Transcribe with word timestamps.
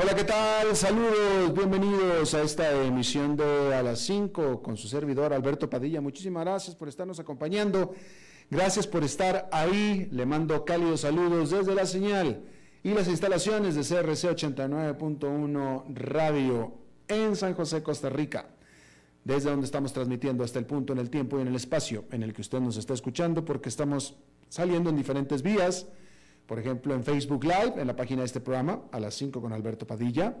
Hola, 0.00 0.14
¿qué 0.14 0.22
tal? 0.22 0.76
Saludos, 0.76 1.52
bienvenidos 1.52 2.32
a 2.32 2.42
esta 2.42 2.84
emisión 2.84 3.36
de 3.36 3.74
A 3.74 3.82
las 3.82 3.98
5 4.02 4.62
con 4.62 4.76
su 4.76 4.86
servidor 4.86 5.32
Alberto 5.32 5.68
Padilla. 5.68 6.00
Muchísimas 6.00 6.44
gracias 6.44 6.76
por 6.76 6.86
estarnos 6.86 7.18
acompañando. 7.18 7.92
Gracias 8.48 8.86
por 8.86 9.02
estar 9.02 9.48
ahí. 9.50 10.06
Le 10.12 10.24
mando 10.24 10.64
cálidos 10.64 11.00
saludos 11.00 11.50
desde 11.50 11.74
la 11.74 11.84
señal 11.84 12.44
y 12.84 12.90
las 12.90 13.08
instalaciones 13.08 13.74
de 13.74 13.80
CRC 13.80 14.36
89.1 14.36 15.92
Radio 15.96 16.74
en 17.08 17.34
San 17.34 17.54
José, 17.54 17.82
Costa 17.82 18.08
Rica. 18.08 18.50
Desde 19.24 19.50
donde 19.50 19.66
estamos 19.66 19.92
transmitiendo 19.92 20.44
hasta 20.44 20.60
el 20.60 20.66
punto 20.66 20.92
en 20.92 21.00
el 21.00 21.10
tiempo 21.10 21.38
y 21.38 21.42
en 21.42 21.48
el 21.48 21.56
espacio 21.56 22.04
en 22.12 22.22
el 22.22 22.32
que 22.32 22.42
usted 22.42 22.60
nos 22.60 22.76
está 22.76 22.94
escuchando, 22.94 23.44
porque 23.44 23.68
estamos 23.68 24.14
saliendo 24.48 24.90
en 24.90 24.96
diferentes 24.96 25.42
vías. 25.42 25.88
Por 26.48 26.58
ejemplo, 26.58 26.94
en 26.94 27.04
Facebook 27.04 27.44
Live, 27.44 27.74
en 27.76 27.86
la 27.86 27.94
página 27.94 28.22
de 28.22 28.26
este 28.26 28.40
programa, 28.40 28.80
a 28.90 28.98
las 28.98 29.14
5 29.16 29.38
con 29.42 29.52
Alberto 29.52 29.86
Padilla. 29.86 30.34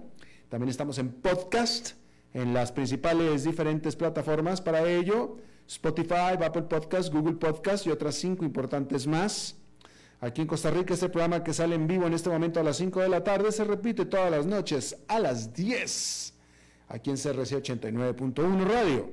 También 0.48 0.70
estamos 0.70 0.96
en 0.96 1.12
podcast, 1.12 1.90
en 2.32 2.54
las 2.54 2.72
principales 2.72 3.44
diferentes 3.44 3.94
plataformas 3.94 4.62
para 4.62 4.88
ello 4.88 5.36
Spotify, 5.68 6.42
Apple 6.42 6.62
Podcast, 6.62 7.12
Google 7.12 7.34
Podcast 7.34 7.86
y 7.86 7.90
otras 7.90 8.14
cinco 8.14 8.46
importantes 8.46 9.06
más. 9.06 9.56
Aquí 10.22 10.40
en 10.40 10.46
Costa 10.46 10.70
Rica, 10.70 10.94
este 10.94 11.10
programa 11.10 11.44
que 11.44 11.52
sale 11.52 11.74
en 11.74 11.86
vivo 11.86 12.06
en 12.06 12.14
este 12.14 12.30
momento 12.30 12.58
a 12.58 12.62
las 12.62 12.78
5 12.78 13.00
de 13.00 13.08
la 13.10 13.22
tarde 13.22 13.52
se 13.52 13.64
repite 13.64 14.06
todas 14.06 14.30
las 14.30 14.46
noches 14.46 14.96
a 15.08 15.20
las 15.20 15.52
10, 15.52 16.34
aquí 16.88 17.10
en 17.10 17.16
CRC 17.16 17.62
89.1 17.62 18.64
Radio. 18.64 19.10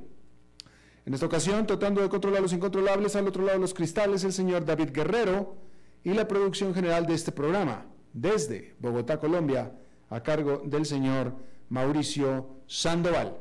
En 1.06 1.14
esta 1.14 1.26
ocasión, 1.26 1.68
tratando 1.68 2.02
de 2.02 2.08
controlar 2.08 2.42
los 2.42 2.54
incontrolables, 2.54 3.18
al 3.18 3.28
otro 3.28 3.44
lado 3.44 3.58
de 3.58 3.62
los 3.62 3.74
cristales, 3.74 4.24
el 4.24 4.32
señor 4.32 4.64
David 4.64 4.92
Guerrero 4.94 5.75
y 6.06 6.14
la 6.14 6.28
producción 6.28 6.74
general 6.74 7.08
de 7.08 7.16
este 7.16 7.32
programa, 7.32 7.88
desde 8.14 8.76
Bogotá, 8.80 9.20
Colombia, 9.20 9.74
a 10.10 10.22
cargo 10.22 10.62
del 10.64 10.86
señor 10.86 11.34
Mauricio 11.68 12.48
Sandoval. 12.68 13.36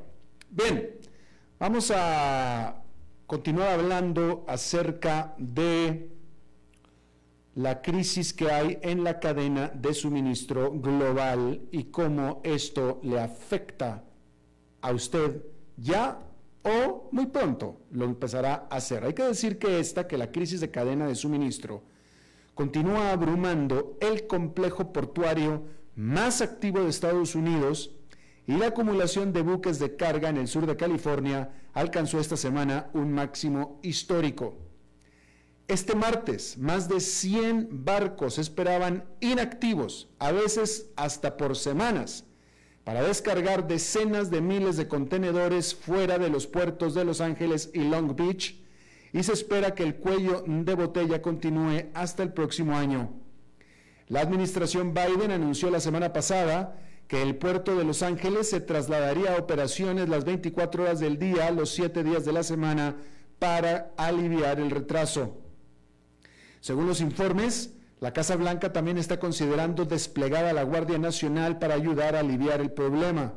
Bien, 0.49 0.97
vamos 1.61 1.93
a 1.95 2.83
continuar 3.27 3.69
hablando 3.69 4.47
acerca 4.49 5.35
de 5.37 6.11
la 7.55 7.83
crisis 7.83 8.33
que 8.33 8.51
hay 8.51 8.79
en 8.81 9.05
la 9.05 9.21
cadena 9.21 9.69
de 9.69 9.93
suministro 9.93 10.73
global 10.73 11.61
y 11.71 11.85
cómo 11.85 12.41
esto 12.45 12.99
le 13.03 13.21
afecta 13.21 14.05
a 14.81 14.91
usted 14.91 15.45
ya 15.77 16.19
o 16.63 17.11
muy 17.13 17.27
pronto 17.27 17.83
lo 17.91 18.07
empezará 18.07 18.67
a 18.71 18.77
hacer. 18.77 19.05
Hay 19.05 19.13
que 19.13 19.23
decir 19.23 19.59
que 19.59 19.79
esta, 19.79 20.09
que 20.09 20.17
la 20.17 20.33
crisis 20.33 20.61
de 20.61 20.71
cadena 20.71 21.07
de 21.07 21.15
suministro, 21.15 21.83
continúa 22.55 23.13
abrumando 23.13 23.97
el 24.01 24.27
complejo 24.27 24.93
portuario 24.93 25.65
más 25.97 26.41
activo 26.41 26.81
de 26.81 26.91
Estados 26.91 27.35
Unidos 27.35 27.91
y 28.47 28.57
la 28.57 28.69
acumulación 28.69 29.33
de 29.33 29.43
buques 29.43 29.79
de 29.79 29.97
carga 29.97 30.29
en 30.29 30.37
el 30.37 30.49
sur 30.49 30.67
de 30.67 30.77
California 30.77 31.51
alcanzó 31.73 32.21
esta 32.21 32.37
semana 32.37 32.91
un 32.93 33.13
máximo 33.13 33.81
histórico. 33.83 34.59
Este 35.67 35.95
martes, 35.95 36.59
más 36.59 36.89
de 36.89 37.01
100 37.01 37.85
barcos 37.85 38.39
esperaban 38.39 39.05
inactivos, 39.21 40.11
a 40.19 40.31
veces 40.31 40.91
hasta 40.95 41.39
por 41.39 41.57
semanas, 41.57 42.27
para 42.85 43.03
descargar 43.03 43.67
decenas 43.67 44.31
de 44.31 44.43
miles 44.43 44.77
de 44.77 44.89
contenedores 44.89 45.75
fuera 45.75 46.19
de 46.19 46.29
los 46.29 46.47
puertos 46.47 46.95
de 46.95 47.07
Los 47.07 47.23
Ángeles 47.23 47.71
y 47.73 47.81
Long 47.81 48.15
Beach, 48.15 48.63
y 49.15 49.23
se 49.23 49.33
espera 49.33 49.77
que 49.77 49.85
el 49.85 49.95
cuello 49.95 50.43
de 50.45 50.75
botella 50.75 51.23
continúe 51.23 51.85
hasta 51.95 52.25
el 52.25 52.33
próximo 52.33 52.77
año. 52.77 53.13
La 54.09 54.21
administración 54.21 54.93
Biden 54.93 55.31
anunció 55.31 55.71
la 55.71 55.79
semana 55.79 56.13
pasada 56.13 56.77
que 57.07 57.23
el 57.23 57.37
puerto 57.37 57.77
de 57.77 57.85
Los 57.85 58.03
Ángeles 58.03 58.51
se 58.51 58.61
trasladaría 58.61 59.33
a 59.33 59.39
operaciones 59.39 60.09
las 60.09 60.25
24 60.25 60.83
horas 60.83 60.99
del 60.99 61.17
día, 61.21 61.53
los 61.53 61.71
7 61.71 62.03
días 62.03 62.25
de 62.25 62.33
la 62.33 62.43
semana, 62.43 62.97
para 63.39 63.93
aliviar 63.97 64.59
el 64.59 64.73
retraso. 64.73 65.41
Según 66.61 66.89
los 66.89 67.01
informes, 67.01 67.73
la 68.01 68.13
Casa 68.13 68.35
Blanca 68.35 68.73
también 68.73 68.99
está 68.99 69.21
considerando 69.21 69.85
desplegar 69.85 70.45
a 70.45 70.53
la 70.53 70.65
Guardia 70.65 70.99
Nacional 70.99 71.61
para 71.61 71.75
ayudar 71.75 72.17
a 72.17 72.21
aliviar 72.21 72.61
el 72.61 72.73
problema. 72.73 73.35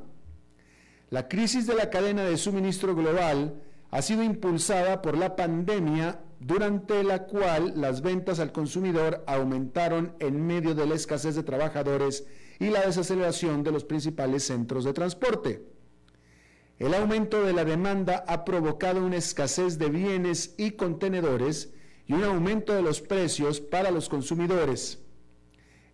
La 1.11 1.27
crisis 1.27 1.67
de 1.67 1.75
la 1.75 1.91
cadena 1.91 2.23
de 2.23 2.35
suministro 2.35 2.95
global 2.95 3.61
ha 3.91 4.01
sido 4.01 4.23
impulsada 4.23 5.01
por 5.01 5.17
la 5.17 5.35
pandemia 5.35 6.19
durante 6.39 7.03
la 7.03 7.23
cual 7.23 7.73
las 7.75 8.01
ventas 8.01 8.39
al 8.39 8.51
consumidor 8.51 9.23
aumentaron 9.27 10.15
en 10.19 10.45
medio 10.45 10.75
de 10.75 10.85
la 10.85 10.95
escasez 10.95 11.35
de 11.35 11.43
trabajadores 11.43 12.25
y 12.59 12.69
la 12.69 12.85
desaceleración 12.85 13.63
de 13.63 13.71
los 13.71 13.85
principales 13.85 14.43
centros 14.43 14.83
de 14.83 14.93
transporte. 14.93 15.63
El 16.79 16.93
aumento 16.93 17.43
de 17.43 17.53
la 17.53 17.65
demanda 17.65 18.23
ha 18.27 18.45
provocado 18.45 19.03
una 19.03 19.17
escasez 19.17 19.79
de 19.79 19.89
bienes 19.89 20.53
y 20.57 20.71
contenedores 20.71 21.73
y 22.05 22.13
un 22.13 22.23
aumento 22.23 22.73
de 22.73 22.83
los 22.83 23.01
precios 23.01 23.59
para 23.59 23.89
los 23.89 24.09
consumidores. 24.09 24.99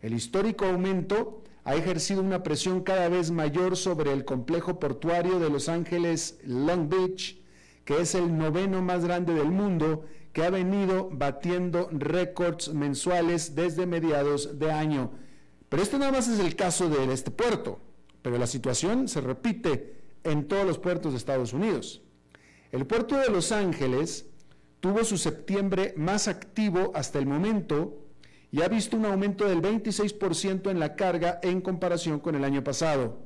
El 0.02 0.14
histórico 0.14 0.66
aumento 0.66 1.44
ha 1.64 1.76
ejercido 1.76 2.22
una 2.22 2.44
presión 2.44 2.82
cada 2.82 3.08
vez 3.08 3.32
mayor 3.32 3.78
sobre 3.78 4.12
el 4.12 4.26
complejo 4.26 4.78
portuario 4.80 5.40
de 5.40 5.50
Los 5.50 5.70
Ángeles 5.70 6.40
Long 6.44 6.90
Beach, 6.90 7.42
que 7.86 8.02
es 8.02 8.16
el 8.16 8.38
noveno 8.38 8.82
más 8.82 9.04
grande 9.04 9.34
del 9.34 9.52
mundo, 9.52 10.06
que 10.32 10.44
ha 10.44 10.50
venido 10.50 11.10
batiendo 11.12 11.90
récords 11.92 12.74
mensuales 12.74 13.56
desde 13.56 13.86
mediados 13.86 14.60
de 14.60 14.72
año 14.72 15.12
pero 15.74 15.82
este 15.82 15.98
nada 15.98 16.12
más 16.12 16.28
es 16.28 16.40
el 16.40 16.56
caso 16.56 16.88
de 16.88 17.12
este 17.12 17.32
puerto, 17.32 17.80
pero 18.22 18.38
la 18.38 18.46
situación 18.46 19.08
se 19.08 19.22
repite 19.22 19.96
en 20.24 20.48
todos 20.48 20.68
los 20.68 20.78
puertos 20.78 21.14
de 21.14 21.18
Estados 21.18 21.52
Unidos. 21.52 22.04
El 22.72 22.86
puerto 22.86 23.18
de 23.18 23.32
Los 23.32 23.52
Ángeles 23.52 24.28
tuvo 24.82 25.04
su 25.04 25.18
septiembre 25.18 25.96
más 25.98 26.28
activo 26.28 26.92
hasta 26.94 27.18
el 27.18 27.26
momento 27.26 28.06
y 28.52 28.62
ha 28.62 28.68
visto 28.68 28.96
un 28.98 29.08
aumento 29.08 29.48
del 29.50 29.64
26% 29.64 30.70
en 30.70 30.80
la 30.80 30.96
carga 30.96 31.40
en 31.42 31.60
comparación 31.60 32.20
con 32.20 32.36
el 32.36 32.44
año 32.44 32.64
pasado. 32.64 33.18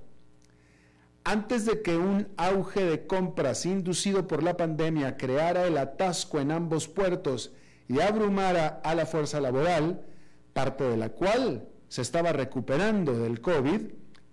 Antes 1.29 1.65
de 1.65 1.81
que 1.81 1.97
un 1.97 2.29
auge 2.37 2.85
de 2.85 3.05
compras 3.05 3.65
inducido 3.65 4.27
por 4.27 4.43
la 4.43 4.55
pandemia 4.55 5.17
creara 5.17 5.67
el 5.67 5.77
atasco 5.77 6.39
en 6.39 6.51
ambos 6.51 6.87
puertos 6.87 7.51
y 7.89 7.99
abrumara 7.99 8.79
a 8.81 8.95
la 8.95 9.05
fuerza 9.05 9.41
laboral, 9.41 10.05
parte 10.53 10.85
de 10.85 10.95
la 10.95 11.09
cual 11.09 11.67
se 11.89 12.01
estaba 12.01 12.31
recuperando 12.31 13.19
del 13.19 13.41
COVID, 13.41 13.81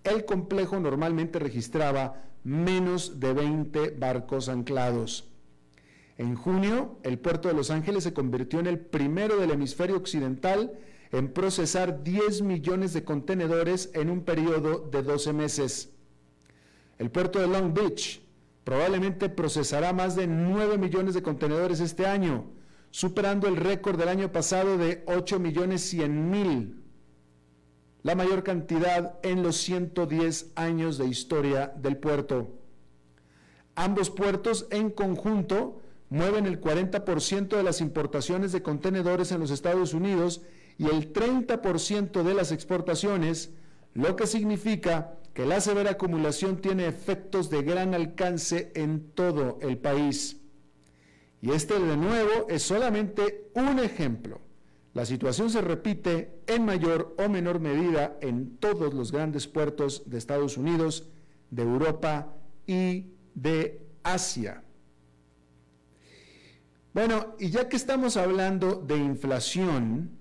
el 0.04 0.24
complejo 0.24 0.78
normalmente 0.78 1.40
registraba 1.40 2.22
menos 2.44 3.18
de 3.18 3.32
20 3.32 3.96
barcos 3.98 4.48
anclados. 4.48 5.28
En 6.16 6.36
junio, 6.36 7.00
el 7.02 7.18
puerto 7.18 7.48
de 7.48 7.54
Los 7.54 7.72
Ángeles 7.72 8.04
se 8.04 8.14
convirtió 8.14 8.60
en 8.60 8.68
el 8.68 8.78
primero 8.78 9.38
del 9.38 9.50
hemisferio 9.50 9.96
occidental 9.96 10.78
en 11.10 11.32
procesar 11.32 12.04
10 12.04 12.42
millones 12.42 12.92
de 12.92 13.02
contenedores 13.02 13.90
en 13.94 14.10
un 14.10 14.20
periodo 14.20 14.88
de 14.92 15.02
12 15.02 15.32
meses. 15.32 15.93
El 16.98 17.10
puerto 17.10 17.40
de 17.40 17.46
Long 17.46 17.74
Beach 17.74 18.22
probablemente 18.64 19.28
procesará 19.28 19.92
más 19.92 20.16
de 20.16 20.26
9 20.26 20.78
millones 20.78 21.14
de 21.14 21.22
contenedores 21.22 21.80
este 21.80 22.06
año, 22.06 22.46
superando 22.90 23.48
el 23.48 23.56
récord 23.56 23.98
del 23.98 24.08
año 24.08 24.32
pasado 24.32 24.78
de 24.78 25.02
8 25.06 25.38
millones 25.38 25.82
100 25.82 26.30
mil 26.30 26.84
la 28.04 28.14
mayor 28.14 28.44
cantidad 28.44 29.18
en 29.22 29.42
los 29.42 29.56
110 29.56 30.52
años 30.56 30.98
de 30.98 31.06
historia 31.06 31.72
del 31.74 31.96
puerto. 31.96 32.48
Ambos 33.74 34.10
puertos 34.10 34.66
en 34.70 34.90
conjunto 34.90 35.80
mueven 36.10 36.44
el 36.44 36.60
40% 36.60 37.56
de 37.56 37.62
las 37.62 37.80
importaciones 37.80 38.52
de 38.52 38.62
contenedores 38.62 39.32
en 39.32 39.40
los 39.40 39.50
Estados 39.50 39.94
Unidos 39.94 40.42
y 40.76 40.84
el 40.84 41.14
30% 41.14 42.22
de 42.22 42.34
las 42.34 42.52
exportaciones, 42.52 43.54
lo 43.94 44.16
que 44.16 44.26
significa 44.26 45.14
que 45.34 45.44
la 45.44 45.60
severa 45.60 45.90
acumulación 45.90 46.60
tiene 46.60 46.86
efectos 46.86 47.50
de 47.50 47.62
gran 47.62 47.92
alcance 47.92 48.70
en 48.76 49.10
todo 49.10 49.58
el 49.60 49.76
país. 49.78 50.40
Y 51.42 51.50
este 51.50 51.78
de 51.78 51.96
nuevo 51.96 52.46
es 52.48 52.62
solamente 52.62 53.50
un 53.54 53.80
ejemplo. 53.80 54.40
La 54.94 55.04
situación 55.04 55.50
se 55.50 55.60
repite 55.60 56.38
en 56.46 56.64
mayor 56.64 57.16
o 57.18 57.28
menor 57.28 57.58
medida 57.58 58.16
en 58.20 58.56
todos 58.58 58.94
los 58.94 59.10
grandes 59.10 59.48
puertos 59.48 60.08
de 60.08 60.18
Estados 60.18 60.56
Unidos, 60.56 61.08
de 61.50 61.62
Europa 61.62 62.32
y 62.64 63.08
de 63.34 63.82
Asia. 64.04 64.62
Bueno, 66.92 67.34
y 67.40 67.50
ya 67.50 67.68
que 67.68 67.74
estamos 67.74 68.16
hablando 68.16 68.76
de 68.76 68.96
inflación, 68.96 70.16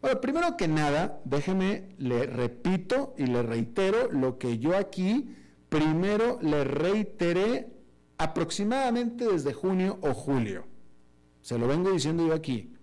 bueno, 0.00 0.20
primero 0.20 0.56
que 0.56 0.68
nada, 0.68 1.20
déjeme, 1.24 1.88
le 1.98 2.26
repito 2.26 3.14
y 3.18 3.26
le 3.26 3.42
reitero 3.42 4.10
lo 4.12 4.38
que 4.38 4.58
yo 4.58 4.76
aquí 4.76 5.34
primero 5.68 6.38
le 6.40 6.64
reiteré 6.64 7.68
aproximadamente 8.16 9.26
desde 9.26 9.52
junio 9.52 9.98
o 10.02 10.14
julio. 10.14 10.66
Se 11.40 11.58
lo 11.58 11.66
vengo 11.68 11.90
diciendo 11.90 12.26
yo 12.26 12.34
aquí. 12.34 12.74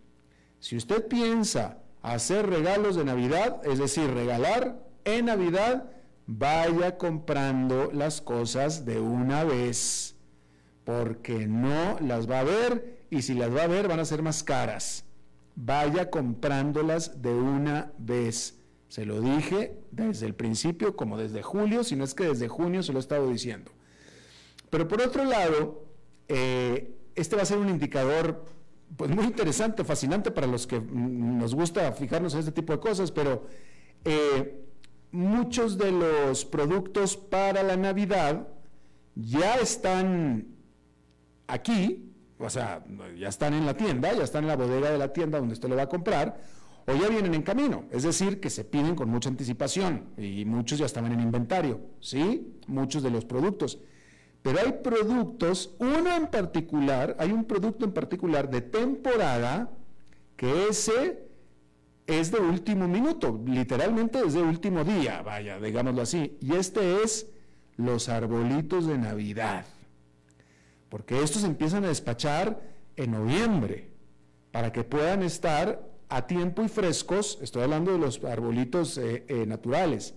Si 0.60 0.76
usted 0.76 1.08
piensa 1.08 1.80
hacer 2.02 2.50
regalos 2.50 2.96
de 2.96 3.06
Navidad, 3.06 3.62
es 3.66 3.80
decir, 3.80 4.12
regalar 4.14 4.84
en 5.04 5.26
Navidad, 5.26 5.92
vaya 6.26 6.98
comprando 6.98 7.92
las 7.92 8.22
cosas 8.22 8.86
de 8.86 9.00
una 9.00 9.44
vez, 9.44 10.16
porque 10.84 11.48
no 11.48 11.98
las 12.00 12.30
va 12.30 12.40
a 12.40 12.44
ver 12.44 13.06
y 13.10 13.22
si 13.22 13.36
las 13.36 13.56
va 13.56 13.64
a 13.64 13.68
ver 13.68 13.88
van 13.88 14.00
a 14.00 14.06
ser 14.06 14.22
más 14.22 14.44
caras 14.44 15.06
vaya 15.56 16.10
comprándolas 16.10 17.22
de 17.22 17.34
una 17.34 17.92
vez. 17.98 18.60
Se 18.88 19.06
lo 19.06 19.22
dije 19.22 19.80
desde 19.92 20.26
el 20.26 20.36
principio, 20.36 20.96
como 20.96 21.18
desde 21.18 21.42
julio, 21.42 21.84
si 21.84 21.96
no 21.96 22.04
es 22.04 22.14
que 22.14 22.26
desde 22.26 22.48
junio 22.48 22.84
se 22.84 22.94
lo 22.94 23.00
he 23.00 23.02
estado 23.02 23.30
diciendo. 23.30 23.72
Pero 24.70 24.88
por 24.88 25.02
otro 25.02 25.24
lado, 25.26 25.86
eh, 26.28 26.96
este 27.16 27.36
va 27.36 27.44
a 27.44 27.46
ser 27.46 27.58
un 27.58 27.70
indicador 27.70 28.46
pues, 28.96 29.10
muy 29.10 29.26
interesante, 29.26 29.84
fascinante 29.84 30.32
para 30.32 30.48
los 30.48 30.68
que 30.68 30.80
nos 30.80 31.56
gusta 31.56 31.92
fijarnos 31.94 32.34
en 32.34 32.40
este 32.42 32.52
tipo 32.52 32.74
de 32.74 32.80
cosas, 32.80 33.12
pero 33.12 33.48
eh, 34.04 34.66
muchos 35.12 35.78
de 35.78 35.92
los 35.92 36.46
productos 36.46 37.18
para 37.18 37.64
la 37.64 37.78
Navidad 37.78 38.48
ya 39.16 39.56
están 39.56 40.48
aquí, 41.48 42.15
o 42.46 42.50
sea, 42.50 42.84
ya 43.18 43.30
están 43.30 43.54
en 43.54 43.66
la 43.66 43.76
tienda, 43.76 44.14
ya 44.14 44.24
están 44.24 44.44
en 44.44 44.50
la 44.50 44.56
bodega 44.56 44.92
de 44.92 44.98
la 44.98 45.12
tienda 45.12 45.40
donde 45.40 45.54
usted 45.54 45.68
lo 45.68 45.76
va 45.76 45.84
a 45.84 45.90
comprar, 45.90 46.38
o 46.88 46.94
ya 46.94 47.10
vienen 47.10 47.34
en 47.34 47.42
camino, 47.42 47.86
es 47.92 48.04
decir, 48.04 48.40
que 48.40 48.50
se 48.50 48.64
piden 48.64 48.96
con 48.96 49.10
mucha 49.10 49.30
anticipación 49.30 50.10
y 50.18 50.46
muchos 50.46 50.78
ya 50.78 50.86
estaban 50.86 51.12
en 51.12 51.20
inventario, 51.20 51.82
¿sí? 52.00 52.60
Muchos 52.68 53.02
de 53.02 53.10
los 53.10 53.26
productos. 53.26 53.80
Pero 54.44 54.60
hay 54.60 54.74
productos, 54.84 55.74
uno 55.80 56.16
en 56.16 56.28
particular, 56.28 57.16
hay 57.20 57.32
un 57.32 57.46
producto 57.46 57.86
en 57.86 57.92
particular 57.92 58.50
de 58.50 58.62
temporada 58.62 59.72
que 60.38 60.68
ese 60.68 61.26
es 62.06 62.32
de 62.32 62.40
último 62.40 62.88
minuto, 62.88 63.42
literalmente 63.48 64.20
es 64.20 64.34
de 64.34 64.44
último 64.44 64.84
día, 64.84 65.24
vaya, 65.24 65.60
digámoslo 65.60 66.04
así, 66.04 66.38
y 66.40 66.54
este 66.54 67.02
es 67.02 67.28
los 67.78 68.08
arbolitos 68.10 68.86
de 68.86 69.00
Navidad 69.00 69.66
porque 70.96 71.22
estos 71.22 71.44
empiezan 71.44 71.84
a 71.84 71.90
despachar 71.90 72.58
en 72.96 73.12
noviembre, 73.12 73.90
para 74.54 74.72
que 74.72 74.86
puedan 74.86 75.24
estar 75.24 75.86
a 76.08 76.26
tiempo 76.26 76.64
y 76.64 76.70
frescos, 76.70 77.38
estoy 77.42 77.64
hablando 77.64 77.92
de 77.92 77.98
los 77.98 78.24
arbolitos 78.24 78.98
eh, 78.98 79.26
eh, 79.28 79.46
naturales, 79.46 80.14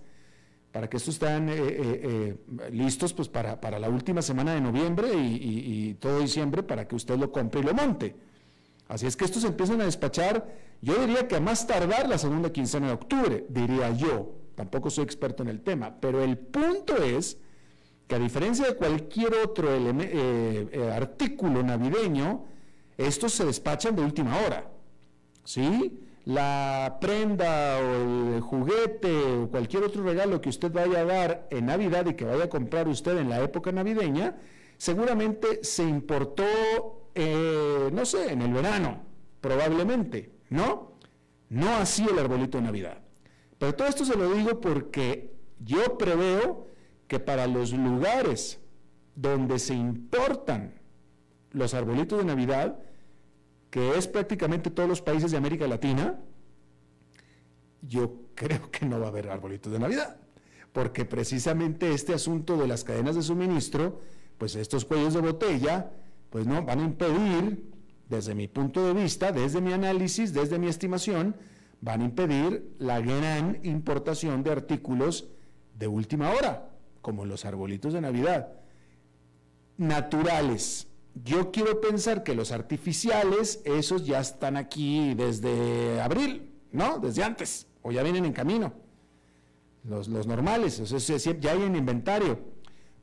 para 0.71 0.89
que 0.89 0.95
estos 0.95 1.15
estén 1.15 1.49
eh, 1.51 2.37
listos 2.71 3.11
pues, 3.11 3.27
para, 3.27 3.77
la 3.77 3.89
última 3.89 4.21
semana 4.21 4.53
de 4.53 4.61
noviembre 4.61 5.09
y, 5.15 5.95
todo 5.95 6.21
diciembre 6.21 6.63
para 6.63 6.87
que 6.87 6.95
usted 6.95 7.17
lo 7.17 7.29
compre 7.29 7.59
y 7.59 7.63
lo 7.63 7.73
monte. 7.73 8.15
Así 8.87 9.05
es 9.05 9.17
que 9.17 9.25
estos 9.25 9.43
empiezan 9.43 9.81
a 9.81 9.83
despachar, 9.83 10.47
yo 10.81 10.95
diría 11.05 11.27
que 11.27 11.35
a 11.35 11.41
más 11.41 11.67
tardar 11.67 12.07
la 12.07 12.17
segunda 12.17 12.53
quincena 12.53 12.87
de 12.87 12.93
octubre, 12.93 13.45
diría 13.49 13.91
yo. 13.91 14.31
Tampoco 14.55 14.89
soy 14.89 15.03
experto 15.03 15.43
en 15.43 15.49
el 15.49 15.59
tema, 15.59 15.99
pero 15.99 16.23
el 16.23 16.37
punto 16.37 16.95
es 17.03 17.37
que 18.09 18.15
a 18.15 18.19
diferencia 18.19 18.65
de 18.65 18.75
cualquier 18.75 19.35
otro 19.35 19.69
eh, 19.71 20.67
eh, 20.71 20.91
artículo 20.91 21.61
navideño, 21.61 22.43
estos 22.97 23.33
se 23.33 23.45
despachan 23.45 23.95
de 23.95 24.01
última 24.01 24.35
hora. 24.39 24.67
¿Sí? 25.45 25.99
La 26.25 26.97
prenda 26.99 27.77
o 27.77 28.35
el 28.35 28.41
juguete 28.41 29.15
o 29.15 29.47
cualquier 29.49 29.83
otro 29.83 30.03
regalo 30.03 30.41
que 30.41 30.49
usted 30.49 30.71
vaya 30.71 31.01
a 31.01 31.05
dar 31.05 31.47
en 31.51 31.67
Navidad 31.67 32.07
y 32.07 32.15
que 32.15 32.25
vaya 32.25 32.45
a 32.45 32.49
comprar 32.49 32.87
usted 32.87 33.15
en 33.15 33.29
la 33.29 33.41
época 33.43 33.71
navideña, 33.71 34.37
seguramente 34.75 35.63
se 35.63 35.83
importó, 35.83 37.11
eh, 37.13 37.91
no 37.93 38.05
sé, 38.05 38.33
en 38.33 38.41
el 38.41 38.51
verano, 38.51 39.03
probablemente, 39.39 40.31
¿no? 40.49 40.93
No 41.49 41.75
así 41.75 42.07
el 42.11 42.17
arbolito 42.17 42.57
de 42.57 42.63
Navidad. 42.63 42.97
Pero 43.59 43.75
todo 43.75 43.87
esto 43.87 44.03
se 44.03 44.17
lo 44.17 44.33
digo 44.33 44.59
porque 44.59 45.35
yo 45.59 45.95
preveo 45.95 46.68
que 47.09 47.19
para 47.19 47.47
los 47.47 47.73
lugares 47.73 48.59
donde 49.15 49.59
se 49.59 49.73
importan 49.73 50.75
los 51.51 51.73
arbolitos 51.73 52.19
de 52.19 52.25
Navidad, 52.25 52.79
que 53.71 53.97
es 53.97 54.07
prácticamente 54.07 54.69
todos 54.69 54.87
los 54.87 55.01
países 55.01 55.31
de 55.31 55.37
América 55.37 55.67
Latina, 55.67 56.19
yo 57.81 58.21
creo 58.35 58.69
que 58.71 58.85
no 58.85 58.99
va 58.99 59.07
a 59.07 59.09
haber 59.09 59.27
arbolitos 59.27 59.73
de 59.73 59.79
Navidad, 59.79 60.17
porque 60.71 61.03
precisamente 61.03 61.91
este 61.91 62.13
asunto 62.13 62.55
de 62.57 62.67
las 62.67 62.83
cadenas 62.83 63.15
de 63.15 63.23
suministro, 63.23 64.01
pues 64.37 64.55
estos 64.55 64.85
cuellos 64.85 65.15
de 65.15 65.21
botella, 65.21 65.91
pues 66.29 66.45
no, 66.45 66.63
van 66.63 66.79
a 66.79 66.83
impedir, 66.83 67.71
desde 68.07 68.35
mi 68.35 68.47
punto 68.47 68.85
de 68.85 68.93
vista, 68.93 69.31
desde 69.31 69.61
mi 69.61 69.73
análisis, 69.73 70.31
desde 70.31 70.59
mi 70.59 70.67
estimación, 70.67 71.35
van 71.81 72.01
a 72.01 72.05
impedir 72.05 72.75
la 72.77 73.01
gran 73.01 73.59
importación 73.63 74.43
de 74.43 74.51
artículos 74.51 75.27
de 75.73 75.87
última 75.87 76.29
hora 76.29 76.68
como 77.01 77.25
los 77.25 77.45
arbolitos 77.45 77.93
de 77.93 78.01
Navidad, 78.01 78.53
naturales. 79.77 80.87
Yo 81.23 81.51
quiero 81.51 81.81
pensar 81.81 82.23
que 82.23 82.35
los 82.35 82.51
artificiales, 82.51 83.61
esos 83.65 84.05
ya 84.05 84.19
están 84.19 84.57
aquí 84.57 85.13
desde 85.15 86.01
abril, 86.01 86.51
¿no? 86.71 86.99
Desde 86.99 87.23
antes, 87.23 87.67
o 87.81 87.91
ya 87.91 88.03
vienen 88.03 88.25
en 88.25 88.33
camino. 88.33 88.73
Los, 89.83 90.07
normales, 90.09 90.77
ya 91.39 91.51
hay 91.51 91.63
en 91.63 91.75
inventario. 91.75 92.39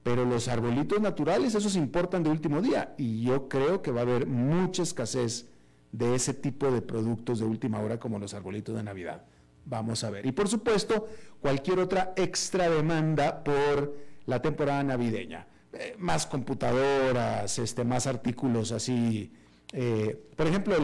Pero 0.02 0.24
los 0.24 0.46
arbolitos 0.46 1.00
naturales, 1.00 1.56
esos 1.56 1.74
importan 1.74 2.22
de 2.22 2.30
último 2.30 2.62
día. 2.62 2.94
Y 2.96 3.22
yo 3.22 3.48
creo 3.48 3.82
que 3.82 3.90
va 3.90 4.00
a 4.00 4.02
haber 4.02 4.26
mucha 4.26 4.84
escasez 4.84 5.48
de 5.90 6.14
ese 6.14 6.32
tipo 6.32 6.70
de 6.70 6.80
productos 6.80 7.40
de 7.40 7.46
última 7.46 7.80
hora 7.80 7.98
como 7.98 8.18
los 8.18 8.32
arbolitos 8.32 8.76
de 8.76 8.84
Navidad. 8.84 9.24
Vamos 9.66 10.04
a 10.04 10.10
ver. 10.10 10.24
Y 10.24 10.32
por 10.32 10.48
supuesto, 10.48 11.08
cualquier 11.40 11.80
otra 11.80 12.12
extra 12.16 12.70
demanda 12.70 13.42
por 13.42 13.96
la 14.26 14.40
temporada 14.40 14.82
navideña. 14.84 15.46
Eh, 15.72 15.96
más 15.98 16.24
computadoras, 16.26 17.58
este, 17.58 17.84
más 17.84 18.06
artículos 18.06 18.70
así. 18.70 19.32
Eh, 19.72 20.30
por 20.36 20.46
ejemplo, 20.46 20.76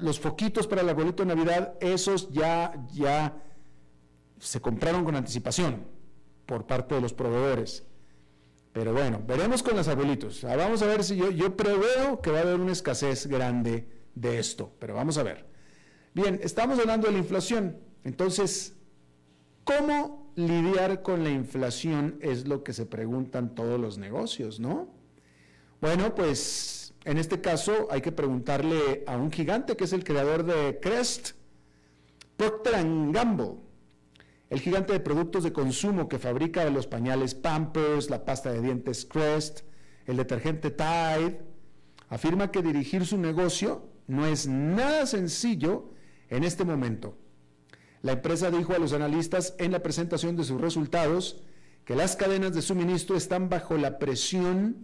los 0.00 0.18
foquitos 0.18 0.66
para 0.66 0.80
el 0.80 0.88
arbolito 0.88 1.24
de 1.24 1.34
Navidad, 1.34 1.74
esos 1.80 2.30
ya, 2.30 2.72
ya 2.92 3.36
se 4.40 4.60
compraron 4.60 5.04
con 5.04 5.14
anticipación 5.14 5.84
por 6.46 6.66
parte 6.66 6.94
de 6.94 7.02
los 7.02 7.12
proveedores. 7.12 7.84
Pero 8.72 8.94
bueno, 8.94 9.22
veremos 9.26 9.62
con 9.62 9.76
los 9.76 9.88
arbolitos. 9.88 10.42
Ah, 10.44 10.56
vamos 10.56 10.80
a 10.80 10.86
ver 10.86 11.04
si 11.04 11.16
yo, 11.16 11.30
yo 11.30 11.54
preveo 11.54 12.20
que 12.22 12.30
va 12.30 12.38
a 12.38 12.42
haber 12.42 12.60
una 12.60 12.72
escasez 12.72 13.26
grande 13.26 13.88
de 14.14 14.38
esto, 14.38 14.72
pero 14.78 14.94
vamos 14.94 15.18
a 15.18 15.22
ver. 15.22 15.55
Bien, 16.16 16.40
estamos 16.42 16.78
hablando 16.78 17.08
de 17.08 17.12
la 17.12 17.18
inflación. 17.18 17.76
Entonces, 18.02 18.74
¿cómo 19.64 20.32
lidiar 20.34 21.02
con 21.02 21.22
la 21.22 21.28
inflación? 21.28 22.16
Es 22.22 22.48
lo 22.48 22.64
que 22.64 22.72
se 22.72 22.86
preguntan 22.86 23.54
todos 23.54 23.78
los 23.78 23.98
negocios, 23.98 24.58
¿no? 24.58 24.88
Bueno, 25.82 26.14
pues 26.14 26.94
en 27.04 27.18
este 27.18 27.42
caso 27.42 27.88
hay 27.90 28.00
que 28.00 28.12
preguntarle 28.12 29.04
a 29.06 29.18
un 29.18 29.30
gigante 29.30 29.76
que 29.76 29.84
es 29.84 29.92
el 29.92 30.04
creador 30.04 30.46
de 30.46 30.80
Crest, 30.80 31.32
Procter 32.38 32.72
Gamble, 33.12 33.56
el 34.48 34.60
gigante 34.60 34.94
de 34.94 35.00
productos 35.00 35.44
de 35.44 35.52
consumo 35.52 36.08
que 36.08 36.18
fabrica 36.18 36.64
los 36.70 36.86
pañales 36.86 37.34
Pampers, 37.34 38.08
la 38.08 38.24
pasta 38.24 38.50
de 38.50 38.62
dientes 38.62 39.04
Crest, 39.04 39.64
el 40.06 40.16
detergente 40.16 40.70
Tide, 40.70 41.42
afirma 42.08 42.50
que 42.50 42.62
dirigir 42.62 43.04
su 43.04 43.18
negocio 43.18 43.90
no 44.06 44.24
es 44.24 44.46
nada 44.46 45.04
sencillo 45.04 45.90
en 46.30 46.44
este 46.44 46.64
momento. 46.64 47.16
La 48.02 48.12
empresa 48.12 48.50
dijo 48.50 48.72
a 48.72 48.78
los 48.78 48.92
analistas 48.92 49.54
en 49.58 49.72
la 49.72 49.82
presentación 49.82 50.36
de 50.36 50.44
sus 50.44 50.60
resultados 50.60 51.42
que 51.84 51.96
las 51.96 52.16
cadenas 52.16 52.54
de 52.54 52.62
suministro 52.62 53.16
están 53.16 53.48
bajo 53.48 53.76
la 53.76 53.98
presión 53.98 54.76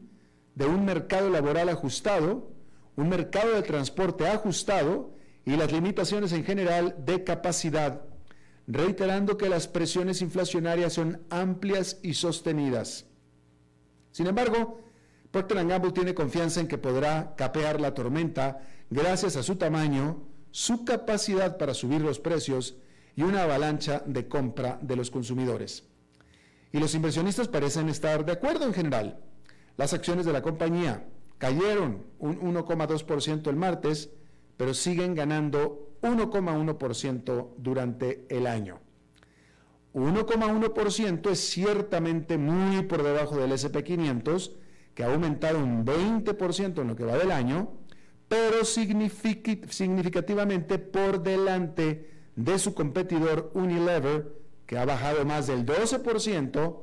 de 0.54 0.66
un 0.66 0.84
mercado 0.84 1.30
laboral 1.30 1.68
ajustado, 1.68 2.50
un 2.96 3.08
mercado 3.08 3.54
de 3.54 3.62
transporte 3.62 4.26
ajustado 4.28 5.14
y 5.44 5.56
las 5.56 5.72
limitaciones 5.72 6.32
en 6.32 6.44
general 6.44 6.94
de 7.04 7.24
capacidad, 7.24 8.02
reiterando 8.66 9.36
que 9.36 9.48
las 9.48 9.66
presiones 9.66 10.22
inflacionarias 10.22 10.92
son 10.92 11.22
amplias 11.30 11.98
y 12.02 12.14
sostenidas. 12.14 13.06
Sin 14.12 14.26
embargo, 14.26 14.80
Procter 15.30 15.66
Gamble 15.66 15.92
tiene 15.92 16.14
confianza 16.14 16.60
en 16.60 16.68
que 16.68 16.78
podrá 16.78 17.34
capear 17.36 17.80
la 17.80 17.94
tormenta 17.94 18.60
gracias 18.90 19.36
a 19.36 19.42
su 19.42 19.56
tamaño, 19.56 20.22
su 20.52 20.84
capacidad 20.84 21.58
para 21.58 21.74
subir 21.74 22.02
los 22.02 22.20
precios 22.20 22.76
y 23.16 23.22
una 23.22 23.42
avalancha 23.42 24.02
de 24.06 24.28
compra 24.28 24.78
de 24.80 24.96
los 24.96 25.10
consumidores. 25.10 25.84
Y 26.72 26.78
los 26.78 26.94
inversionistas 26.94 27.48
parecen 27.48 27.88
estar 27.88 28.24
de 28.24 28.32
acuerdo 28.32 28.66
en 28.66 28.72
general. 28.72 29.18
Las 29.76 29.92
acciones 29.92 30.24
de 30.24 30.32
la 30.32 30.42
compañía 30.42 31.04
cayeron 31.38 32.04
un 32.18 32.40
1,2% 32.40 33.48
el 33.48 33.56
martes, 33.56 34.10
pero 34.56 34.74
siguen 34.74 35.14
ganando 35.14 35.96
1,1% 36.02 37.48
durante 37.58 38.26
el 38.28 38.46
año. 38.46 38.80
1,1% 39.94 41.30
es 41.30 41.40
ciertamente 41.40 42.38
muy 42.38 42.82
por 42.82 43.02
debajo 43.02 43.36
del 43.36 43.52
SP500, 43.52 44.52
que 44.94 45.04
ha 45.04 45.12
aumentado 45.12 45.58
un 45.58 45.84
20% 45.84 46.80
en 46.80 46.88
lo 46.88 46.96
que 46.96 47.04
va 47.04 47.18
del 47.18 47.30
año, 47.30 47.72
pero 48.32 48.64
significativamente 48.64 50.78
por 50.78 51.22
delante 51.22 52.10
de 52.34 52.58
su 52.58 52.72
competidor 52.72 53.50
Unilever, 53.52 54.32
que 54.64 54.78
ha 54.78 54.86
bajado 54.86 55.26
más 55.26 55.48
del 55.48 55.66
12%, 55.66 56.80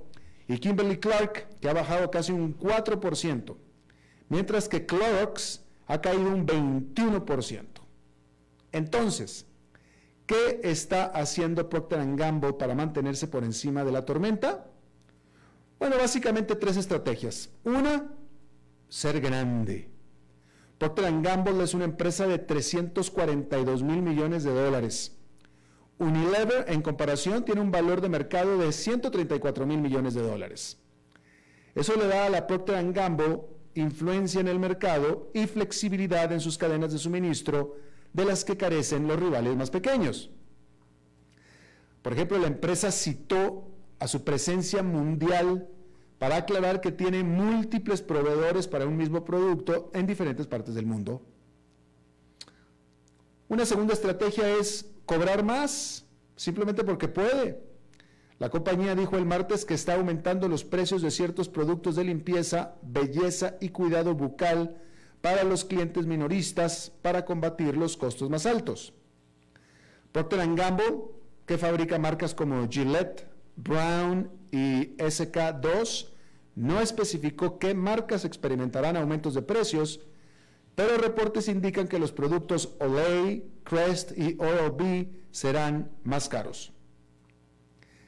y 0.48 0.60
Kimberly 0.60 1.00
Clark, 1.00 1.48
que 1.60 1.68
ha 1.68 1.74
bajado 1.74 2.12
casi 2.12 2.34
un 2.34 2.56
4%, 2.56 3.58
mientras 4.28 4.70
que 4.70 4.86
Clorox 4.86 5.66
ha 5.88 6.00
caído 6.00 6.30
un 6.30 6.46
21%. 6.46 7.66
Entonces, 8.72 9.48
¿qué 10.28 10.60
está 10.62 11.06
haciendo 11.06 11.68
Procter 11.68 12.16
Gamble 12.16 12.54
para 12.54 12.76
mantenerse 12.76 13.28
por 13.28 13.44
encima 13.44 13.84
de 13.84 13.92
la 13.92 14.06
tormenta? 14.06 14.68
Bueno, 15.80 15.98
básicamente 15.98 16.56
tres 16.56 16.78
estrategias. 16.78 17.50
Una, 17.64 18.08
ser 18.88 19.20
grande. 19.20 19.89
Procter 20.80 21.22
Gamble 21.22 21.62
es 21.62 21.74
una 21.74 21.84
empresa 21.84 22.26
de 22.26 22.40
342 22.40 23.84
mil 23.84 24.02
millones 24.02 24.46
de 24.46 24.54
dólares. 24.54 25.16
Unilever, 25.98 26.66
en 26.70 26.82
comparación, 26.82 27.44
tiene 27.44 27.60
un 27.60 27.70
valor 27.70 28.00
de 28.00 28.08
mercado 28.08 28.58
de 28.58 28.72
134 28.72 29.66
mil 29.68 29.82
millones 29.82 30.14
de 30.14 30.22
dólares. 30.22 30.78
Eso 31.76 31.96
le 31.98 32.08
da 32.08 32.26
a 32.26 32.30
la 32.30 32.48
Procter 32.48 32.94
Gamble 32.94 33.42
influencia 33.76 34.40
en 34.40 34.48
el 34.48 34.58
mercado 34.58 35.30
y 35.34 35.48
flexibilidad 35.48 36.32
en 36.32 36.40
sus 36.40 36.58
cadenas 36.58 36.94
de 36.94 36.98
suministro 36.98 37.76
de 38.14 38.26
las 38.26 38.46
que 38.46 38.58
carecen 38.58 39.06
los 39.06 39.20
rivales 39.20 39.56
más 39.58 39.70
pequeños. 39.70 40.32
Por 42.02 42.14
ejemplo, 42.14 42.40
la 42.40 42.48
empresa 42.48 42.90
citó 42.92 43.68
a 44.00 44.08
su 44.08 44.24
presencia 44.24 44.82
mundial 44.82 45.68
para 46.20 46.36
aclarar 46.36 46.82
que 46.82 46.92
tiene 46.92 47.24
múltiples 47.24 48.02
proveedores 48.02 48.68
para 48.68 48.86
un 48.86 48.98
mismo 48.98 49.24
producto 49.24 49.90
en 49.94 50.06
diferentes 50.06 50.46
partes 50.46 50.76
del 50.76 50.86
mundo. 50.86 51.22
Una 53.48 53.66
segunda 53.66 53.94
estrategia 53.94 54.58
es 54.58 54.86
cobrar 55.06 55.44
más, 55.44 56.06
simplemente 56.36 56.84
porque 56.84 57.08
puede. 57.08 57.64
La 58.38 58.50
compañía 58.50 58.96
dijo 58.96 59.18
el 59.18 59.26
martes 59.26 59.66
que 59.66 59.74
está 59.74 59.96
aumentando 59.96 60.48
los 60.48 60.64
precios 60.64 61.02
de 61.02 61.10
ciertos 61.10 61.50
productos 61.50 61.96
de 61.96 62.04
limpieza, 62.04 62.76
belleza 62.82 63.56
y 63.60 63.70
cuidado 63.70 64.14
bucal 64.14 64.78
para 65.22 65.44
los 65.44 65.66
clientes 65.66 66.06
minoristas 66.06 66.92
para 67.02 67.26
combatir 67.26 67.76
los 67.76 67.98
costos 67.98 68.30
más 68.30 68.46
altos. 68.46 68.94
Procter 70.12 70.40
Gamble, 70.56 71.02
que 71.46 71.58
fabrica 71.58 71.98
marcas 71.98 72.34
como 72.36 72.68
Gillette, 72.70 73.26
Brown 73.56 74.39
y 74.52 74.96
SK2, 74.98 76.10
no 76.56 76.82
especificó 76.82 77.60
qué 77.60 77.74
marcas 77.74 78.26
experimentarán 78.26 78.98
aumentos 78.98 79.34
de 79.34 79.42
precios, 79.42 80.02
pero 80.76 80.98
reportes 80.98 81.48
indican 81.48 81.88
que 81.88 82.00
los 82.00 82.12
productos 82.12 82.76
Olay, 82.80 83.50
Crest 83.64 84.18
y 84.18 84.36
Oral-B 84.40 85.10
serán 85.32 85.92
más 86.04 86.30
caros. 86.30 86.74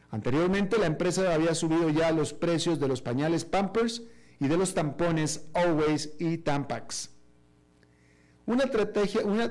Anteriormente 0.09 0.77
la 0.77 0.87
empresa 0.87 1.33
había 1.33 1.55
subido 1.55 1.89
ya 1.89 2.11
los 2.11 2.33
precios 2.33 2.79
de 2.79 2.87
los 2.87 3.01
pañales 3.01 3.45
Pampers 3.45 4.03
y 4.39 4.47
de 4.47 4.57
los 4.57 4.73
tampones 4.73 5.47
Always 5.53 6.13
y 6.19 6.37
Tampax. 6.39 7.11
Una, 8.45 8.65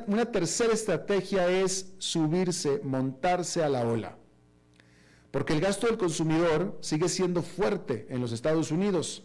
una, 0.06 0.26
tercera 0.26 0.74
estrategia 0.74 1.48
es 1.48 1.94
subirse, 1.98 2.80
montarse 2.84 3.62
a 3.62 3.68
la 3.68 3.86
ola, 3.86 4.18
porque 5.30 5.52
el 5.52 5.60
gasto 5.60 5.86
del 5.86 5.98
consumidor 5.98 6.78
sigue 6.80 7.08
siendo 7.08 7.42
fuerte 7.42 8.06
en 8.10 8.20
los 8.20 8.32
Estados 8.32 8.70
Unidos. 8.70 9.22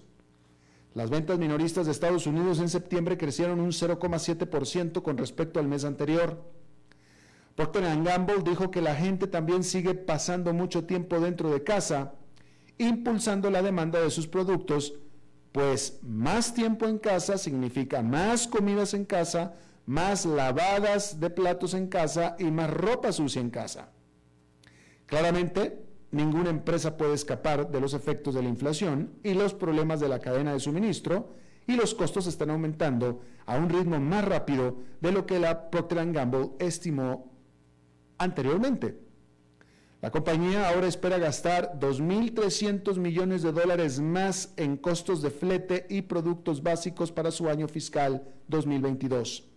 Las 0.94 1.10
ventas 1.10 1.38
minoristas 1.40 1.86
de 1.86 1.92
Estados 1.92 2.26
Unidos 2.28 2.60
en 2.60 2.70
septiembre 2.70 3.18
crecieron 3.18 3.60
un 3.60 3.72
0,7% 3.72 5.02
con 5.02 5.18
respecto 5.18 5.60
al 5.60 5.68
mes 5.68 5.84
anterior. 5.84 6.42
Procter 7.56 7.84
Gamble 8.04 8.44
dijo 8.44 8.70
que 8.70 8.82
la 8.82 8.96
gente 8.96 9.28
también 9.28 9.64
sigue 9.64 9.94
pasando 9.94 10.54
mucho 10.54 10.86
tiempo 10.86 11.20
dentro 11.20 11.50
de 11.52 11.64
casa, 11.64 12.14
impulsando 12.78 13.50
la 13.50 13.62
demanda 13.62 14.00
de 14.00 14.10
sus 14.10 14.28
productos, 14.28 14.94
pues 15.52 16.00
más 16.02 16.54
tiempo 16.54 16.86
en 16.86 16.98
casa 17.00 17.38
significa 17.38 18.02
más 18.02 18.46
comidas 18.46 18.94
en 18.94 19.06
casa, 19.06 19.54
más 19.86 20.26
lavadas 20.26 21.20
de 21.20 21.30
platos 21.30 21.74
en 21.74 21.88
casa 21.88 22.36
y 22.40 22.46
más 22.52 22.70
ropa 22.70 23.14
sucia 23.14 23.42
en 23.42 23.50
casa. 23.50 23.90
Claramente, 25.06 25.85
ninguna 26.12 26.50
empresa 26.50 26.98
puede 26.98 27.14
escapar 27.14 27.70
de 27.70 27.82
los 27.82 27.94
efectos 27.94 28.36
de 28.36 28.44
la 28.44 28.50
inflación 28.50 29.14
y 29.24 29.34
los 29.34 29.54
problemas 29.54 30.00
de 30.00 30.10
la 30.10 30.20
cadena 30.20 30.54
de 30.54 30.60
suministro 30.60 31.36
y 31.68 31.76
los 31.76 31.96
costos 31.96 32.28
están 32.28 32.50
aumentando 32.50 33.22
a 33.46 33.58
un 33.58 33.70
ritmo 33.70 34.00
más 34.00 34.24
rápido 34.24 34.78
de 35.02 35.12
lo 35.12 35.26
que 35.26 35.40
la 35.40 35.70
Procter 35.70 36.12
Gamble 36.12 36.52
estimó 36.60 37.32
anteriormente. 38.18 39.06
La 40.02 40.12
compañía 40.12 40.70
ahora 40.70 40.88
espera 40.88 41.18
gastar 41.18 41.80
2.300 41.80 42.98
millones 42.98 43.42
de 43.42 43.52
dólares 43.52 44.00
más 44.00 44.54
en 44.56 44.78
costos 44.78 45.24
de 45.24 45.32
flete 45.32 45.88
y 45.90 46.04
productos 46.04 46.62
básicos 46.62 47.12
para 47.12 47.32
su 47.32 47.50
año 47.50 47.68
fiscal 47.68 48.24
2022. 48.48 49.50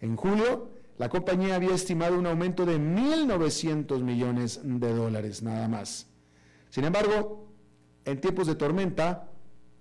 En 0.00 0.16
julio, 0.16 0.68
la 0.98 1.08
compañía 1.08 1.54
había 1.54 1.74
estimado 1.74 2.18
un 2.18 2.26
aumento 2.26 2.66
de 2.66 2.78
1.900 2.78 4.02
millones 4.02 4.60
de 4.64 4.92
dólares 4.92 5.42
nada 5.42 5.68
más. 5.68 6.08
Sin 6.70 6.84
embargo, 6.84 7.48
en 8.04 8.20
tiempos 8.20 8.48
de 8.48 8.56
tormenta, 8.56 9.30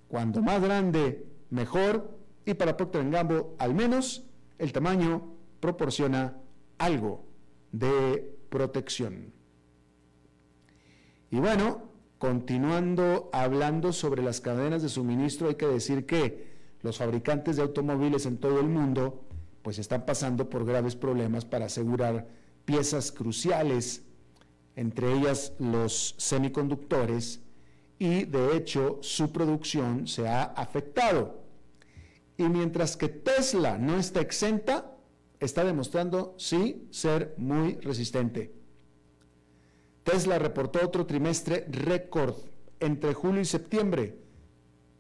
cuando 0.08 0.42
más 0.42 0.62
grande, 0.62 1.26
mejor, 1.50 2.18
y 2.46 2.54
para 2.54 2.78
Procter 2.78 3.10
Gamble, 3.10 3.46
al 3.58 3.74
menos, 3.74 4.24
el 4.60 4.72
tamaño 4.72 5.34
proporciona 5.60 6.38
algo 6.78 7.26
de 7.72 8.38
protección. 8.50 9.34
Y 11.32 11.40
bueno, 11.40 11.90
continuando 12.20 13.30
hablando 13.34 13.92
sobre 13.92 14.22
las 14.22 14.40
cadenas 14.40 14.82
de 14.84 14.90
suministro, 14.90 15.50
hay 15.50 15.56
que 15.56 15.68
decir 15.68 16.06
que 16.06 16.56
los 16.84 17.00
fabricantes 17.00 17.58
de 17.58 17.64
automóviles 17.64 18.26
en 18.28 18.38
todo 18.38 18.60
el 18.60 18.70
mundo 18.70 19.27
pues 19.68 19.80
están 19.80 20.06
pasando 20.06 20.50
por 20.50 20.64
graves 20.64 20.96
problemas 20.96 21.44
para 21.44 21.66
asegurar 21.66 22.26
piezas 22.64 23.12
cruciales, 23.12 24.02
entre 24.78 25.12
ellas 25.12 25.52
los 25.60 26.16
semiconductores, 26.18 27.42
y 28.00 28.24
de 28.24 28.56
hecho 28.56 29.00
su 29.02 29.34
producción 29.34 30.08
se 30.08 30.26
ha 30.26 30.44
afectado. 30.44 31.44
Y 32.38 32.44
mientras 32.44 32.96
que 32.96 33.10
Tesla 33.10 33.78
no 33.78 34.00
está 34.00 34.22
exenta, 34.22 34.96
está 35.38 35.66
demostrando 35.66 36.34
sí 36.38 36.88
ser 36.90 37.34
muy 37.36 37.74
resistente. 37.82 38.54
Tesla 40.06 40.40
reportó 40.40 40.80
otro 40.82 41.06
trimestre 41.06 41.68
récord 41.70 42.36
entre 42.80 43.14
julio 43.14 43.42
y 43.42 43.46
septiembre, 43.46 44.18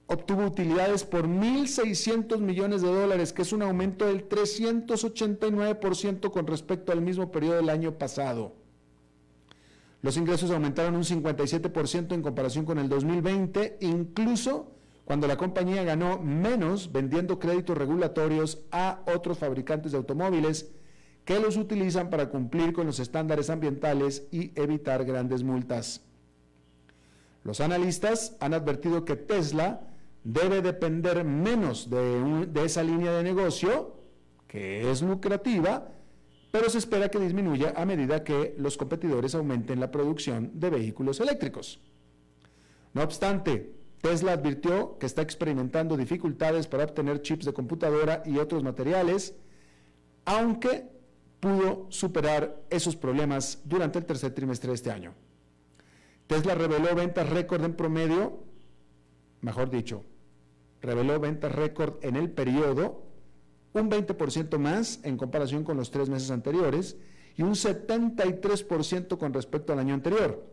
obtuvo 0.08 0.46
utilidades 0.46 1.04
por 1.04 1.28
1.600 1.28 2.40
millones 2.40 2.82
de 2.82 2.88
dólares, 2.88 3.34
que 3.34 3.42
es 3.42 3.52
un 3.52 3.62
aumento 3.62 4.06
del 4.06 4.28
389% 4.28 6.32
con 6.32 6.48
respecto 6.48 6.94
al 6.94 7.02
mismo 7.02 7.32
periodo 7.32 7.58
del 7.58 7.70
año 7.70 7.98
pasado. 7.98 8.54
Los 10.02 10.16
ingresos 10.16 10.52
aumentaron 10.52 10.96
un 10.96 11.04
57% 11.04 12.14
en 12.14 12.22
comparación 12.22 12.66
con 12.66 12.80
el 12.80 12.88
2020, 12.88 13.78
incluso 13.82 14.72
cuando 15.04 15.28
la 15.28 15.38
compañía 15.38 15.84
ganó 15.84 16.20
menos 16.20 16.92
vendiendo 16.92 17.40
créditos 17.40 17.78
regulatorios 17.78 18.60
a 18.72 19.02
otros 19.14 19.38
fabricantes 19.38 19.92
de 19.92 19.98
automóviles 19.98 20.72
que 21.26 21.40
los 21.40 21.58
utilizan 21.58 22.10
para 22.10 22.30
cumplir 22.30 22.72
con 22.72 22.88
los 22.88 23.00
estándares 23.00 23.50
ambientales 23.50 24.28
y 24.32 24.54
evitar 24.56 25.04
grandes 25.04 25.44
multas. 25.44 26.02
Los 27.44 27.60
analistas 27.60 28.38
han 28.40 28.54
advertido 28.54 29.04
que 29.04 29.16
Tesla 29.16 29.82
debe 30.24 30.62
depender 30.62 31.24
menos 31.24 31.90
de, 31.90 32.50
esa 32.64 32.84
línea 32.84 33.12
de 33.14 33.24
negocio, 33.24 33.96
que 34.48 34.90
es 34.90 35.02
lucrativa, 35.02 35.90
pero 36.52 36.70
se 36.70 36.78
espera 36.78 37.10
que 37.10 37.20
disminuya 37.20 37.74
a 37.76 37.86
medida 37.86 38.24
que 38.24 38.56
los 38.58 38.78
competidores 38.78 39.36
aumenten 39.36 39.80
la 39.80 39.92
producción 39.92 40.52
de 40.54 40.70
vehículos 40.70 41.20
eléctricos. 41.20 41.80
No 42.94 43.04
obstante, 43.04 43.74
Tesla 44.02 44.34
advirtió 44.34 44.98
que 44.98 45.06
está 45.06 45.22
experimentando 45.22 45.98
dificultades 45.98 46.68
para 46.68 46.86
obtener 46.86 47.22
chips 47.22 47.46
de 47.46 47.54
computadora 47.54 48.24
y 48.26 48.38
otros 48.38 48.64
materiales, 48.64 49.36
aunque 50.26 50.90
pudo 51.40 51.88
superar 51.90 52.64
esos 52.70 52.96
problemas 52.96 53.62
durante 53.66 54.00
el 54.00 54.06
tercer 54.06 54.34
trimestre 54.34 54.70
de 54.70 54.76
este 54.76 54.92
año. 54.92 55.14
Tesla 56.28 56.56
reveló 56.56 56.94
ventas 56.94 57.30
récord 57.30 57.64
en 57.64 57.74
promedio, 57.74 58.44
mejor 59.42 59.70
dicho, 59.70 60.04
reveló 60.82 61.20
ventas 61.20 61.52
récord 61.52 61.96
en 62.02 62.16
el 62.16 62.32
periodo, 62.32 63.04
un 63.74 63.90
20% 63.90 64.58
más 64.58 65.00
en 65.04 65.18
comparación 65.18 65.64
con 65.64 65.78
los 65.78 65.92
tres 65.92 66.10
meses 66.10 66.32
anteriores 66.32 66.98
y 67.36 67.44
un 67.44 67.54
73% 67.54 69.18
con 69.18 69.34
respecto 69.34 69.74
al 69.74 69.80
año 69.80 69.94
anterior. 69.94 70.52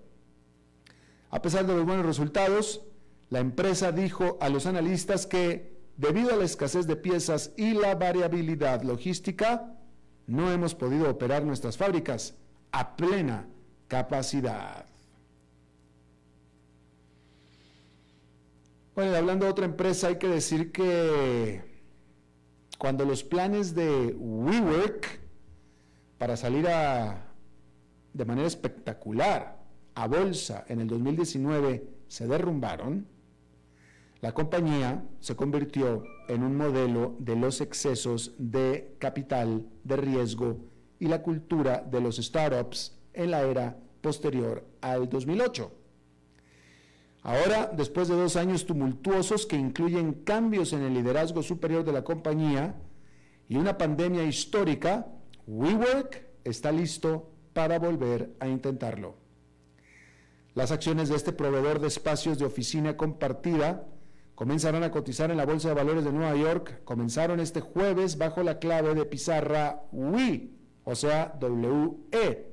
A 1.31 1.41
pesar 1.43 1.67
de 1.67 1.75
los 1.75 1.85
buenos 1.85 2.07
resultados, 2.07 2.83
la 3.31 3.41
empresa 3.41 3.91
dijo 3.91 4.38
a 4.41 4.49
los 4.49 4.67
analistas 4.67 5.26
que, 5.26 5.81
debido 5.97 6.33
a 6.33 6.37
la 6.37 6.45
escasez 6.45 6.87
de 6.87 6.97
piezas 6.97 7.53
y 7.57 7.73
la 7.73 7.95
variabilidad 7.95 8.83
logística, 8.83 9.75
no 10.26 10.53
hemos 10.53 10.75
podido 10.75 11.11
operar 11.11 11.45
nuestras 11.45 11.76
fábricas 11.76 12.35
a 12.71 12.97
plena 12.97 13.49
capacidad. 13.88 14.87
Bueno, 18.94 19.16
hablando 19.16 19.46
de 19.46 19.50
otra 19.50 19.64
empresa, 19.64 20.06
hay 20.06 20.18
que 20.18 20.28
decir 20.28 20.70
que 20.70 21.64
cuando 22.78 23.04
los 23.04 23.24
planes 23.24 23.74
de 23.74 24.14
WeWork 24.16 25.18
para 26.16 26.36
salir 26.36 26.68
a, 26.68 27.26
de 28.12 28.24
manera 28.24 28.46
espectacular 28.46 29.58
a 29.96 30.06
bolsa 30.06 30.64
en 30.68 30.80
el 30.80 30.86
2019 30.86 31.88
se 32.06 32.28
derrumbaron, 32.28 33.08
la 34.20 34.32
compañía 34.32 35.04
se 35.18 35.34
convirtió 35.34 36.04
en 36.28 36.44
un 36.44 36.56
modelo 36.56 37.16
de 37.18 37.34
los 37.34 37.60
excesos 37.60 38.36
de 38.38 38.94
capital, 39.00 39.66
de 39.82 39.96
riesgo 39.96 40.58
y 41.00 41.08
la 41.08 41.20
cultura 41.20 41.80
de 41.80 42.00
los 42.00 42.18
startups 42.18 42.96
en 43.12 43.32
la 43.32 43.42
era 43.42 43.76
posterior 44.00 44.64
al 44.80 45.08
2008. 45.08 45.84
Ahora, 47.25 47.73
después 47.75 48.09
de 48.09 48.16
dos 48.16 48.37
años 48.37 48.66
tumultuosos 48.66 49.47
que 49.47 49.57
incluyen 49.57 50.12
cambios 50.12 50.75
en 50.75 50.83
el 50.83 50.93
liderazgo 50.93 51.43
superior 51.43 51.83
de 51.83 51.93
la 51.93 52.04
compañía 52.04 52.75
y 53.49 53.57
una 53.57 53.78
pandemia 53.78 54.25
histórica, 54.25 55.07
WeWork 55.47 56.23
está 56.45 56.71
listo 56.71 57.31
para 57.54 57.78
volver 57.78 58.37
a 58.40 58.49
intentarlo. 58.49 59.14
Las 60.52 60.71
acciones 60.71 61.09
de 61.09 61.16
este 61.16 61.33
proveedor 61.33 61.81
de 61.81 61.88
espacios 61.88 62.38
de 62.38 62.45
oficina 62.45 62.99
compartida 62.99 63.87
comenzarán 64.35 64.83
a 64.83 64.90
cotizar 64.90 65.31
en 65.31 65.38
la 65.38 65.47
Bolsa 65.47 65.69
de 65.69 65.75
Valores 65.75 66.04
de 66.04 66.12
Nueva 66.12 66.37
York. 66.37 66.85
Comenzaron 66.85 67.40
este 67.40 67.62
jueves 67.62 68.19
bajo 68.19 68.43
la 68.43 68.59
clave 68.59 68.95
de 68.95 69.07
pizarra 69.07 69.87
WE, 69.93 70.50
o 70.85 70.95
sea, 70.95 71.38
WE. 71.40 72.52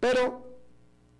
Pero 0.00 0.58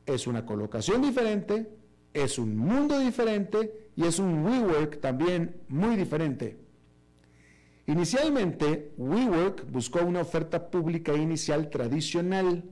es 0.07 0.27
una 0.27 0.47
colocación 0.47 1.03
diferente 1.03 1.82
es 2.15 2.39
un 2.39 2.57
mundo 2.57 2.99
diferente 2.99 3.91
y 3.97 4.05
es 4.05 4.19
un 4.19 4.45
WeWork 4.45 5.01
también 5.01 5.63
muy 5.69 5.97
diferente. 5.97 6.59
Inicialmente, 7.87 8.93
WeWork 8.97 9.71
buscó 9.71 10.01
una 10.01 10.21
oferta 10.21 10.71
pública 10.71 11.15
inicial 11.15 11.69
tradicional. 11.69 12.65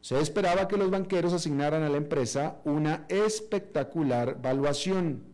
Se 0.00 0.18
esperaba 0.20 0.68
que 0.68 0.76
los 0.76 0.90
banqueros 0.90 1.32
asignaran 1.32 1.82
a 1.82 1.88
la 1.88 1.96
empresa 1.96 2.60
una 2.64 3.06
espectacular 3.08 4.40
valuación. 4.40 5.24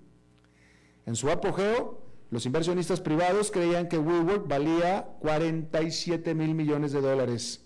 En 1.07 1.16
su 1.16 1.31
apogeo, 1.31 2.02
los 2.31 2.44
inversionistas 2.44 3.00
privados 3.00 3.50
creían 3.50 3.88
que 3.88 3.98
WeWork 3.98 4.46
valía 4.46 5.07
47 5.20 6.35
mil 6.35 6.54
millones 6.54 6.92
de 6.92 7.00
dólares. 7.00 7.64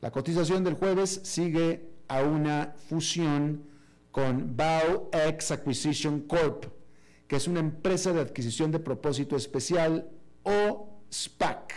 La 0.00 0.10
cotización 0.10 0.64
del 0.64 0.74
jueves 0.74 1.20
sigue 1.24 1.88
a 2.06 2.22
una 2.22 2.74
fusión 2.88 3.64
con 4.10 4.56
BowX 4.56 5.50
Acquisition 5.50 6.20
Corp, 6.22 6.64
que 7.26 7.36
es 7.36 7.46
una 7.46 7.60
empresa 7.60 8.12
de 8.12 8.20
adquisición 8.20 8.70
de 8.70 8.78
propósito 8.78 9.36
especial 9.36 10.10
o 10.42 11.02
SPAC. 11.10 11.74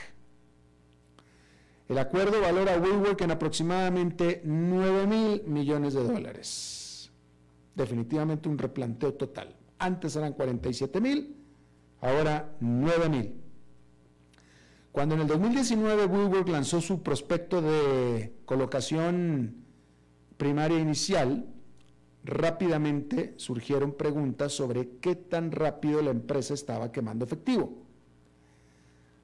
El 1.90 1.98
acuerdo 1.98 2.40
valora 2.40 2.76
a 2.76 2.78
WeWork 2.78 3.20
en 3.22 3.32
aproximadamente 3.32 4.42
9 4.46 5.08
mil 5.08 5.44
millones 5.46 5.94
de 5.94 6.04
dólares. 6.04 7.12
Definitivamente 7.76 8.48
un 8.48 8.58
replanteo 8.58 9.14
total. 9.14 9.56
Antes 9.78 10.16
eran 10.16 10.32
47 10.32 11.02
mil, 11.02 11.36
ahora 12.00 12.56
9 12.62 13.10
mil. 13.10 13.42
Cuando 14.94 15.16
en 15.16 15.22
el 15.22 15.28
2019 15.28 16.06
WeWork 16.06 16.48
lanzó 16.48 16.80
su 16.80 17.04
prospecto 17.04 17.62
de 17.62 18.36
colocación 18.46 19.66
primaria 20.38 20.80
inicial, 20.80 21.46
rápidamente 22.24 23.34
surgieron 23.38 23.94
preguntas 23.94 24.54
sobre 24.54 24.98
qué 25.02 25.16
tan 25.16 25.52
rápido 25.52 26.02
la 26.02 26.12
empresa 26.12 26.54
estaba 26.54 26.92
quemando 26.92 27.26
efectivo. 27.26 27.74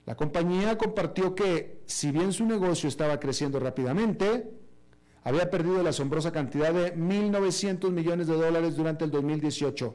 La 0.05 0.15
compañía 0.15 0.77
compartió 0.77 1.35
que, 1.35 1.81
si 1.85 2.11
bien 2.11 2.31
su 2.31 2.45
negocio 2.45 2.87
estaba 2.87 3.19
creciendo 3.19 3.59
rápidamente, 3.59 4.49
había 5.23 5.49
perdido 5.49 5.83
la 5.83 5.89
asombrosa 5.89 6.31
cantidad 6.31 6.73
de 6.73 6.95
1.900 6.95 7.91
millones 7.91 8.27
de 8.27 8.35
dólares 8.35 8.77
durante 8.77 9.03
el 9.03 9.11
2018 9.11 9.93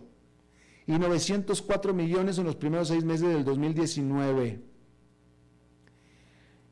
y 0.87 0.93
904 0.93 1.95
millones 1.95 2.39
en 2.39 2.45
los 2.45 2.57
primeros 2.57 2.89
seis 2.89 3.05
meses 3.05 3.29
del 3.29 3.45
2019. 3.45 4.61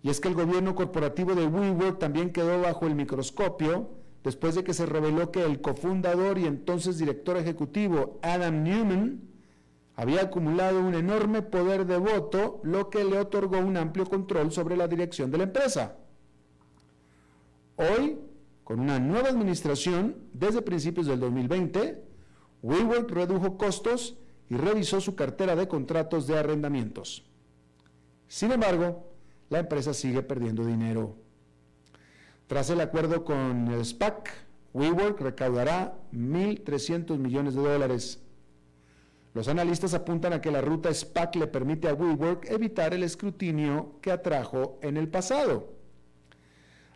Y 0.03 0.11
es 0.11 0.21
que 0.21 0.29
el 0.29 0.35
gobierno 0.35 0.75
corporativo 0.75 1.35
de 1.35 1.47
WeWork 1.47 1.99
también 1.99 2.31
quedó 2.31 2.61
bajo 2.61 2.87
el 2.87 2.95
microscopio 2.95 4.00
después 4.25 4.55
de 4.55 4.65
que 4.65 4.75
se 4.75 4.87
reveló 4.87 5.31
que 5.31 5.45
el 5.45 5.61
cofundador 5.61 6.39
y 6.39 6.47
entonces 6.47 6.99
director 6.99 7.37
ejecutivo 7.37 8.19
Adam 8.23 8.63
Newman 8.63 9.31
había 10.01 10.23
acumulado 10.23 10.81
un 10.81 10.95
enorme 10.95 11.43
poder 11.43 11.85
de 11.87 11.99
voto, 11.99 12.61
lo 12.63 12.89
que 12.89 13.05
le 13.05 13.19
otorgó 13.19 13.59
un 13.59 13.77
amplio 13.77 14.07
control 14.07 14.51
sobre 14.51 14.75
la 14.75 14.89
dirección 14.89 15.31
de 15.31 15.37
la 15.39 15.45
empresa. 15.45 15.99
Hoy, 17.77 18.19
con 18.65 18.81
una 18.81 18.99
nueva 18.99 19.29
administración, 19.29 20.17
desde 20.33 20.63
principios 20.63 21.07
del 21.07 21.21
2020, 21.21 22.03
WeWork 22.63 23.11
redujo 23.11 23.59
costos 23.59 24.17
y 24.49 24.57
revisó 24.57 25.01
su 25.01 25.15
cartera 25.15 25.55
de 25.55 25.69
contratos 25.69 26.27
de 26.27 26.39
arrendamientos. 26.39 27.25
Sin 28.27 28.53
embargo, 28.53 29.13
la 29.51 29.59
empresa 29.59 29.93
sigue 29.93 30.23
perdiendo 30.23 30.65
dinero. 30.65 31.17
Tras 32.51 32.69
el 32.69 32.81
acuerdo 32.81 33.25
con 33.25 33.69
SPAC, 33.85 34.33
WeWork 34.75 35.21
recaudará 35.21 35.95
1.300 36.13 37.17
millones 37.17 37.55
de 37.55 37.63
dólares. 37.63 38.21
Los 39.35 39.47
analistas 39.47 39.95
apuntan 39.95 40.33
a 40.33 40.41
que 40.41 40.51
la 40.51 40.61
ruta 40.61 40.93
SPAC 40.93 41.37
le 41.37 41.47
permite 41.47 41.89
a 41.89 41.95
WeWork 41.95 42.51
evitar 42.51 42.93
el 42.93 43.05
escrutinio 43.05 44.01
que 44.03 44.11
atrajo 44.11 44.81
en 44.83 44.97
el 44.97 45.07
pasado. 45.07 45.75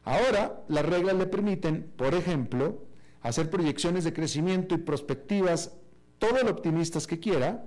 Ahora, 0.03 0.65
las 0.67 0.85
reglas 0.85 1.15
le 1.15 1.27
permiten, 1.27 1.89
por 1.97 2.15
ejemplo, 2.15 2.83
hacer 3.21 3.49
proyecciones 3.49 4.03
de 4.03 4.13
crecimiento 4.13 4.75
y 4.75 4.79
prospectivas 4.79 5.77
todo 6.19 6.43
lo 6.43 6.51
optimistas 6.51 7.07
que 7.07 7.21
quiera, 7.21 7.65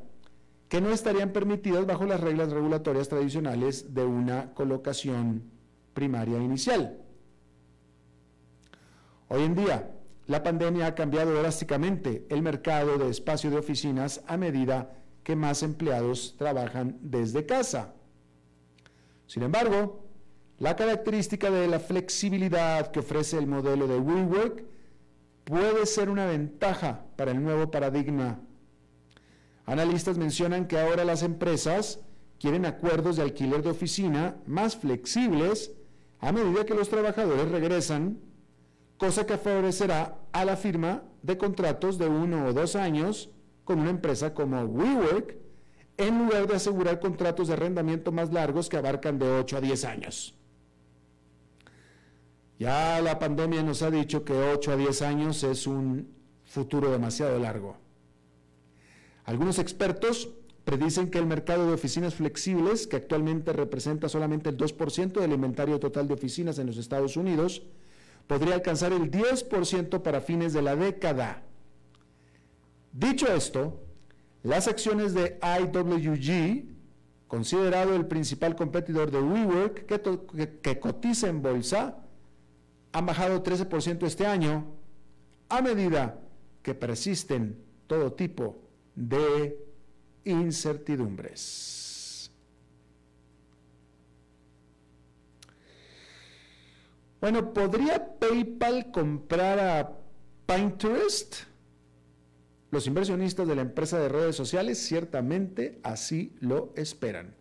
que 0.67 0.81
no 0.81 0.89
estarían 0.89 1.31
permitidas 1.31 1.85
bajo 1.85 2.05
las 2.05 2.19
reglas 2.19 2.51
regulatorias 2.51 3.07
tradicionales 3.07 3.93
de 3.93 4.03
una 4.03 4.53
colocación 4.55 5.43
primaria 5.93 6.37
inicial. 6.37 7.06
Hoy 9.29 9.43
en 9.43 9.55
día, 9.55 9.91
la 10.27 10.41
pandemia 10.41 10.87
ha 10.87 10.95
cambiado 10.95 11.33
drásticamente 11.33 12.25
el 12.29 12.41
mercado 12.41 12.97
de 12.97 13.09
espacio 13.09 13.49
de 13.49 13.57
oficinas 13.57 14.21
a 14.25 14.37
medida 14.37 14.93
que 15.23 15.35
más 15.35 15.63
empleados 15.63 16.35
trabajan 16.37 16.97
desde 17.01 17.45
casa. 17.45 17.93
Sin 19.25 19.43
embargo, 19.43 20.05
la 20.59 20.77
característica 20.77 21.51
de 21.51 21.67
la 21.67 21.79
flexibilidad 21.79 22.91
que 22.91 22.99
ofrece 22.99 23.37
el 23.37 23.47
modelo 23.47 23.87
de 23.87 23.99
WeWork 23.99 24.63
puede 25.43 25.85
ser 25.85 26.09
una 26.09 26.25
ventaja 26.25 27.05
para 27.17 27.31
el 27.31 27.43
nuevo 27.43 27.69
paradigma. 27.69 28.39
Analistas 29.65 30.17
mencionan 30.17 30.67
que 30.67 30.79
ahora 30.79 31.03
las 31.03 31.21
empresas 31.21 31.99
quieren 32.39 32.65
acuerdos 32.65 33.17
de 33.17 33.23
alquiler 33.23 33.61
de 33.61 33.71
oficina 33.71 34.37
más 34.45 34.77
flexibles 34.77 35.73
a 36.19 36.31
medida 36.31 36.65
que 36.65 36.73
los 36.73 36.87
trabajadores 36.87 37.51
regresan, 37.51 38.19
cosa 38.97 39.25
que 39.25 39.37
favorecerá 39.37 40.17
a 40.31 40.45
la 40.45 40.57
firma 40.57 41.03
de 41.21 41.37
contratos 41.37 41.97
de 41.97 42.07
uno 42.07 42.47
o 42.47 42.53
dos 42.53 42.75
años 42.75 43.29
con 43.63 43.79
una 43.79 43.89
empresa 43.89 44.33
como 44.33 44.63
WeWork, 44.63 45.37
en 45.97 46.19
lugar 46.19 46.47
de 46.47 46.55
asegurar 46.55 46.99
contratos 46.99 47.47
de 47.47 47.55
arrendamiento 47.55 48.11
más 48.11 48.31
largos 48.31 48.69
que 48.69 48.77
abarcan 48.77 49.17
de 49.19 49.29
8 49.29 49.57
a 49.57 49.61
10 49.61 49.85
años. 49.85 50.35
Ya 52.59 53.01
la 53.01 53.19
pandemia 53.19 53.61
nos 53.63 53.81
ha 53.81 53.91
dicho 53.91 54.23
que 54.23 54.33
8 54.33 54.71
a 54.71 54.75
10 54.77 55.01
años 55.01 55.43
es 55.43 55.67
un 55.67 56.07
futuro 56.45 56.91
demasiado 56.91 57.37
largo. 57.39 57.77
Algunos 59.25 59.59
expertos 59.59 60.29
predicen 60.63 61.09
que 61.09 61.17
el 61.17 61.25
mercado 61.25 61.67
de 61.67 61.73
oficinas 61.73 62.15
flexibles, 62.15 62.87
que 62.87 62.95
actualmente 62.95 63.53
representa 63.53 64.07
solamente 64.07 64.49
el 64.49 64.57
2% 64.57 65.19
del 65.19 65.33
inventario 65.33 65.79
total 65.79 66.07
de 66.07 66.13
oficinas 66.13 66.59
en 66.59 66.67
los 66.67 66.77
Estados 66.77 67.17
Unidos, 67.17 67.63
podría 68.27 68.55
alcanzar 68.55 68.93
el 68.93 69.09
10% 69.09 70.01
para 70.01 70.21
fines 70.21 70.53
de 70.53 70.61
la 70.61 70.75
década. 70.75 71.43
Dicho 72.91 73.27
esto, 73.27 73.81
las 74.43 74.67
acciones 74.67 75.13
de 75.13 75.39
IWG, 75.41 76.65
considerado 77.27 77.95
el 77.95 78.05
principal 78.05 78.55
competidor 78.55 79.11
de 79.11 79.19
WeWork, 79.19 79.85
que, 79.85 80.59
que 80.61 80.79
cotiza 80.79 81.27
en 81.27 81.41
bolsa, 81.41 82.03
han 82.91 83.05
bajado 83.05 83.43
13% 83.43 84.05
este 84.05 84.25
año 84.25 84.65
a 85.49 85.61
medida 85.61 86.19
que 86.61 86.73
persisten 86.73 87.63
todo 87.87 88.13
tipo 88.13 88.61
de 88.95 89.57
incertidumbres. 90.25 91.86
Bueno, 97.19 97.51
¿podría 97.51 98.19
PayPal 98.19 98.91
comprar 98.91 99.59
a 99.59 99.97
Pinterest? 100.45 101.35
Los 102.69 102.85
inversionistas 102.85 103.47
de 103.47 103.55
la 103.55 103.63
empresa 103.63 103.97
de 103.97 104.09
redes 104.09 104.35
sociales 104.35 104.77
ciertamente 104.77 105.79
así 105.81 106.35
lo 106.39 106.73
esperan, 106.75 107.35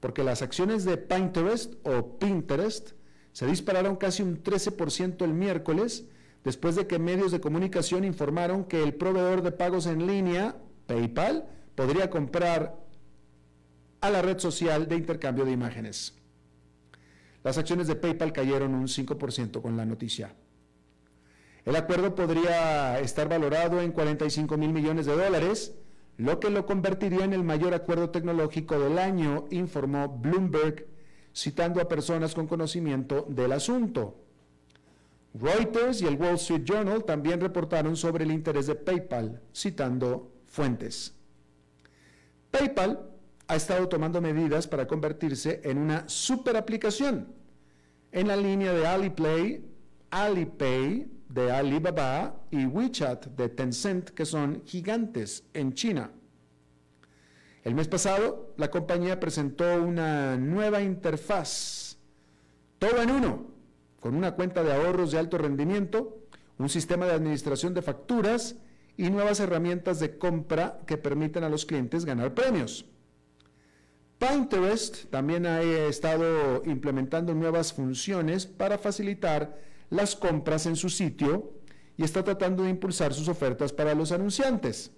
porque 0.00 0.24
las 0.24 0.40
acciones 0.40 0.84
de 0.84 0.96
Pinterest 0.96 1.74
o 1.82 2.18
Pinterest 2.18 2.92
se 3.32 3.46
dispararon 3.46 3.96
casi 3.96 4.22
un 4.22 4.42
13% 4.42 5.22
el 5.22 5.34
miércoles, 5.34 6.06
después 6.42 6.74
de 6.76 6.86
que 6.86 6.98
medios 6.98 7.30
de 7.30 7.40
comunicación 7.40 8.04
informaron 8.04 8.64
que 8.64 8.82
el 8.82 8.94
proveedor 8.94 9.42
de 9.42 9.52
pagos 9.52 9.84
en 9.86 10.06
línea, 10.06 10.56
PayPal, 10.86 11.46
podría 11.74 12.08
comprar 12.08 12.80
a 14.00 14.08
la 14.08 14.22
red 14.22 14.38
social 14.38 14.88
de 14.88 14.96
intercambio 14.96 15.44
de 15.44 15.52
imágenes. 15.52 16.19
Las 17.42 17.58
acciones 17.58 17.86
de 17.86 17.96
PayPal 17.96 18.32
cayeron 18.32 18.74
un 18.74 18.86
5% 18.86 19.62
con 19.62 19.76
la 19.76 19.86
noticia. 19.86 20.34
El 21.64 21.76
acuerdo 21.76 22.14
podría 22.14 23.00
estar 23.00 23.28
valorado 23.28 23.80
en 23.80 23.92
45 23.92 24.56
mil 24.56 24.72
millones 24.72 25.06
de 25.06 25.16
dólares, 25.16 25.74
lo 26.16 26.38
que 26.40 26.50
lo 26.50 26.66
convertiría 26.66 27.24
en 27.24 27.32
el 27.32 27.44
mayor 27.44 27.74
acuerdo 27.74 28.10
tecnológico 28.10 28.78
del 28.78 28.98
año, 28.98 29.46
informó 29.50 30.08
Bloomberg 30.08 30.86
citando 31.34 31.80
a 31.80 31.88
personas 31.88 32.34
con 32.34 32.46
conocimiento 32.46 33.26
del 33.28 33.52
asunto. 33.52 34.16
Reuters 35.32 36.02
y 36.02 36.06
el 36.06 36.16
Wall 36.16 36.34
Street 36.34 36.64
Journal 36.64 37.04
también 37.04 37.40
reportaron 37.40 37.96
sobre 37.96 38.24
el 38.24 38.32
interés 38.32 38.66
de 38.66 38.74
PayPal, 38.74 39.40
citando 39.54 40.32
fuentes. 40.46 41.14
PayPal 42.50 43.09
ha 43.50 43.56
estado 43.56 43.88
tomando 43.88 44.20
medidas 44.20 44.68
para 44.68 44.86
convertirse 44.86 45.60
en 45.64 45.76
una 45.76 46.08
super 46.08 46.56
aplicación 46.56 47.34
en 48.12 48.28
la 48.28 48.36
línea 48.36 48.72
de 48.72 48.86
Alipay, 48.86 49.64
Alipay 50.08 51.10
de 51.28 51.50
Alibaba 51.50 52.44
y 52.52 52.64
WeChat 52.66 53.26
de 53.26 53.48
Tencent, 53.48 54.10
que 54.10 54.24
son 54.24 54.62
gigantes 54.66 55.42
en 55.52 55.74
China. 55.74 56.12
El 57.64 57.74
mes 57.74 57.88
pasado, 57.88 58.54
la 58.56 58.70
compañía 58.70 59.18
presentó 59.18 59.82
una 59.82 60.36
nueva 60.36 60.80
interfaz, 60.80 61.98
todo 62.78 63.02
en 63.02 63.10
uno, 63.10 63.50
con 63.98 64.14
una 64.14 64.36
cuenta 64.36 64.62
de 64.62 64.72
ahorros 64.72 65.10
de 65.10 65.18
alto 65.18 65.38
rendimiento, 65.38 66.20
un 66.56 66.68
sistema 66.68 67.04
de 67.06 67.14
administración 67.14 67.74
de 67.74 67.82
facturas 67.82 68.54
y 68.96 69.10
nuevas 69.10 69.40
herramientas 69.40 69.98
de 69.98 70.18
compra 70.18 70.82
que 70.86 70.98
permiten 70.98 71.42
a 71.42 71.48
los 71.48 71.66
clientes 71.66 72.04
ganar 72.04 72.32
premios. 72.32 72.86
Pinterest 74.20 75.06
también 75.06 75.46
ha 75.46 75.62
estado 75.62 76.62
implementando 76.66 77.34
nuevas 77.34 77.72
funciones 77.72 78.46
para 78.46 78.76
facilitar 78.76 79.58
las 79.88 80.14
compras 80.14 80.66
en 80.66 80.76
su 80.76 80.90
sitio 80.90 81.54
y 81.96 82.04
está 82.04 82.22
tratando 82.22 82.62
de 82.62 82.68
impulsar 82.68 83.14
sus 83.14 83.28
ofertas 83.28 83.72
para 83.72 83.94
los 83.94 84.12
anunciantes. 84.12 84.92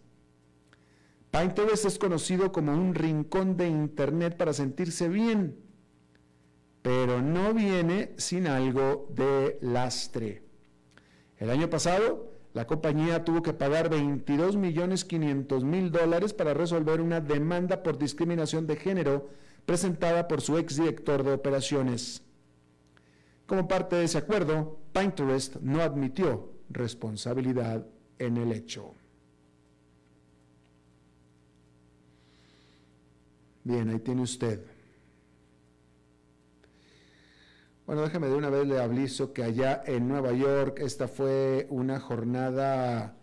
Pinterest 1.31 1.85
es 1.85 1.99
conocido 2.01 2.51
como 2.51 2.73
un 2.73 2.97
rincón 2.97 3.57
de 3.57 3.69
Internet 3.69 4.37
para 4.37 4.53
sentirse 4.53 5.09
bien, 5.09 5.57
pero 6.83 7.23
no 7.23 7.55
viene 7.55 8.15
sin 8.19 8.49
algo 8.49 9.09
de 9.15 9.57
lastre. 9.63 10.43
El 11.39 11.51
año 11.51 11.71
pasado, 11.71 12.32
la 12.55 12.67
compañía 12.67 13.25
tuvo 13.25 13.43
que 13.43 13.55
pagar 13.55 13.89
22 13.89 14.57
millones 14.57 15.05
500 15.05 15.65
mil 15.65 15.91
dólares 15.91 16.35
para 16.35 16.53
resolver 16.53 17.01
una 17.01 17.21
demanda 17.21 17.83
por 17.83 17.99
discriminación 17.99 18.67
de 18.67 18.77
género 18.77 19.31
presentada 19.65 20.29
por 20.29 20.41
su 20.43 20.59
exdirector 20.59 21.23
de 21.23 21.33
operaciones. 21.33 22.23
Como 23.47 23.69
parte 23.69 23.97
de 23.97 24.05
ese 24.05 24.19
acuerdo, 24.19 24.79
Pinterest 24.93 25.57
no 25.57 25.81
admitió 25.81 26.53
responsabilidad 26.69 27.87
en 28.19 28.37
el 28.37 28.53
hecho. 28.53 28.95
Bien, 33.65 33.89
ahí 33.89 33.99
tiene 34.01 34.23
usted. 34.23 34.72
Bueno, 37.87 38.03
déjeme 38.03 38.29
de 38.29 38.37
una 38.37 38.49
vez 38.49 38.65
le 38.67 38.81
aviso 38.81 39.33
que 39.33 39.43
allá 39.43 39.83
en 39.85 40.07
Nueva 40.07 40.33
York 40.33 40.79
esta 40.79 41.09
fue 41.09 41.67
una 41.69 41.99
jornada 41.99 43.17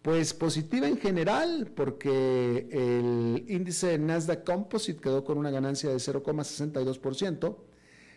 pues 0.00 0.32
positiva 0.32 0.86
en 0.86 0.96
general 0.96 1.72
porque 1.74 2.68
el 2.70 3.44
índice 3.48 3.98
Nasdaq 3.98 4.44
Composite 4.44 5.00
quedó 5.00 5.24
con 5.24 5.38
una 5.38 5.50
ganancia 5.50 5.90
de 5.90 5.96
0,62%, 5.96 7.56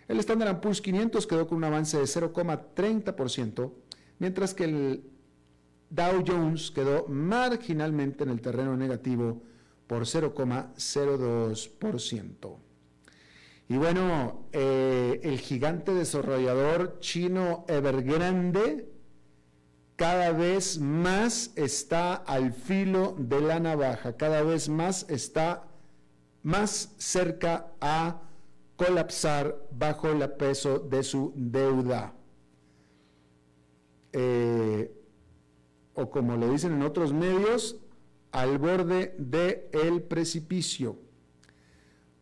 el 0.07 0.19
Standard 0.19 0.61
Poor's 0.61 0.79
500 0.81 1.25
quedó 1.25 1.47
con 1.47 1.57
un 1.57 1.63
avance 1.63 1.97
de 1.97 2.03
0,30%, 2.03 3.73
mientras 4.19 4.53
que 4.53 4.65
el 4.65 5.09
Dow 5.89 6.23
Jones 6.25 6.69
quedó 6.69 7.07
marginalmente 7.07 8.25
en 8.25 8.29
el 8.29 8.41
terreno 8.41 8.77
negativo 8.77 9.41
por 9.87 10.03
0,02%. 10.03 12.68
Y 13.69 13.77
bueno, 13.77 14.47
eh, 14.51 15.21
el 15.23 15.39
gigante 15.39 15.93
desarrollador 15.93 16.99
chino 16.99 17.65
Evergrande 17.67 18.89
cada 19.95 20.31
vez 20.31 20.79
más 20.79 21.51
está 21.55 22.15
al 22.15 22.51
filo 22.53 23.15
de 23.19 23.41
la 23.41 23.59
navaja, 23.59 24.17
cada 24.17 24.41
vez 24.41 24.69
más 24.69 25.05
está 25.09 25.67
más 26.41 26.95
cerca 26.97 27.71
a 27.79 28.21
colapsar 28.75 29.61
bajo 29.71 30.09
el 30.09 30.27
peso 30.31 30.79
de 30.79 31.03
su 31.03 31.33
deuda. 31.35 32.15
Eh, 34.13 34.91
o 35.93 36.09
como 36.09 36.37
le 36.37 36.49
dicen 36.49 36.71
en 36.71 36.81
otros 36.81 37.13
medios, 37.13 37.77
al 38.31 38.57
borde 38.57 39.13
del 39.19 39.65
el 39.73 40.01
precipicio, 40.01 41.08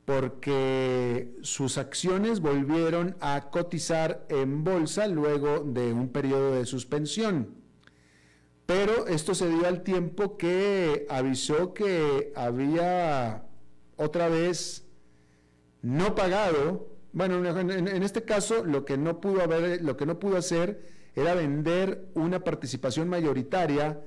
porque 0.07 1.35
sus 1.41 1.77
acciones 1.77 2.39
volvieron 2.39 3.17
a 3.19 3.49
cotizar 3.49 4.25
en 4.29 4.63
bolsa 4.63 5.05
luego 5.09 5.59
de 5.59 5.91
un 5.91 6.07
periodo 6.13 6.55
de 6.55 6.65
suspensión. 6.65 7.55
Pero 8.65 9.07
esto 9.07 9.35
se 9.35 9.49
dio 9.49 9.67
al 9.67 9.83
tiempo 9.83 10.37
que 10.37 11.05
avisó 11.09 11.73
que 11.73 12.31
había 12.37 13.43
otra 13.97 14.29
vez 14.29 14.85
no 15.81 16.15
pagado, 16.15 16.87
bueno, 17.11 17.45
en, 17.59 18.01
este 18.01 18.23
caso 18.23 18.63
lo 18.63 18.85
que 18.85 18.97
no 18.97 19.19
pudo 19.19 19.43
haber, 19.43 19.83
lo 19.83 19.97
que 19.97 20.05
no 20.05 20.19
pudo 20.19 20.37
hacer 20.37 20.87
era 21.15 21.35
vender 21.35 22.07
una 22.13 22.45
participación 22.45 23.09
mayoritaria 23.09 23.99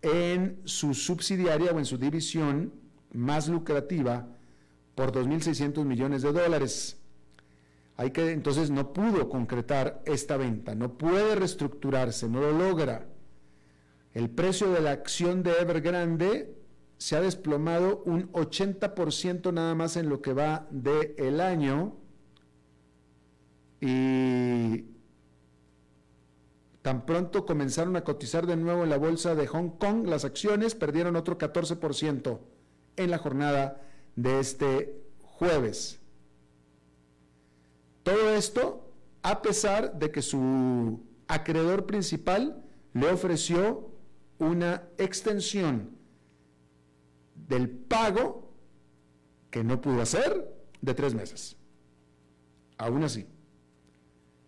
en 0.00 0.62
su 0.64 0.94
subsidiaria 0.94 1.72
o 1.72 1.78
en 1.78 1.84
su 1.84 1.98
división 1.98 2.72
más 3.12 3.46
lucrativa 3.46 4.26
por 4.94 5.12
2.600 5.12 5.84
millones 5.84 6.22
de 6.22 6.32
dólares. 6.32 7.00
Hay 7.96 8.10
que, 8.10 8.32
entonces 8.32 8.70
no 8.70 8.92
pudo 8.92 9.28
concretar 9.28 10.02
esta 10.04 10.36
venta, 10.36 10.74
no 10.74 10.98
puede 10.98 11.36
reestructurarse, 11.36 12.28
no 12.28 12.40
lo 12.40 12.52
logra. 12.52 13.06
El 14.12 14.30
precio 14.30 14.70
de 14.72 14.80
la 14.80 14.92
acción 14.92 15.42
de 15.42 15.52
Evergrande 15.52 16.56
se 16.98 17.16
ha 17.16 17.20
desplomado 17.20 18.02
un 18.04 18.32
80% 18.32 19.52
nada 19.52 19.74
más 19.74 19.96
en 19.96 20.08
lo 20.08 20.22
que 20.22 20.32
va 20.32 20.66
del 20.70 21.14
el 21.18 21.40
año. 21.40 21.96
Y 23.80 24.86
tan 26.82 27.06
pronto 27.06 27.44
comenzaron 27.44 27.96
a 27.96 28.04
cotizar 28.04 28.46
de 28.46 28.56
nuevo 28.56 28.84
en 28.84 28.90
la 28.90 28.98
bolsa 28.98 29.34
de 29.34 29.46
Hong 29.46 29.70
Kong, 29.78 30.06
las 30.06 30.24
acciones 30.24 30.74
perdieron 30.74 31.16
otro 31.16 31.38
14% 31.38 32.38
en 32.96 33.10
la 33.10 33.18
jornada 33.18 33.80
de 34.16 34.40
este 34.40 35.02
jueves. 35.20 36.00
Todo 38.02 38.30
esto 38.30 38.92
a 39.22 39.40
pesar 39.40 39.98
de 39.98 40.10
que 40.10 40.20
su 40.22 41.00
acreedor 41.26 41.86
principal 41.86 42.62
le 42.92 43.10
ofreció 43.10 43.90
una 44.38 44.82
extensión 44.98 45.90
del 47.34 47.68
pago 47.68 48.52
que 49.50 49.64
no 49.64 49.80
pudo 49.80 50.02
hacer 50.02 50.54
de 50.82 50.94
tres 50.94 51.14
meses. 51.14 51.56
Aún 52.76 53.02
así. 53.04 53.26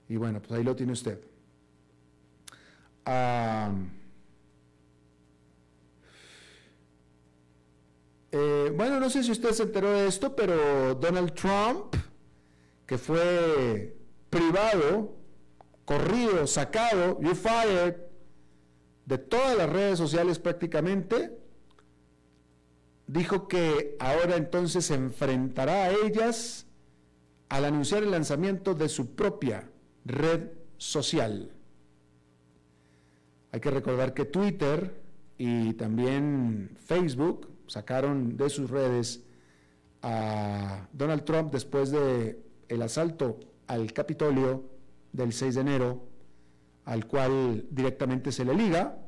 Y 0.08 0.16
bueno, 0.16 0.40
pues 0.40 0.52
ahí 0.52 0.64
lo 0.64 0.76
tiene 0.76 0.92
usted. 0.92 1.20
Eh, 8.38 8.70
bueno, 8.76 9.00
no 9.00 9.08
sé 9.08 9.22
si 9.22 9.32
usted 9.32 9.52
se 9.52 9.62
enteró 9.62 9.90
de 9.92 10.08
esto, 10.08 10.36
pero 10.36 10.94
Donald 10.94 11.32
Trump, 11.32 11.96
que 12.84 12.98
fue 12.98 13.96
privado, 14.28 15.16
corrido, 15.86 16.46
sacado, 16.46 17.18
you 17.22 17.34
fired, 17.34 17.96
de 19.06 19.16
todas 19.16 19.56
las 19.56 19.70
redes 19.70 19.96
sociales 19.96 20.38
prácticamente, 20.38 21.38
dijo 23.06 23.48
que 23.48 23.96
ahora 24.00 24.36
entonces 24.36 24.84
se 24.84 24.94
enfrentará 24.94 25.84
a 25.84 25.92
ellas 25.92 26.66
al 27.48 27.64
anunciar 27.64 28.02
el 28.02 28.10
lanzamiento 28.10 28.74
de 28.74 28.90
su 28.90 29.14
propia 29.14 29.70
red 30.04 30.50
social. 30.76 31.52
Hay 33.50 33.60
que 33.60 33.70
recordar 33.70 34.12
que 34.12 34.26
Twitter 34.26 35.00
y 35.38 35.72
también 35.72 36.76
Facebook 36.84 37.55
sacaron 37.66 38.36
de 38.36 38.50
sus 38.50 38.70
redes 38.70 39.22
a 40.02 40.88
Donald 40.92 41.24
Trump 41.24 41.52
después 41.52 41.90
de 41.90 42.42
el 42.68 42.82
asalto 42.82 43.40
al 43.66 43.92
Capitolio 43.92 44.64
del 45.12 45.32
6 45.32 45.54
de 45.54 45.60
enero, 45.60 46.08
al 46.84 47.06
cual 47.06 47.66
directamente 47.70 48.30
se 48.30 48.44
le 48.44 48.54
liga, 48.54 48.98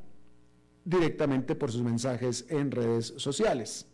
directamente 0.84 1.54
por 1.54 1.70
sus 1.70 1.82
mensajes 1.82 2.46
en 2.48 2.70
redes 2.70 3.14
sociales. 3.16 3.86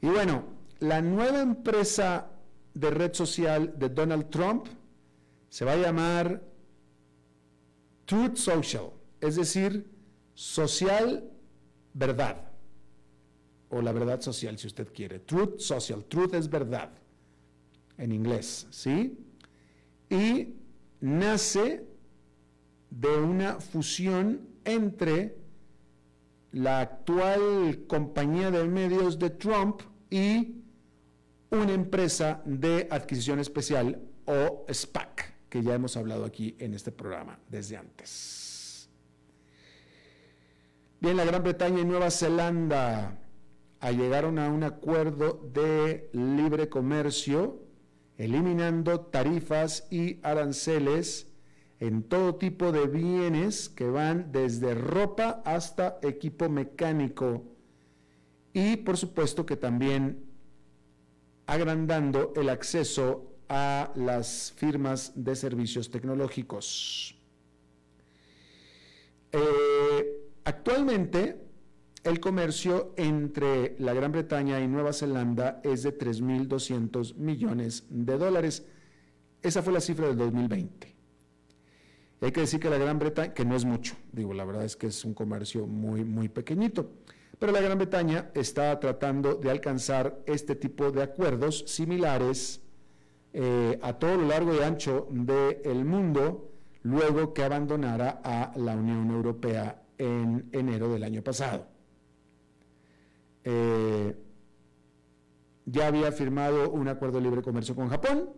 Y 0.00 0.06
bueno, 0.06 0.44
la 0.80 1.00
nueva 1.00 1.40
empresa 1.40 2.30
de 2.74 2.90
red 2.90 3.14
social 3.14 3.74
de 3.78 3.88
Donald 3.88 4.30
Trump 4.30 4.66
se 5.48 5.64
va 5.64 5.72
a 5.72 5.76
llamar 5.76 6.42
Truth 8.04 8.36
Social, 8.36 8.90
es 9.20 9.36
decir, 9.36 9.90
social 10.34 11.28
verdad, 11.94 12.47
o 13.70 13.82
la 13.82 13.92
verdad 13.92 14.20
social 14.20 14.58
si 14.58 14.66
usted 14.66 14.92
quiere. 14.92 15.20
Truth 15.20 15.58
Social, 15.58 16.04
truth 16.04 16.34
es 16.34 16.48
verdad 16.48 16.90
en 17.96 18.12
inglés, 18.12 18.66
¿sí? 18.70 19.18
Y 20.08 20.54
nace 21.00 21.84
de 22.90 23.08
una 23.08 23.60
fusión 23.60 24.48
entre 24.64 25.36
la 26.52 26.80
actual 26.80 27.84
compañía 27.86 28.50
de 28.50 28.64
medios 28.64 29.18
de 29.18 29.30
Trump 29.30 29.82
y 30.10 30.62
una 31.50 31.72
empresa 31.72 32.42
de 32.44 32.88
adquisición 32.90 33.38
especial 33.40 34.00
o 34.24 34.64
SPAC, 34.72 35.34
que 35.48 35.62
ya 35.62 35.74
hemos 35.74 35.96
hablado 35.96 36.24
aquí 36.24 36.56
en 36.58 36.74
este 36.74 36.92
programa 36.92 37.38
desde 37.48 37.76
antes. 37.76 38.88
Bien, 41.00 41.16
la 41.16 41.24
Gran 41.24 41.42
Bretaña 41.42 41.80
y 41.80 41.84
Nueva 41.84 42.10
Zelanda 42.10 43.16
llegaron 43.86 44.38
a 44.38 44.48
un 44.48 44.64
acuerdo 44.64 45.48
de 45.52 46.10
libre 46.12 46.68
comercio 46.68 47.62
eliminando 48.16 49.00
tarifas 49.00 49.86
y 49.90 50.18
aranceles 50.22 51.28
en 51.78 52.02
todo 52.02 52.34
tipo 52.34 52.72
de 52.72 52.88
bienes 52.88 53.68
que 53.68 53.88
van 53.88 54.32
desde 54.32 54.74
ropa 54.74 55.42
hasta 55.44 55.98
equipo 56.02 56.48
mecánico 56.48 57.44
y 58.52 58.76
por 58.78 58.96
supuesto 58.96 59.46
que 59.46 59.56
también 59.56 60.24
agrandando 61.46 62.32
el 62.34 62.48
acceso 62.48 63.32
a 63.48 63.92
las 63.94 64.52
firmas 64.56 65.12
de 65.14 65.34
servicios 65.34 65.90
tecnológicos. 65.90 67.16
Eh, 69.32 70.30
actualmente 70.44 71.47
el 72.04 72.20
comercio 72.20 72.92
entre 72.96 73.76
la 73.78 73.92
Gran 73.92 74.12
Bretaña 74.12 74.60
y 74.60 74.68
Nueva 74.68 74.92
Zelanda 74.92 75.60
es 75.64 75.82
de 75.82 75.96
3.200 75.96 77.14
millones 77.16 77.86
de 77.88 78.18
dólares. 78.18 78.66
Esa 79.42 79.62
fue 79.62 79.72
la 79.72 79.80
cifra 79.80 80.06
del 80.06 80.16
2020. 80.16 80.96
hay 82.20 82.32
que 82.32 82.40
decir 82.40 82.60
que 82.60 82.70
la 82.70 82.78
Gran 82.78 82.98
Bretaña, 82.98 83.34
que 83.34 83.44
no 83.44 83.56
es 83.56 83.64
mucho, 83.64 83.94
digo, 84.12 84.34
la 84.34 84.44
verdad 84.44 84.64
es 84.64 84.76
que 84.76 84.88
es 84.88 85.04
un 85.04 85.14
comercio 85.14 85.66
muy, 85.66 86.04
muy 86.04 86.28
pequeñito, 86.28 86.90
pero 87.38 87.52
la 87.52 87.60
Gran 87.60 87.78
Bretaña 87.78 88.30
está 88.34 88.78
tratando 88.80 89.34
de 89.34 89.50
alcanzar 89.50 90.20
este 90.26 90.56
tipo 90.56 90.90
de 90.90 91.02
acuerdos 91.02 91.64
similares 91.66 92.60
eh, 93.32 93.78
a 93.82 93.92
todo 93.92 94.16
lo 94.16 94.26
largo 94.26 94.54
y 94.54 94.60
ancho 94.60 95.06
del 95.10 95.84
mundo, 95.84 96.52
luego 96.82 97.34
que 97.34 97.44
abandonara 97.44 98.20
a 98.24 98.52
la 98.56 98.74
Unión 98.74 99.10
Europea 99.10 99.82
en 99.98 100.48
enero 100.52 100.92
del 100.92 101.04
año 101.04 101.22
pasado. 101.22 101.77
Eh, 103.44 104.16
ya 105.66 105.86
había 105.86 106.12
firmado 106.12 106.70
un 106.70 106.88
acuerdo 106.88 107.18
de 107.18 107.24
libre 107.24 107.42
comercio 107.42 107.74
con 107.74 107.88
Japón 107.88 108.30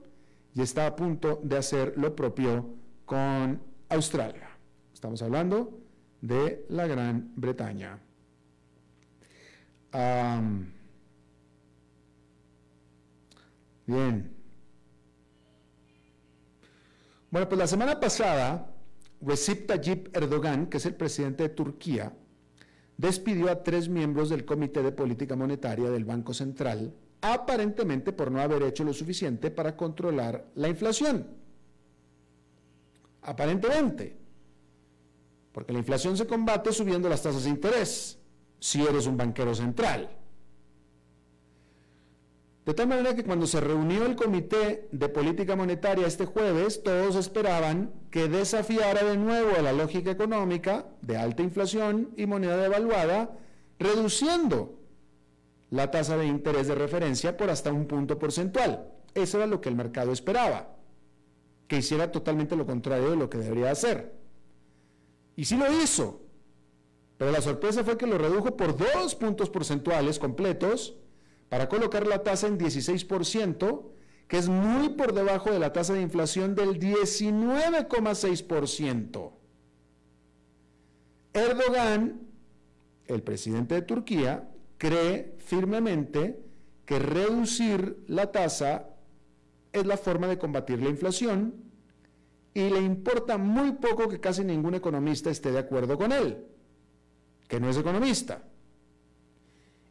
y 0.55 0.63
está 0.63 0.87
a 0.87 0.97
punto 0.97 1.41
de 1.43 1.57
hacer 1.57 1.95
lo 1.97 2.15
propio 2.15 2.75
con 3.05 3.61
Australia. 3.89 4.49
Estamos 4.93 5.23
hablando 5.23 5.81
de 6.21 6.67
la 6.69 6.87
Gran 6.87 7.33
Bretaña. 7.37 7.99
bien. 13.87 14.37
Bueno, 17.31 17.49
pues 17.49 17.59
la 17.59 17.67
semana 17.67 17.99
pasada, 17.99 18.73
Recep 19.21 19.67
Tayyip 19.67 20.17
Erdogan, 20.17 20.67
que 20.67 20.79
es 20.79 20.87
el 20.87 20.95
presidente 20.95 21.45
de 21.45 21.49
Turquía, 21.51 22.13
despidió 23.01 23.51
a 23.51 23.63
tres 23.63 23.89
miembros 23.89 24.29
del 24.29 24.45
Comité 24.45 24.83
de 24.83 24.93
Política 24.93 25.35
Monetaria 25.35 25.91
del 25.91 26.05
Banco 26.05 26.35
Central, 26.35 26.95
aparentemente 27.23 28.13
por 28.13 28.31
no 28.31 28.41
haber 28.41 28.63
hecho 28.63 28.85
lo 28.85 28.93
suficiente 28.93 29.51
para 29.51 29.75
controlar 29.75 30.51
la 30.55 30.69
inflación. 30.69 31.27
Aparentemente. 33.23 34.19
Porque 35.53 35.73
la 35.73 35.79
inflación 35.79 36.17
se 36.17 36.27
combate 36.27 36.73
subiendo 36.73 37.09
las 37.09 37.23
tasas 37.23 37.45
de 37.45 37.51
interés, 37.51 38.19
si 38.59 38.83
eres 38.83 39.07
un 39.07 39.17
banquero 39.17 39.55
central. 39.55 40.20
De 42.71 42.75
tal 42.75 42.87
manera 42.87 43.17
que 43.17 43.25
cuando 43.25 43.49
se 43.49 43.61
reunió 43.61 44.07
el 44.07 44.15
Comité 44.15 44.87
de 44.93 45.09
Política 45.09 45.57
Monetaria 45.57 46.07
este 46.07 46.25
jueves, 46.25 46.85
todos 46.85 47.17
esperaban 47.17 47.93
que 48.13 48.29
desafiara 48.29 49.03
de 49.03 49.17
nuevo 49.17 49.57
a 49.59 49.63
la 49.63 49.73
lógica 49.73 50.13
económica 50.13 50.87
de 51.03 51.17
alta 51.17 51.43
inflación 51.43 52.11
y 52.17 52.27
moneda 52.27 52.57
devaluada, 52.57 53.37
reduciendo 53.81 54.79
la 55.71 55.91
tasa 55.91 56.17
de 56.17 56.29
interés 56.29 56.69
de 56.69 56.77
referencia 56.77 57.37
por 57.37 57.51
hasta 57.51 57.73
un 57.73 57.89
punto 57.89 58.21
porcentual. 58.21 58.89
Eso 59.15 59.39
era 59.39 59.49
lo 59.49 59.61
que 59.61 59.69
el 59.69 59.75
mercado 59.75 60.13
esperaba, 60.13 60.77
que 61.67 61.79
hiciera 61.79 62.13
totalmente 62.13 62.55
lo 62.55 62.67
contrario 62.67 63.11
de 63.11 63.17
lo 63.17 63.29
que 63.29 63.39
debería 63.39 63.73
hacer. 63.73 64.15
Y 65.35 65.45
sí 65.45 65.57
lo 65.57 65.67
hizo, 65.83 66.21
pero 67.19 67.33
la 67.33 67.41
sorpresa 67.41 67.83
fue 67.83 67.99
que 67.99 68.07
lo 68.07 68.17
redujo 68.17 68.57
por 68.57 68.77
dos 68.77 69.17
puntos 69.17 69.51
porcentuales 69.51 70.21
completos 70.21 71.00
para 71.51 71.69
colocar 71.69 72.07
la 72.07 72.23
tasa 72.23 72.47
en 72.47 72.59
16%, 72.59 73.83
que 74.29 74.39
es 74.39 74.49
muy 74.49 74.89
por 74.91 75.13
debajo 75.13 75.51
de 75.51 75.59
la 75.59 75.75
tasa 75.75 75.93
de 75.93 76.01
inflación 76.01 76.55
del 76.55 76.79
19,6%. 76.79 79.33
Erdogan, 81.35 82.23
el 83.09 83.23
presidente 83.23 83.75
de 83.75 83.83
Turquía, 83.83 84.49
cree 84.79 85.35
firmemente 85.39 86.41
que 86.87 86.99
reducir 87.01 88.05
la 88.07 88.31
tasa 88.31 88.91
es 89.73 89.85
la 89.85 89.97
forma 89.97 90.29
de 90.29 90.39
combatir 90.39 90.81
la 90.81 90.89
inflación 90.89 91.55
y 92.55 92.71
le 92.71 92.81
importa 92.81 93.39
muy 93.39 93.73
poco 93.73 94.09
que 94.09 94.21
casi 94.21 94.45
ningún 94.45 94.77
economista 94.77 95.31
esté 95.31 95.51
de 95.51 95.59
acuerdo 95.59 95.99
con 95.99 96.13
él, 96.13 96.47
que 97.49 97.59
no 97.59 97.69
es 97.69 97.77
economista. 97.77 98.45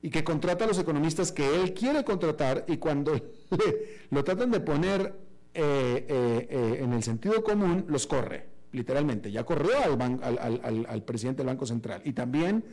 Y 0.01 0.09
que 0.09 0.23
contrata 0.23 0.65
a 0.65 0.67
los 0.67 0.79
economistas 0.79 1.31
que 1.31 1.61
él 1.61 1.73
quiere 1.73 2.03
contratar 2.03 2.65
y 2.67 2.77
cuando 2.77 3.19
lo 4.09 4.23
tratan 4.23 4.51
de 4.51 4.59
poner 4.59 5.13
eh, 5.53 6.05
eh, 6.07 6.47
eh, 6.49 6.79
en 6.83 6.93
el 6.93 7.03
sentido 7.03 7.43
común, 7.43 7.85
los 7.87 8.07
corre, 8.07 8.45
literalmente. 8.71 9.31
Ya 9.31 9.43
corrió 9.43 9.73
al, 9.83 11.03
presidente 11.03 11.39
del 11.39 11.47
Banco 11.47 11.65
Central 11.65 12.01
y 12.05 12.13
también 12.13 12.63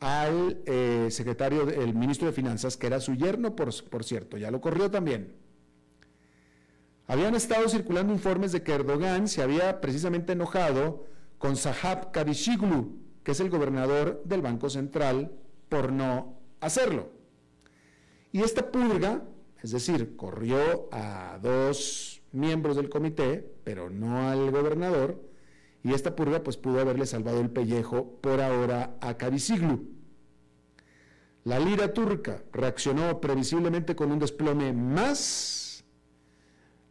al 0.00 0.62
secretario, 1.10 1.68
el 1.68 1.94
ministro 1.94 2.26
de 2.26 2.32
Finanzas, 2.32 2.76
que 2.76 2.86
era 2.86 3.00
su 3.00 3.14
yerno, 3.14 3.56
por, 3.56 4.04
cierto, 4.04 4.36
ya 4.36 4.50
lo 4.50 4.60
corrió 4.60 4.90
también. 4.90 5.34
Habían 7.06 7.34
estado 7.34 7.68
circulando 7.68 8.12
informes 8.12 8.52
de 8.52 8.62
que 8.62 8.72
Erdogan 8.72 9.28
se 9.28 9.42
había 9.42 9.80
precisamente 9.80 10.32
enojado 10.32 11.06
con 11.38 11.56
Sahab 11.56 12.12
Kavishiglu, 12.12 12.98
que 13.22 13.32
es 13.32 13.40
el 13.40 13.50
gobernador 13.50 14.22
del 14.24 14.40
Banco 14.40 14.70
Central, 14.70 15.32
por 15.68 15.92
no 15.92 16.43
hacerlo. 16.64 17.10
Y 18.32 18.42
esta 18.42 18.70
purga, 18.70 19.22
es 19.62 19.70
decir, 19.70 20.16
corrió 20.16 20.88
a 20.92 21.38
dos 21.42 22.22
miembros 22.32 22.76
del 22.76 22.88
comité, 22.88 23.48
pero 23.64 23.90
no 23.90 24.28
al 24.28 24.50
gobernador, 24.50 25.22
y 25.82 25.92
esta 25.92 26.16
purga 26.16 26.42
pues 26.42 26.56
pudo 26.56 26.80
haberle 26.80 27.06
salvado 27.06 27.40
el 27.40 27.50
pellejo 27.50 28.18
por 28.20 28.40
ahora 28.40 28.96
a 29.00 29.16
Kavishiglu. 29.16 29.88
La 31.44 31.60
lira 31.60 31.92
turca 31.92 32.42
reaccionó 32.52 33.20
previsiblemente 33.20 33.94
con 33.94 34.10
un 34.10 34.18
desplome 34.18 34.72
más 34.72 35.64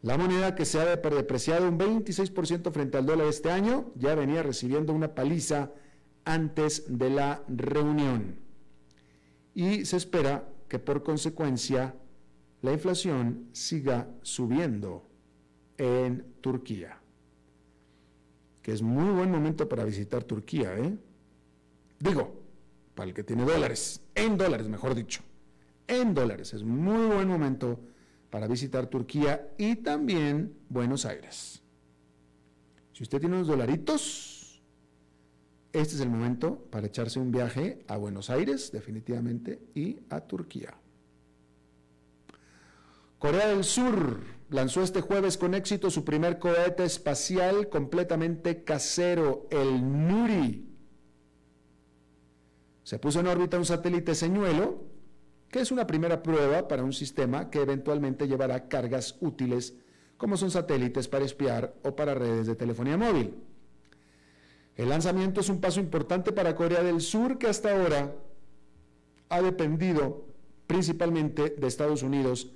la 0.03 0.17
moneda 0.17 0.53
que 0.53 0.65
se 0.65 0.81
ha 0.81 0.97
depreciado 0.97 1.69
un 1.69 1.79
26% 1.79 2.71
frente 2.73 2.97
al 2.97 3.05
dólar 3.05 3.27
este 3.27 3.49
año 3.49 3.93
ya 3.95 4.15
venía 4.15 4.43
recibiendo 4.43 4.91
una 4.91 5.15
paliza 5.15 5.71
antes 6.25 6.83
de 6.89 7.09
la 7.09 7.41
reunión. 7.47 8.36
Y 9.53 9.85
se 9.85 9.97
espera 9.97 10.47
que 10.67 10.79
por 10.79 11.03
consecuencia 11.03 11.95
la 12.61 12.73
inflación 12.73 13.49
siga 13.51 14.07
subiendo 14.21 15.07
en 15.77 16.25
Turquía. 16.41 16.99
Que 18.61 18.71
es 18.71 18.81
muy 18.81 19.11
buen 19.13 19.29
momento 19.29 19.67
para 19.67 19.83
visitar 19.83 20.23
Turquía, 20.23 20.77
¿eh? 20.77 20.97
Digo, 21.99 22.41
para 22.95 23.09
el 23.09 23.13
que 23.13 23.23
tiene 23.23 23.43
dólares, 23.43 24.01
en 24.15 24.37
dólares, 24.37 24.67
mejor 24.67 24.95
dicho. 24.95 25.21
En 25.87 26.13
dólares, 26.13 26.53
es 26.53 26.63
muy 26.63 27.07
buen 27.07 27.27
momento 27.27 27.79
para 28.29 28.47
visitar 28.47 28.87
Turquía 28.87 29.53
y 29.57 29.75
también 29.75 30.55
Buenos 30.69 31.05
Aires. 31.05 31.61
Si 32.93 33.03
usted 33.03 33.19
tiene 33.19 33.35
unos 33.35 33.47
dolaritos, 33.47 34.33
este 35.73 35.95
es 35.95 36.01
el 36.01 36.09
momento 36.09 36.67
para 36.69 36.88
echarse 36.88 37.19
un 37.19 37.31
viaje 37.31 37.83
a 37.88 37.97
Buenos 37.97 38.29
Aires, 38.29 38.71
definitivamente, 38.71 39.59
y 39.73 39.99
a 40.09 40.21
Turquía. 40.21 40.75
Corea 43.17 43.47
del 43.47 43.63
Sur 43.63 44.19
lanzó 44.49 44.83
este 44.83 45.01
jueves 45.01 45.38
con 45.38 45.55
éxito 45.55 45.89
su 45.89 46.05
primer 46.05 46.38
cohete 46.38 46.83
espacial 46.83 47.69
completamente 47.69 48.63
casero, 48.63 49.47
el 49.49 49.81
Nuri. 50.07 50.69
Se 52.83 52.99
puso 52.99 53.21
en 53.21 53.27
órbita 53.27 53.57
un 53.57 53.65
satélite 53.65 54.13
señuelo 54.13 54.83
que 55.49 55.62
es 55.62 55.71
una 55.71 55.88
primera 55.88 56.21
prueba 56.21 56.67
para 56.67 56.83
un 56.83 56.93
sistema 56.93 57.49
que 57.49 57.62
eventualmente 57.62 58.27
llevará 58.27 58.67
cargas 58.67 59.17
útiles 59.21 59.75
como 60.17 60.36
son 60.36 60.51
satélites 60.51 61.07
para 61.07 61.25
espiar 61.25 61.75
o 61.83 61.95
para 61.95 62.13
redes 62.13 62.47
de 62.47 62.55
telefonía 62.55 62.97
móvil. 62.97 63.36
El 64.75 64.89
lanzamiento 64.89 65.41
es 65.41 65.49
un 65.49 65.62
paso 65.62 65.79
importante 65.79 66.31
para 66.31 66.55
Corea 66.55 66.81
del 66.83 67.01
Sur 67.01 67.38
que 67.38 67.47
hasta 67.47 67.71
ahora 67.71 68.15
ha 69.29 69.41
dependido 69.41 70.25
principalmente 70.67 71.49
de 71.51 71.67
Estados 71.67 72.03
Unidos 72.03 72.51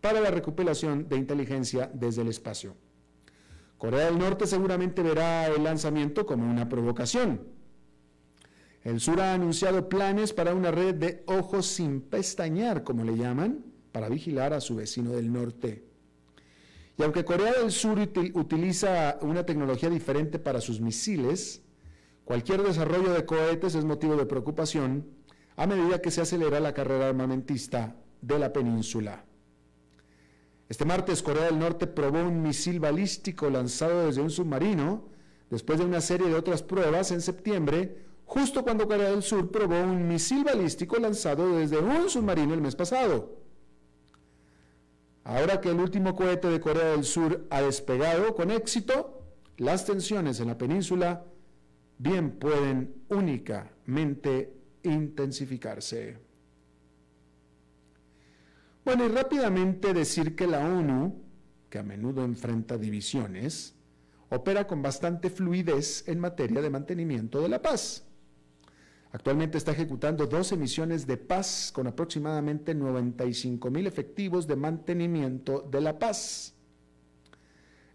para 0.00 0.20
la 0.20 0.30
recuperación 0.30 1.08
de 1.08 1.16
inteligencia 1.16 1.90
desde 1.94 2.22
el 2.22 2.28
espacio. 2.28 2.74
Corea 3.78 4.06
del 4.06 4.18
Norte 4.18 4.46
seguramente 4.46 5.02
verá 5.02 5.46
el 5.48 5.64
lanzamiento 5.64 6.26
como 6.26 6.50
una 6.50 6.68
provocación 6.68 7.40
el 8.84 8.98
sur 8.98 9.20
ha 9.20 9.34
anunciado 9.34 9.88
planes 9.88 10.32
para 10.32 10.54
una 10.54 10.72
red 10.72 10.94
de 10.96 11.22
ojos 11.26 11.66
sin 11.66 12.00
pestañear, 12.00 12.82
como 12.82 13.04
le 13.04 13.16
llaman, 13.16 13.64
para 13.92 14.08
vigilar 14.08 14.52
a 14.52 14.60
su 14.60 14.74
vecino 14.74 15.12
del 15.12 15.32
norte. 15.32 15.84
Y 16.98 17.02
aunque 17.02 17.24
Corea 17.24 17.52
del 17.54 17.70
Sur 17.70 17.98
utiliza 18.34 19.18
una 19.22 19.46
tecnología 19.46 19.88
diferente 19.88 20.38
para 20.38 20.60
sus 20.60 20.80
misiles, 20.80 21.62
cualquier 22.24 22.62
desarrollo 22.62 23.12
de 23.12 23.24
cohetes 23.24 23.74
es 23.74 23.84
motivo 23.84 24.16
de 24.16 24.26
preocupación 24.26 25.06
a 25.56 25.66
medida 25.66 26.00
que 26.00 26.10
se 26.10 26.20
acelera 26.20 26.60
la 26.60 26.74
carrera 26.74 27.08
armamentista 27.08 27.96
de 28.20 28.38
la 28.38 28.52
península. 28.52 29.24
Este 30.68 30.84
martes 30.84 31.22
Corea 31.22 31.44
del 31.44 31.58
Norte 31.58 31.86
probó 31.86 32.22
un 32.22 32.42
misil 32.42 32.80
balístico 32.80 33.50
lanzado 33.50 34.06
desde 34.06 34.22
un 34.22 34.30
submarino, 34.30 35.08
después 35.50 35.78
de 35.78 35.84
una 35.84 36.00
serie 36.00 36.28
de 36.28 36.34
otras 36.34 36.62
pruebas 36.62 37.10
en 37.10 37.20
septiembre, 37.20 38.06
justo 38.24 38.62
cuando 38.62 38.86
Corea 38.86 39.10
del 39.10 39.22
Sur 39.22 39.50
probó 39.50 39.82
un 39.82 40.08
misil 40.08 40.44
balístico 40.44 40.96
lanzado 40.96 41.58
desde 41.58 41.78
un 41.78 42.08
submarino 42.08 42.54
el 42.54 42.62
mes 42.62 42.74
pasado. 42.74 43.41
Ahora 45.24 45.60
que 45.60 45.70
el 45.70 45.78
último 45.78 46.16
cohete 46.16 46.48
de 46.48 46.60
Corea 46.60 46.86
del 46.86 47.04
Sur 47.04 47.46
ha 47.50 47.62
despegado 47.62 48.34
con 48.34 48.50
éxito, 48.50 49.22
las 49.56 49.84
tensiones 49.84 50.40
en 50.40 50.48
la 50.48 50.58
península 50.58 51.24
bien 51.98 52.32
pueden 52.32 53.04
únicamente 53.08 54.52
intensificarse. 54.82 56.18
Bueno, 58.84 59.04
y 59.04 59.08
rápidamente 59.08 59.94
decir 59.94 60.34
que 60.34 60.48
la 60.48 60.66
ONU, 60.66 61.22
que 61.70 61.78
a 61.78 61.84
menudo 61.84 62.24
enfrenta 62.24 62.76
divisiones, 62.76 63.76
opera 64.28 64.66
con 64.66 64.82
bastante 64.82 65.30
fluidez 65.30 66.08
en 66.08 66.18
materia 66.18 66.60
de 66.60 66.70
mantenimiento 66.70 67.40
de 67.40 67.48
la 67.48 67.62
paz. 67.62 68.08
Actualmente 69.12 69.58
está 69.58 69.72
ejecutando 69.72 70.26
12 70.26 70.56
misiones 70.56 71.06
de 71.06 71.18
paz 71.18 71.70
con 71.72 71.86
aproximadamente 71.86 72.74
95 72.74 73.70
mil 73.70 73.86
efectivos 73.86 74.46
de 74.46 74.56
mantenimiento 74.56 75.60
de 75.70 75.82
la 75.82 75.98
paz. 75.98 76.54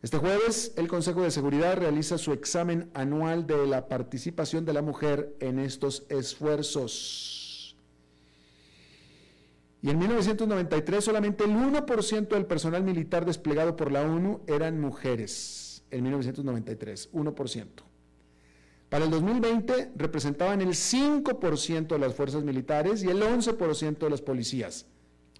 Este 0.03 0.19
jueves, 0.19 0.73
el 0.77 0.87
Consejo 0.87 1.23
de 1.23 1.31
Seguridad 1.31 1.75
realiza 1.75 2.19
su 2.19 2.33
examen 2.33 2.91
anual 2.93 3.47
de 3.47 3.65
la 3.65 3.87
participación 3.87 4.63
de 4.63 4.73
la 4.73 4.83
mujer 4.83 5.35
en 5.39 5.57
estos 5.57 6.05
esfuerzos. 6.09 7.75
Y 9.81 9.89
en 9.89 9.97
1993 9.97 11.03
solamente 11.03 11.45
el 11.45 11.51
1% 11.51 12.27
del 12.27 12.45
personal 12.45 12.83
militar 12.83 13.25
desplegado 13.25 13.75
por 13.75 13.91
la 13.91 14.03
ONU 14.03 14.41
eran 14.45 14.79
mujeres. 14.79 15.83
En 15.89 16.03
1993, 16.03 17.11
1%. 17.11 17.86
Para 18.89 19.05
el 19.05 19.11
2020 19.11 19.91
representaban 19.95 20.61
el 20.61 20.69
5% 20.69 21.87
de 21.87 21.99
las 21.99 22.15
fuerzas 22.15 22.43
militares 22.43 23.03
y 23.03 23.09
el 23.09 23.21
11% 23.21 23.97
de 23.97 24.09
las 24.09 24.21
policías. 24.21 24.85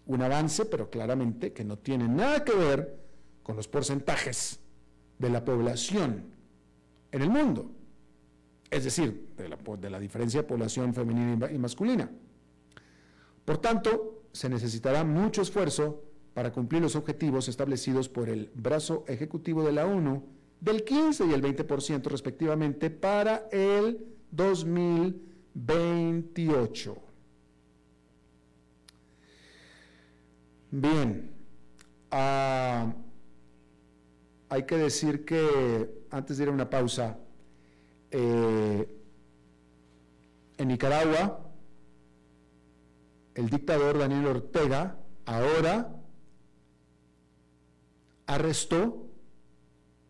Un 0.06 0.22
avance, 0.22 0.66
pero 0.66 0.90
claramente 0.90 1.54
que 1.54 1.64
no 1.64 1.78
tiene 1.78 2.08
nada 2.08 2.44
que 2.44 2.54
ver 2.54 3.00
con 3.44 3.56
los 3.56 3.68
porcentajes 3.68 4.60
de 5.18 5.30
la 5.30 5.46
población 5.46 6.26
en 7.12 7.22
el 7.22 7.30
mundo. 7.30 7.72
Es 8.70 8.84
decir, 8.84 9.30
de 9.38 9.48
la, 9.48 9.58
de 9.80 9.90
la 9.90 10.00
diferencia 10.00 10.42
de 10.42 10.48
población 10.48 10.94
femenina 10.94 11.50
y 11.50 11.58
masculina. 11.58 12.12
Por 13.46 13.60
tanto, 13.60 14.24
se 14.34 14.50
necesitará 14.50 15.06
mucho 15.06 15.42
esfuerzo 15.42 16.04
para 16.34 16.52
cumplir 16.52 16.82
los 16.82 16.98
objetivos 16.98 17.48
establecidos 17.48 18.10
por 18.10 18.28
el 18.28 18.52
brazo 18.54 19.06
ejecutivo 19.08 19.64
de 19.64 19.72
la 19.72 19.86
ONU 19.86 20.37
del 20.60 20.84
15 20.84 21.28
y 21.28 21.34
el 21.34 21.41
20% 21.41 22.04
respectivamente 22.04 22.89
para 22.89 23.48
el 23.52 24.06
2028. 24.32 26.98
Bien, 30.70 31.32
ah, 32.12 32.93
hay 34.50 34.63
que 34.63 34.78
decir 34.78 35.24
que 35.26 36.05
antes 36.12 36.38
de 36.38 36.43
ir 36.43 36.49
a 36.49 36.53
una 36.53 36.70
pausa, 36.70 37.18
eh, 38.12 38.88
en 40.58 40.68
Nicaragua, 40.68 41.39
el 43.36 43.49
dictador 43.49 43.99
Daniel 43.99 44.28
Ortega 44.28 44.97
ahora 45.26 45.93
arrestó 48.26 49.07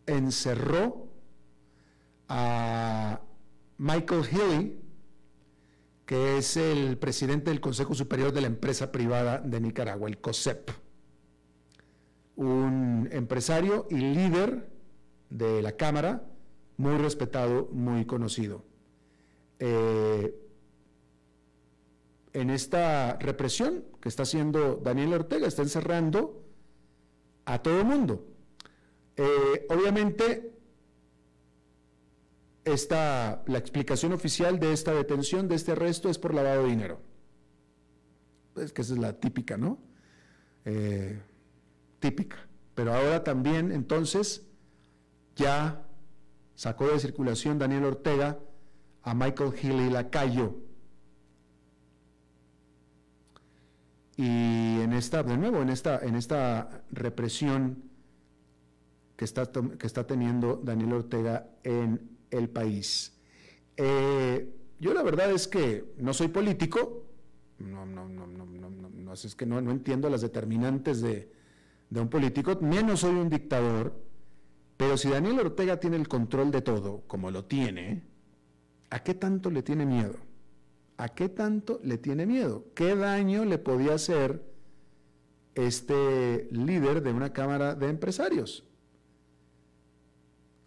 encerró 0.08 1.08
a 2.28 3.20
Michael 3.78 4.24
Healy, 4.24 4.80
que 6.04 6.38
es 6.38 6.56
el 6.56 6.98
presidente 6.98 7.50
del 7.50 7.60
Consejo 7.60 7.94
Superior 7.94 8.32
de 8.32 8.40
la 8.40 8.46
Empresa 8.46 8.90
Privada 8.90 9.38
de 9.38 9.60
Nicaragua, 9.60 10.08
el 10.08 10.18
COSEP, 10.18 10.70
un 12.36 13.08
empresario 13.12 13.86
y 13.90 13.96
líder 13.96 14.70
de 15.30 15.62
la 15.62 15.72
Cámara, 15.72 16.24
muy 16.76 16.96
respetado, 16.96 17.68
muy 17.72 18.06
conocido. 18.06 18.64
Eh, 19.58 20.34
en 22.32 22.50
esta 22.50 23.18
represión 23.18 23.84
que 24.00 24.08
está 24.08 24.22
haciendo 24.22 24.76
Daniel 24.76 25.14
Ortega, 25.14 25.46
está 25.46 25.62
encerrando 25.62 26.44
a 27.44 27.60
todo 27.62 27.80
el 27.80 27.84
mundo. 27.84 28.24
Eh, 29.20 29.66
obviamente, 29.68 30.52
esta, 32.64 33.42
la 33.46 33.58
explicación 33.58 34.12
oficial 34.12 34.60
de 34.60 34.72
esta 34.72 34.94
detención, 34.94 35.48
de 35.48 35.56
este 35.56 35.72
arresto, 35.72 36.08
es 36.08 36.18
por 36.18 36.34
lavado 36.34 36.62
de 36.62 36.70
dinero. 36.70 37.00
Es 38.56 38.72
que 38.72 38.82
esa 38.82 38.94
es 38.94 39.00
la 39.00 39.18
típica, 39.18 39.56
¿no? 39.56 39.80
Eh, 40.64 41.20
típica. 41.98 42.46
Pero 42.76 42.94
ahora 42.94 43.24
también, 43.24 43.72
entonces, 43.72 44.46
ya 45.34 45.84
sacó 46.54 46.86
de 46.86 47.00
circulación 47.00 47.58
Daniel 47.58 47.86
Ortega 47.86 48.38
a 49.02 49.14
Michael 49.14 49.52
Healy 49.52 49.90
Lacayo. 49.90 50.60
Y 54.16 54.80
en 54.80 54.92
esta, 54.92 55.24
de 55.24 55.36
nuevo, 55.36 55.60
en 55.60 55.70
esta, 55.70 55.98
en 55.98 56.14
esta 56.14 56.84
represión 56.92 57.88
que 59.18 59.24
está, 59.24 59.50
que 59.50 59.86
está 59.88 60.06
teniendo 60.06 60.60
Daniel 60.62 60.92
Ortega 60.92 61.50
en 61.64 62.08
el 62.30 62.48
país. 62.48 63.18
Eh, 63.76 64.48
yo 64.78 64.94
la 64.94 65.02
verdad 65.02 65.32
es 65.32 65.48
que 65.48 65.92
no 65.98 66.14
soy 66.14 66.28
político, 66.28 67.04
no, 67.58 67.84
no, 67.84 68.08
no, 68.08 68.28
no, 68.28 68.46
no, 68.46 68.70
no, 68.70 69.12
es 69.12 69.34
que 69.34 69.44
no, 69.44 69.60
no 69.60 69.72
entiendo 69.72 70.08
las 70.08 70.20
determinantes 70.20 71.00
de, 71.00 71.32
de 71.90 72.00
un 72.00 72.08
político, 72.08 72.60
menos 72.60 73.00
soy 73.00 73.16
un 73.16 73.28
dictador, 73.28 74.00
pero 74.76 74.96
si 74.96 75.08
Daniel 75.08 75.40
Ortega 75.40 75.80
tiene 75.80 75.96
el 75.96 76.06
control 76.06 76.52
de 76.52 76.62
todo, 76.62 77.02
como 77.08 77.32
lo 77.32 77.44
tiene, 77.44 78.04
¿a 78.90 79.02
qué 79.02 79.14
tanto 79.14 79.50
le 79.50 79.64
tiene 79.64 79.84
miedo? 79.84 80.14
¿A 80.96 81.08
qué 81.08 81.28
tanto 81.28 81.80
le 81.82 81.98
tiene 81.98 82.24
miedo? 82.24 82.66
¿Qué 82.72 82.94
daño 82.94 83.44
le 83.44 83.58
podía 83.58 83.94
hacer 83.94 84.44
este 85.56 86.46
líder 86.52 87.02
de 87.02 87.12
una 87.12 87.32
Cámara 87.32 87.74
de 87.74 87.88
Empresarios? 87.88 88.67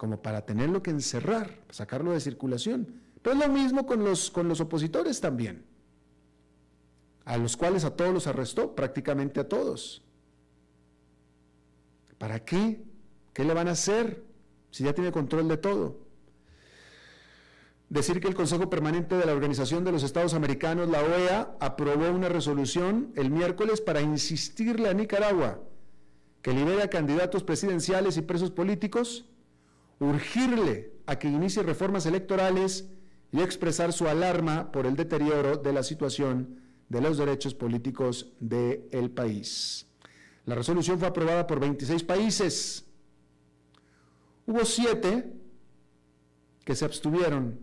Como 0.02 0.20
para 0.20 0.48
tenerlo 0.48 0.82
que 0.82 0.90
encerrar, 0.90 1.60
sacarlo 1.70 2.12
de 2.12 2.20
circulación. 2.20 3.04
Pero 3.22 3.36
es 3.36 3.48
lo 3.48 3.54
mismo 3.54 3.86
con 3.86 4.04
los, 4.04 4.32
con 4.32 4.48
los 4.48 4.60
opositores 4.60 5.22
también, 5.22 5.64
a 7.24 7.38
los 7.38 7.56
cuales 7.56 7.86
a 7.86 7.96
todos 7.96 8.12
los 8.12 8.26
arrestó, 8.26 8.74
prácticamente 8.74 9.40
a 9.40 9.48
todos. 9.48 10.02
¿Para 12.18 12.44
qué? 12.44 12.84
¿Qué 13.32 13.44
le 13.44 13.54
van 13.54 13.68
a 13.68 13.74
hacer 13.74 14.24
si 14.72 14.86
ya 14.86 14.94
tiene 14.94 15.12
control 15.12 15.48
de 15.48 15.58
todo? 15.58 16.00
Decir 17.90 18.20
que 18.22 18.28
el 18.28 18.34
Consejo 18.34 18.72
Permanente 18.72 19.16
de 19.16 19.26
la 19.28 19.34
Organización 19.34 19.84
de 19.84 19.92
los 19.92 20.02
Estados 20.02 20.34
Americanos, 20.34 20.90
la 20.90 21.04
OEA, 21.04 21.56
aprobó 21.60 22.10
una 22.10 22.28
resolución 22.28 23.14
el 23.16 23.30
miércoles 23.30 23.82
para 23.82 24.02
insistirle 24.02 24.90
a 24.90 24.96
Nicaragua 24.96 25.60
que 26.42 26.54
libere 26.54 26.82
a 26.82 26.90
candidatos 26.90 27.44
presidenciales 27.44 28.18
y 28.18 28.24
presos 28.24 28.50
políticos 28.50 29.28
urgirle 30.06 30.94
a 31.06 31.18
que 31.20 31.28
inicie 31.28 31.64
reformas 31.64 32.06
electorales 32.06 32.90
y 33.32 33.40
expresar 33.42 33.94
su 33.94 34.08
alarma 34.08 34.72
por 34.72 34.86
el 34.86 34.96
deterioro 34.96 35.58
de 35.58 35.74
la 35.74 35.84
situación 35.84 36.60
de 36.90 37.02
los 37.02 37.18
derechos 37.18 37.54
políticos 37.54 38.34
del 38.40 39.12
país. 39.12 39.88
La 40.46 40.56
resolución 40.56 40.98
fue 41.00 41.08
aprobada 41.08 41.46
por 41.46 41.60
26 41.60 42.04
países. 42.04 42.86
Hubo 44.48 44.66
siete 44.66 45.32
que 46.66 46.76
se 46.76 46.84
abstuvieron, 46.84 47.60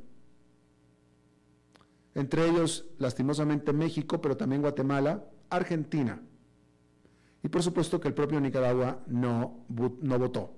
entre 2.15 2.49
ellos, 2.49 2.87
lastimosamente, 2.99 3.73
México, 3.73 4.21
pero 4.21 4.37
también 4.37 4.63
Guatemala, 4.63 5.25
Argentina. 5.51 6.23
Y 7.43 7.49
por 7.49 7.63
supuesto 7.63 8.01
que 8.01 8.09
el 8.09 8.15
propio 8.15 8.41
Nicaragua 8.41 9.03
no, 9.09 9.65
no 9.69 10.19
votó. 10.19 10.58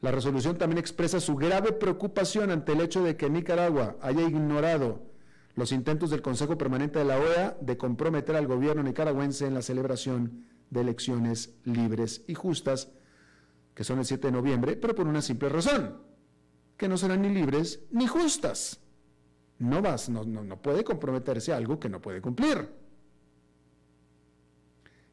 La 0.00 0.10
resolución 0.10 0.58
también 0.58 0.78
expresa 0.78 1.20
su 1.20 1.36
grave 1.36 1.72
preocupación 1.72 2.50
ante 2.50 2.72
el 2.72 2.80
hecho 2.80 3.02
de 3.02 3.16
que 3.16 3.30
Nicaragua 3.30 3.96
haya 4.00 4.22
ignorado 4.22 5.02
los 5.54 5.72
intentos 5.72 6.10
del 6.10 6.20
Consejo 6.20 6.58
Permanente 6.58 6.98
de 6.98 7.06
la 7.06 7.18
OEA 7.18 7.56
de 7.60 7.78
comprometer 7.78 8.36
al 8.36 8.46
gobierno 8.46 8.82
nicaragüense 8.82 9.46
en 9.46 9.54
la 9.54 9.62
celebración 9.62 10.44
de 10.68 10.82
elecciones 10.82 11.54
libres 11.64 12.22
y 12.26 12.34
justas, 12.34 12.92
que 13.74 13.84
son 13.84 13.98
el 13.98 14.04
7 14.04 14.28
de 14.28 14.32
noviembre, 14.32 14.76
pero 14.76 14.94
por 14.94 15.06
una 15.06 15.22
simple 15.22 15.48
razón, 15.48 15.96
que 16.76 16.88
no 16.88 16.98
serán 16.98 17.22
ni 17.22 17.30
libres 17.30 17.80
ni 17.90 18.06
justas. 18.06 18.80
No, 19.58 19.80
vas, 19.80 20.10
no, 20.10 20.24
no 20.24 20.60
puede 20.60 20.84
comprometerse 20.84 21.54
a 21.54 21.56
algo 21.56 21.80
que 21.80 21.88
no 21.88 22.02
puede 22.02 22.20
cumplir. 22.20 22.68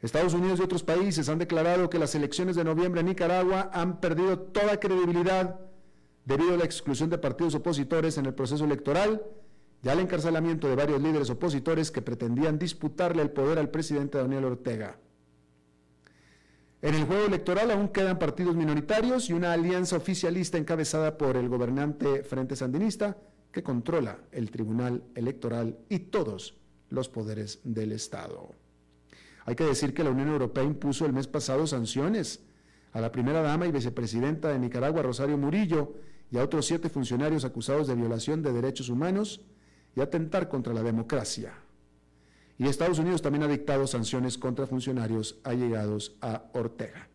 Estados 0.03 0.33
Unidos 0.33 0.59
y 0.59 0.63
otros 0.63 0.83
países 0.83 1.29
han 1.29 1.39
declarado 1.39 1.89
que 1.89 1.97
las 1.97 2.13
elecciones 2.13 2.57
de 2.57 2.65
noviembre 2.65 2.99
en 2.99 3.07
Nicaragua 3.07 3.71
han 3.73 4.01
perdido 4.01 4.37
toda 4.37 4.77
credibilidad 4.77 5.61
debido 6.25 6.53
a 6.53 6.57
la 6.57 6.65
exclusión 6.65 7.09
de 7.09 7.17
partidos 7.17 7.55
opositores 7.55 8.17
en 8.17 8.25
el 8.25 8.33
proceso 8.33 8.65
electoral 8.65 9.23
y 9.81 9.87
al 9.87 10.01
encarcelamiento 10.01 10.67
de 10.67 10.75
varios 10.75 11.01
líderes 11.01 11.29
opositores 11.29 11.89
que 11.89 12.01
pretendían 12.01 12.59
disputarle 12.59 13.21
el 13.21 13.31
poder 13.31 13.57
al 13.59 13.69
presidente 13.69 14.17
Daniel 14.17 14.43
Ortega. 14.43 14.99
En 16.81 16.95
el 16.95 17.05
juego 17.05 17.25
electoral 17.25 17.71
aún 17.71 17.87
quedan 17.87 18.19
partidos 18.19 18.57
minoritarios 18.57 19.29
y 19.29 19.33
una 19.33 19.53
alianza 19.53 19.95
oficialista 19.95 20.57
encabezada 20.57 21.17
por 21.17 21.37
el 21.37 21.47
gobernante 21.47 22.23
Frente 22.23 22.57
Sandinista 22.57 23.15
que 23.53 23.63
controla 23.63 24.19
el 24.33 24.51
Tribunal 24.51 25.01
Electoral 25.15 25.77
y 25.87 25.99
todos 25.99 26.57
los 26.89 27.07
poderes 27.07 27.61
del 27.63 27.93
Estado. 27.93 28.62
Hay 29.45 29.55
que 29.55 29.65
decir 29.65 29.93
que 29.93 30.03
la 30.03 30.11
Unión 30.11 30.29
Europea 30.29 30.63
impuso 30.63 31.05
el 31.05 31.13
mes 31.13 31.27
pasado 31.27 31.67
sanciones 31.67 32.41
a 32.91 33.01
la 33.01 33.11
primera 33.11 33.41
dama 33.41 33.65
y 33.65 33.71
vicepresidenta 33.71 34.49
de 34.49 34.59
Nicaragua, 34.59 35.01
Rosario 35.01 35.37
Murillo, 35.37 35.95
y 36.31 36.37
a 36.37 36.43
otros 36.43 36.65
siete 36.65 36.89
funcionarios 36.89 37.45
acusados 37.45 37.87
de 37.87 37.95
violación 37.95 38.41
de 38.41 38.53
derechos 38.53 38.89
humanos 38.89 39.41
y 39.95 40.01
atentar 40.01 40.49
contra 40.49 40.73
la 40.73 40.81
democracia. 40.81 41.53
Y 42.57 42.67
Estados 42.67 42.99
Unidos 42.99 43.21
también 43.21 43.43
ha 43.43 43.47
dictado 43.47 43.87
sanciones 43.87 44.37
contra 44.37 44.67
funcionarios 44.67 45.37
allegados 45.43 46.15
a 46.21 46.45
Ortega. 46.53 47.09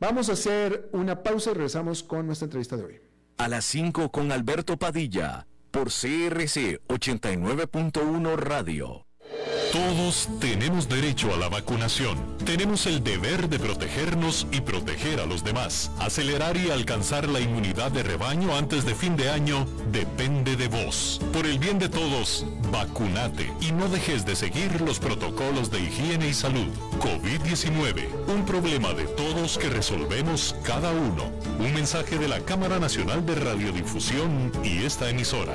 Vamos 0.00 0.28
a 0.28 0.32
hacer 0.32 0.88
una 0.92 1.22
pausa 1.22 1.50
y 1.50 1.54
regresamos 1.54 2.02
con 2.02 2.26
nuestra 2.26 2.46
entrevista 2.46 2.76
de 2.76 2.84
hoy. 2.84 3.00
A 3.38 3.48
las 3.48 3.64
5 3.64 4.10
con 4.10 4.32
Alberto 4.32 4.76
Padilla, 4.76 5.46
por 5.70 5.88
CRC 5.88 6.80
89.1 6.88 8.36
Radio. 8.36 9.06
Todos 9.72 10.28
tenemos 10.38 10.86
derecho 10.86 11.32
a 11.32 11.38
la 11.38 11.48
vacunación. 11.48 12.18
Tenemos 12.44 12.84
el 12.84 13.02
deber 13.02 13.48
de 13.48 13.58
protegernos 13.58 14.46
y 14.52 14.60
proteger 14.60 15.18
a 15.18 15.24
los 15.24 15.44
demás. 15.44 15.90
Acelerar 15.98 16.58
y 16.58 16.70
alcanzar 16.70 17.26
la 17.26 17.40
inmunidad 17.40 17.90
de 17.90 18.02
rebaño 18.02 18.54
antes 18.54 18.84
de 18.84 18.94
fin 18.94 19.16
de 19.16 19.30
año 19.30 19.66
depende 19.90 20.56
de 20.56 20.68
vos. 20.68 21.22
Por 21.32 21.46
el 21.46 21.58
bien 21.58 21.78
de 21.78 21.88
todos, 21.88 22.44
vacunate 22.70 23.50
y 23.62 23.72
no 23.72 23.88
dejes 23.88 24.26
de 24.26 24.36
seguir 24.36 24.78
los 24.82 24.98
protocolos 24.98 25.70
de 25.70 25.80
higiene 25.80 26.28
y 26.28 26.34
salud. 26.34 26.68
COVID-19, 27.00 28.08
un 28.28 28.44
problema 28.44 28.92
de 28.92 29.04
todos 29.04 29.56
que 29.56 29.70
resolvemos 29.70 30.54
cada 30.64 30.92
uno. 30.92 31.32
Un 31.58 31.72
mensaje 31.72 32.18
de 32.18 32.28
la 32.28 32.40
Cámara 32.40 32.78
Nacional 32.78 33.24
de 33.24 33.36
Radiodifusión 33.36 34.52
y 34.62 34.84
esta 34.84 35.08
emisora. 35.08 35.54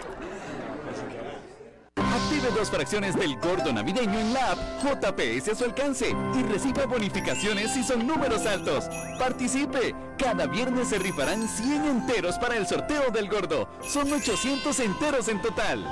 Dos 2.55 2.69
fracciones 2.69 3.15
del 3.15 3.37
gordo 3.37 3.71
navideño 3.71 4.19
en 4.19 4.33
la 4.33 4.51
app 4.51 4.59
JPS 4.83 5.49
a 5.49 5.55
su 5.55 5.63
alcance 5.63 6.09
y 6.09 6.43
reciba 6.43 6.85
bonificaciones 6.85 7.71
si 7.73 7.83
son 7.83 8.05
números 8.05 8.45
altos. 8.45 8.85
Participe. 9.17 9.95
Cada 10.17 10.45
viernes 10.45 10.89
se 10.89 10.99
rifarán 10.99 11.47
100 11.47 11.85
enteros 11.85 12.37
para 12.37 12.57
el 12.57 12.67
sorteo 12.67 13.09
del 13.11 13.29
gordo. 13.29 13.69
Son 13.81 14.11
800 14.11 14.79
enteros 14.79 15.27
en 15.29 15.41
total. 15.41 15.85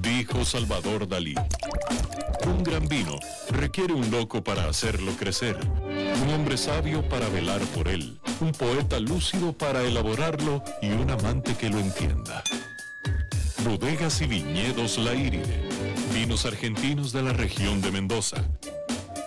Dijo 0.00 0.44
Salvador 0.44 1.06
Dalí. 1.06 1.34
Un 2.46 2.62
gran 2.62 2.86
vino 2.88 3.18
requiere 3.50 3.94
un 3.94 4.10
loco 4.10 4.42
para 4.42 4.68
hacerlo 4.68 5.12
crecer, 5.12 5.56
un 6.22 6.34
hombre 6.34 6.56
sabio 6.58 7.08
para 7.08 7.28
velar 7.28 7.60
por 7.74 7.88
él, 7.88 8.18
un 8.40 8.52
poeta 8.52 9.00
lúcido 9.00 9.52
para 9.52 9.82
elaborarlo 9.82 10.62
y 10.82 10.90
un 10.90 11.10
amante 11.10 11.54
que 11.54 11.70
lo 11.70 11.78
entienda. 11.78 12.42
Bodegas 13.64 14.20
y 14.20 14.26
viñedos 14.26 14.98
La 14.98 15.14
Iride. 15.14 15.62
Vinos 16.12 16.44
argentinos 16.44 17.12
de 17.12 17.22
la 17.22 17.32
región 17.32 17.80
de 17.80 17.90
Mendoza. 17.90 18.44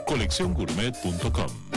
Colecciongourmet.com 0.05 1.76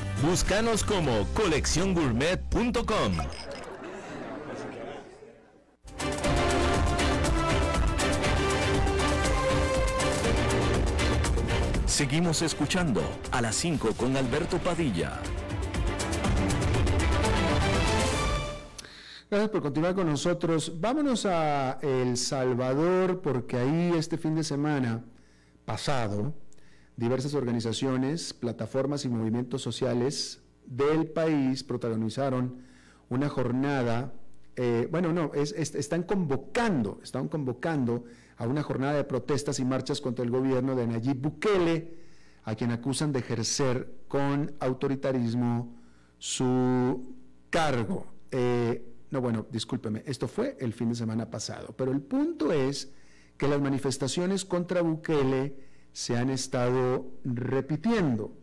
Búscanos 0.21 0.83
como 0.83 1.25
colecciongourmet.com. 1.33 3.13
Seguimos 11.87 12.43
escuchando 12.43 13.01
a 13.31 13.41
las 13.41 13.55
5 13.55 13.93
con 13.93 14.15
Alberto 14.15 14.59
Padilla. 14.59 15.19
Gracias 19.31 19.49
por 19.49 19.63
continuar 19.63 19.95
con 19.95 20.05
nosotros. 20.05 20.79
Vámonos 20.79 21.25
a 21.25 21.79
El 21.81 22.15
Salvador 22.15 23.21
porque 23.21 23.57
ahí 23.57 23.93
este 23.97 24.19
fin 24.19 24.35
de 24.35 24.43
semana 24.43 25.03
pasado 25.65 26.35
diversas 26.95 27.33
organizaciones, 27.33 28.33
plataformas 28.33 29.05
y 29.05 29.09
movimientos 29.09 29.61
sociales 29.61 30.41
del 30.65 31.07
país 31.07 31.63
protagonizaron 31.63 32.61
una 33.09 33.29
jornada, 33.29 34.13
eh, 34.55 34.87
bueno, 34.91 35.11
no, 35.11 35.31
están 35.33 36.03
convocando, 36.03 36.99
están 37.03 37.27
convocando 37.27 38.05
a 38.37 38.47
una 38.47 38.63
jornada 38.63 38.93
de 38.93 39.03
protestas 39.03 39.59
y 39.59 39.65
marchas 39.65 40.01
contra 40.01 40.23
el 40.23 40.31
gobierno 40.31 40.75
de 40.75 40.87
Nayib 40.87 41.17
Bukele, 41.17 42.01
a 42.43 42.55
quien 42.55 42.71
acusan 42.71 43.11
de 43.11 43.19
ejercer 43.19 43.93
con 44.07 44.53
autoritarismo 44.59 45.75
su 46.17 47.15
cargo. 47.49 48.07
Eh, 48.31 48.83
no, 49.11 49.21
bueno, 49.21 49.45
discúlpeme, 49.51 50.03
esto 50.05 50.27
fue 50.27 50.55
el 50.59 50.73
fin 50.73 50.89
de 50.89 50.95
semana 50.95 51.29
pasado, 51.29 51.73
pero 51.75 51.91
el 51.91 52.01
punto 52.01 52.53
es 52.53 52.93
que 53.37 53.47
las 53.47 53.59
manifestaciones 53.59 54.45
contra 54.45 54.81
Bukele 54.81 55.70
se 55.93 56.17
han 56.17 56.29
estado 56.29 57.05
repitiendo. 57.23 58.33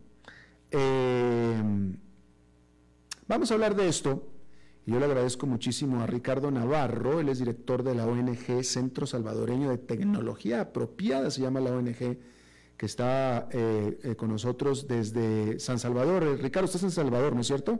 Eh, 0.71 1.61
vamos 3.27 3.51
a 3.51 3.53
hablar 3.53 3.75
de 3.75 3.87
esto. 3.87 4.27
Y 4.85 4.91
yo 4.91 4.99
le 4.99 5.05
agradezco 5.05 5.45
muchísimo 5.45 6.01
a 6.01 6.07
Ricardo 6.07 6.49
Navarro, 6.49 7.19
él 7.19 7.29
es 7.29 7.37
director 7.37 7.83
de 7.83 7.93
la 7.93 8.07
ONG 8.07 8.63
Centro 8.63 9.05
Salvadoreño 9.05 9.69
de 9.69 9.77
Tecnología 9.77 10.61
Apropiada, 10.61 11.29
se 11.29 11.41
llama 11.41 11.59
la 11.59 11.71
ONG, 11.71 12.17
que 12.75 12.85
está 12.85 13.49
eh, 13.51 13.99
eh, 14.03 14.15
con 14.15 14.31
nosotros 14.31 14.87
desde 14.87 15.59
San 15.59 15.77
Salvador. 15.77 16.39
Ricardo, 16.41 16.65
estás 16.65 16.81
en 16.81 16.89
San 16.89 17.05
Salvador, 17.05 17.35
¿no 17.35 17.41
es 17.41 17.47
cierto? 17.47 17.79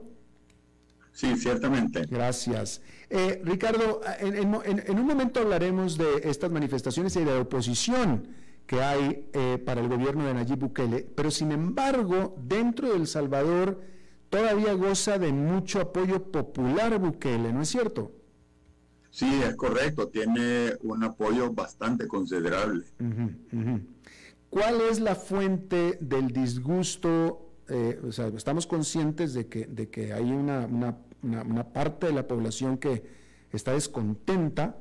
Sí, 1.12 1.36
ciertamente. 1.36 2.06
Gracias. 2.06 2.82
Ricardo, 3.44 4.02
en, 4.20 5.00
un 5.00 5.06
momento 5.06 5.40
hablaremos 5.40 5.98
de 5.98 6.22
estas 6.26 6.52
manifestaciones 6.52 7.16
y 7.16 7.22
de 7.22 7.26
la 7.26 7.40
oposición 7.40 8.28
que 8.70 8.84
hay 8.84 9.28
eh, 9.34 9.58
para 9.66 9.82
el 9.82 9.88
gobierno 9.88 10.26
de 10.26 10.36
Nayib 10.36 10.60
Bukele, 10.60 11.02
pero 11.16 11.32
sin 11.32 11.52
embargo, 11.52 12.36
dentro 12.38 12.90
de 12.90 12.98
El 12.98 13.08
Salvador 13.08 13.82
todavía 14.30 14.74
goza 14.74 15.18
de 15.18 15.34
mucho 15.34 15.82
apoyo 15.82 16.32
popular 16.32 17.00
Bukele, 17.00 17.52
¿no 17.52 17.64
es 17.64 17.70
cierto? 17.70 18.12
Sí, 19.10 19.42
es 19.44 19.56
correcto, 19.56 20.10
tiene 20.10 20.74
un 20.84 21.04
apoyo 21.04 21.52
bastante 21.52 22.08
considerable. 22.08 22.86
¿Cuál 24.52 24.82
es 24.82 25.00
la 25.00 25.16
fuente 25.16 25.98
del 26.00 26.28
disgusto? 26.28 27.56
Eh, 27.70 28.00
o 28.08 28.12
sea, 28.12 28.28
estamos 28.28 28.68
conscientes 28.68 29.34
de 29.34 29.48
que, 29.48 29.66
de 29.66 29.90
que 29.90 30.14
hay 30.14 30.32
una, 30.32 30.68
una 31.24 31.74
parte 31.74 32.06
de 32.06 32.14
la 32.14 32.28
población 32.28 32.78
que 32.78 33.02
está 33.52 33.74
descontenta, 33.74 34.78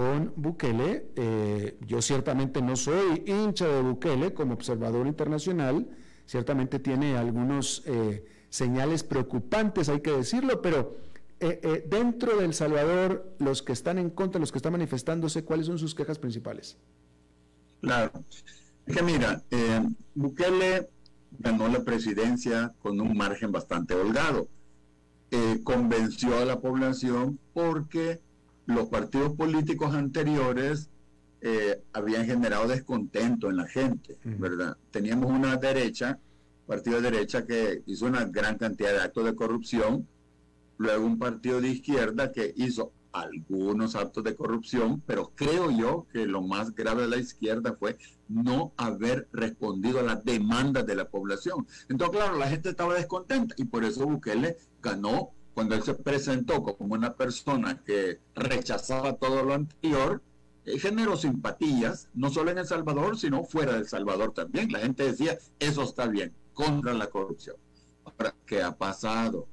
con 0.00 0.32
Bukele. 0.34 1.10
Eh, 1.14 1.76
yo 1.86 2.00
ciertamente 2.00 2.62
no 2.62 2.74
soy 2.74 3.22
hincha 3.26 3.66
de 3.66 3.82
Bukele 3.82 4.32
como 4.32 4.54
observador 4.54 5.06
internacional, 5.06 5.86
ciertamente 6.24 6.78
tiene 6.78 7.18
algunos 7.18 7.82
eh, 7.84 8.24
señales 8.48 9.04
preocupantes, 9.04 9.90
hay 9.90 10.00
que 10.00 10.12
decirlo, 10.12 10.62
pero 10.62 10.96
eh, 11.38 11.84
dentro 11.86 12.38
de 12.38 12.46
El 12.46 12.54
Salvador, 12.54 13.36
los 13.38 13.62
que 13.62 13.72
están 13.72 13.98
en 13.98 14.08
contra, 14.08 14.40
los 14.40 14.50
que 14.52 14.56
están 14.56 14.72
manifestándose, 14.72 15.44
¿cuáles 15.44 15.66
son 15.66 15.78
sus 15.78 15.94
quejas 15.94 16.18
principales? 16.18 16.78
Claro, 17.82 18.10
es 18.86 18.96
que 18.96 19.02
mira, 19.02 19.42
Bukele 20.14 20.88
ganó 21.38 21.68
la 21.68 21.84
presidencia 21.84 22.72
con 22.80 22.98
un 23.02 23.14
margen 23.18 23.52
bastante 23.52 23.94
holgado. 23.94 24.48
convenció 25.62 26.38
a 26.38 26.46
la 26.46 26.58
población 26.58 27.38
porque 27.52 28.20
los 28.74 28.88
partidos 28.88 29.34
políticos 29.34 29.94
anteriores 29.94 30.90
eh, 31.42 31.82
habían 31.92 32.26
generado 32.26 32.68
descontento 32.68 33.48
en 33.48 33.56
la 33.56 33.66
gente, 33.66 34.18
¿verdad? 34.24 34.76
Teníamos 34.90 35.30
una 35.30 35.56
derecha, 35.56 36.18
partido 36.66 37.00
de 37.00 37.10
derecha 37.10 37.46
que 37.46 37.82
hizo 37.86 38.06
una 38.06 38.24
gran 38.24 38.58
cantidad 38.58 38.92
de 38.92 39.00
actos 39.00 39.24
de 39.24 39.34
corrupción, 39.34 40.06
luego 40.76 41.06
un 41.06 41.18
partido 41.18 41.60
de 41.60 41.68
izquierda 41.68 42.32
que 42.32 42.52
hizo 42.56 42.92
algunos 43.12 43.96
actos 43.96 44.22
de 44.24 44.36
corrupción, 44.36 45.02
pero 45.06 45.32
creo 45.34 45.70
yo 45.70 46.06
que 46.12 46.26
lo 46.26 46.42
más 46.42 46.74
grave 46.74 47.02
de 47.02 47.08
la 47.08 47.16
izquierda 47.16 47.74
fue 47.78 47.98
no 48.28 48.72
haber 48.76 49.28
respondido 49.32 50.00
a 50.00 50.04
las 50.04 50.24
demandas 50.24 50.86
de 50.86 50.94
la 50.94 51.08
población. 51.08 51.66
Entonces, 51.88 52.18
claro, 52.18 52.38
la 52.38 52.48
gente 52.48 52.68
estaba 52.68 52.94
descontenta 52.94 53.54
y 53.58 53.64
por 53.64 53.84
eso 53.84 54.06
Bukele 54.06 54.56
ganó 54.82 55.30
cuando 55.54 55.74
él 55.74 55.82
se 55.82 55.94
presentó 55.94 56.62
como 56.62 56.94
una 56.94 57.14
persona 57.14 57.82
que 57.84 58.20
rechazaba 58.34 59.14
todo 59.14 59.44
lo 59.44 59.54
anterior, 59.54 60.22
eh, 60.64 60.78
generó 60.78 61.16
simpatías, 61.16 62.08
no 62.14 62.30
solo 62.30 62.50
en 62.50 62.58
El 62.58 62.66
Salvador, 62.66 63.18
sino 63.18 63.44
fuera 63.44 63.72
de 63.72 63.80
El 63.80 63.88
Salvador 63.88 64.32
también. 64.32 64.70
La 64.72 64.80
gente 64.80 65.04
decía, 65.04 65.38
eso 65.58 65.82
está 65.82 66.06
bien, 66.06 66.32
contra 66.52 66.94
la 66.94 67.08
corrupción. 67.08 67.56
Ahora, 68.04 68.34
¿qué 68.46 68.62
ha 68.62 68.76
pasado? 68.76 69.46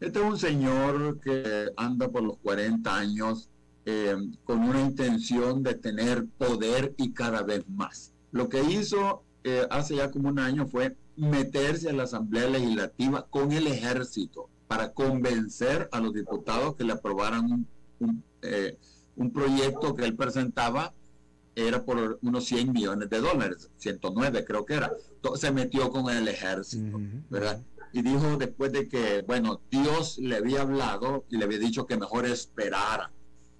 Este 0.00 0.18
es 0.18 0.24
un 0.24 0.38
señor 0.38 1.20
que 1.20 1.70
anda 1.76 2.08
por 2.08 2.22
los 2.22 2.38
40 2.38 2.96
años 2.96 3.48
eh, 3.84 4.16
con 4.44 4.60
una 4.62 4.80
intención 4.80 5.62
de 5.62 5.74
tener 5.74 6.26
poder 6.38 6.94
y 6.96 7.12
cada 7.12 7.42
vez 7.42 7.68
más. 7.68 8.12
Lo 8.30 8.48
que 8.48 8.62
hizo 8.62 9.22
eh, 9.44 9.66
hace 9.70 9.96
ya 9.96 10.10
como 10.10 10.28
un 10.28 10.38
año 10.38 10.66
fue 10.66 10.96
meterse 11.16 11.90
a 11.90 11.92
la 11.92 12.04
Asamblea 12.04 12.48
Legislativa 12.48 13.26
con 13.28 13.52
el 13.52 13.66
ejército 13.66 14.48
para 14.72 14.90
convencer 14.94 15.86
a 15.92 16.00
los 16.00 16.14
diputados 16.14 16.76
que 16.76 16.84
le 16.84 16.94
aprobaran 16.94 17.66
eh, 18.40 18.78
un, 19.16 19.30
proyecto 19.30 19.94
que 19.94 20.06
él 20.06 20.16
presentaba, 20.16 20.94
era 21.54 21.84
por 21.84 22.18
unos 22.22 22.46
100 22.46 22.72
millones 22.72 23.10
de 23.10 23.20
dólares, 23.20 23.70
109 23.76 24.46
creo 24.46 24.64
que 24.64 24.72
era. 24.72 24.90
se 25.34 25.52
metió 25.52 25.90
con 25.90 26.08
el 26.08 26.26
ejército, 26.26 26.98
¿verdad? 27.28 27.60
Y 27.92 28.00
dijo 28.00 28.38
después 28.38 28.72
de 28.72 28.88
que, 28.88 29.20
bueno, 29.26 29.60
Dios 29.70 30.16
le 30.16 30.36
había 30.36 30.62
hablado 30.62 31.26
y 31.28 31.36
le 31.36 31.44
había 31.44 31.58
dicho 31.58 31.86
que 31.86 31.98
mejor 31.98 32.24
esperara, 32.24 33.10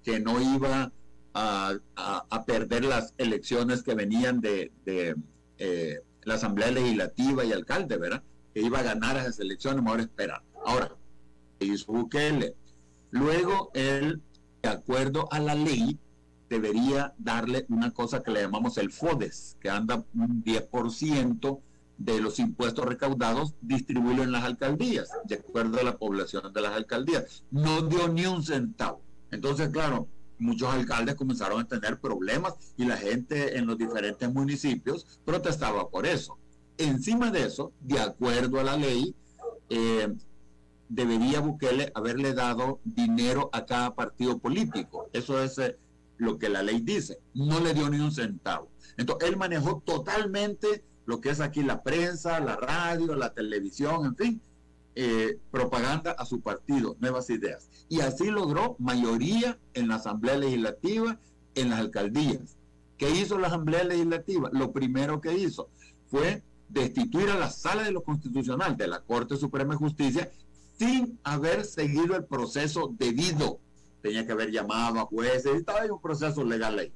que 0.03 0.19
no 0.19 0.41
iba 0.41 0.91
a, 1.35 2.43
perder 2.47 2.85
las 2.85 3.13
elecciones 3.19 3.83
que 3.83 3.93
venían 3.93 4.41
de, 4.41 4.71
eh, 5.59 6.01
la 6.23 6.33
Asamblea 6.33 6.71
Legislativa 6.71 7.45
y 7.45 7.51
alcalde, 7.51 7.97
¿verdad? 7.97 8.23
Que 8.51 8.61
iba 8.61 8.79
a 8.79 8.83
ganar 8.83 9.15
esas 9.17 9.39
elecciones, 9.39 9.83
mejor 9.83 9.99
esperar. 9.99 10.41
Ahora, 10.65 10.95
hizo 11.63 11.91
Bukele. 11.91 12.55
Luego 13.11 13.71
él, 13.73 14.21
de 14.61 14.69
acuerdo 14.69 15.27
a 15.31 15.39
la 15.39 15.55
ley, 15.55 15.99
debería 16.49 17.13
darle 17.17 17.65
una 17.69 17.91
cosa 17.91 18.21
que 18.21 18.31
le 18.31 18.41
llamamos 18.41 18.77
el 18.77 18.91
FODES, 18.91 19.57
que 19.59 19.69
anda 19.69 20.05
un 20.13 20.43
10% 20.43 21.59
de 21.97 22.21
los 22.21 22.39
impuestos 22.39 22.85
recaudados, 22.85 23.55
distribuirlo 23.61 24.23
en 24.23 24.31
las 24.31 24.43
alcaldías, 24.43 25.09
de 25.25 25.35
acuerdo 25.35 25.79
a 25.79 25.83
la 25.83 25.97
población 25.97 26.51
de 26.53 26.61
las 26.61 26.73
alcaldías. 26.73 27.43
No 27.51 27.81
dio 27.83 28.07
ni 28.07 28.25
un 28.25 28.43
centavo. 28.43 29.01
Entonces, 29.31 29.69
claro, 29.69 30.07
muchos 30.39 30.69
alcaldes 30.69 31.15
comenzaron 31.15 31.61
a 31.61 31.67
tener 31.67 31.99
problemas 31.99 32.53
y 32.77 32.85
la 32.85 32.97
gente 32.97 33.57
en 33.57 33.65
los 33.65 33.77
diferentes 33.77 34.31
municipios 34.31 35.19
protestaba 35.25 35.89
por 35.89 36.05
eso. 36.05 36.37
Encima 36.77 37.31
de 37.31 37.45
eso, 37.45 37.71
de 37.79 37.99
acuerdo 37.99 38.59
a 38.59 38.63
la 38.63 38.77
ley, 38.77 39.15
eh, 39.69 40.13
debería 40.93 41.39
Bukele 41.39 41.91
haberle 41.95 42.33
dado 42.33 42.79
dinero 42.85 43.49
a 43.51 43.65
cada 43.65 43.95
partido 43.95 44.37
político. 44.37 45.09
Eso 45.11 45.41
es 45.41 45.57
eh, 45.57 45.75
lo 46.17 46.37
que 46.37 46.49
la 46.49 46.61
ley 46.61 46.81
dice. 46.81 47.17
No 47.33 47.59
le 47.59 47.73
dio 47.73 47.89
ni 47.89 47.99
un 47.99 48.11
centavo. 48.11 48.69
Entonces, 48.97 49.29
él 49.29 49.37
manejó 49.37 49.81
totalmente 49.83 50.83
lo 51.05 51.19
que 51.19 51.31
es 51.31 51.41
aquí 51.41 51.63
la 51.63 51.81
prensa, 51.81 52.39
la 52.39 52.55
radio, 52.55 53.15
la 53.15 53.33
televisión, 53.33 54.05
en 54.05 54.15
fin, 54.15 54.41
eh, 54.95 55.39
propaganda 55.49 56.11
a 56.11 56.25
su 56.25 56.41
partido, 56.41 56.95
nuevas 56.99 57.29
ideas. 57.31 57.69
Y 57.89 58.01
así 58.01 58.29
logró 58.29 58.75
mayoría 58.77 59.57
en 59.73 59.87
la 59.87 59.95
Asamblea 59.95 60.37
Legislativa, 60.37 61.19
en 61.55 61.71
las 61.71 61.79
alcaldías. 61.79 62.57
¿Qué 62.97 63.09
hizo 63.09 63.39
la 63.39 63.47
Asamblea 63.47 63.83
Legislativa? 63.83 64.49
Lo 64.53 64.71
primero 64.71 65.19
que 65.19 65.33
hizo 65.33 65.69
fue 66.05 66.43
destituir 66.69 67.31
a 67.31 67.37
la 67.37 67.49
Sala 67.49 67.83
de 67.83 67.91
lo 67.91 68.03
Constitucional 68.03 68.77
de 68.77 68.87
la 68.87 69.01
Corte 69.01 69.35
Suprema 69.35 69.73
de 69.73 69.79
Justicia 69.79 70.31
sin 70.77 71.19
haber 71.23 71.65
seguido 71.65 72.15
el 72.15 72.25
proceso 72.25 72.93
debido. 72.97 73.59
Tenía 74.01 74.25
que 74.25 74.33
haber 74.33 74.51
llamado 74.51 74.99
a 74.99 75.05
jueces, 75.05 75.55
estaba 75.55 75.85
en 75.85 75.91
un 75.91 76.01
proceso 76.01 76.43
legal 76.43 76.77
ahí. 76.79 76.91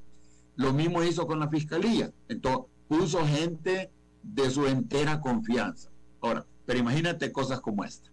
Lo 0.56 0.74
mismo 0.74 1.04
hizo 1.04 1.28
con 1.28 1.40
la 1.40 1.50
Fiscalía. 1.50 2.12
Entonces, 2.28 2.66
puso 2.88 3.26
gente 3.26 3.92
de 4.24 4.50
su 4.50 4.66
entera 4.66 5.22
confianza. 5.22 5.90
Ahora, 6.22 6.46
pero 6.66 6.80
imagínate 6.80 7.32
cosas 7.32 7.62
como 7.62 7.84
esta. 7.84 8.12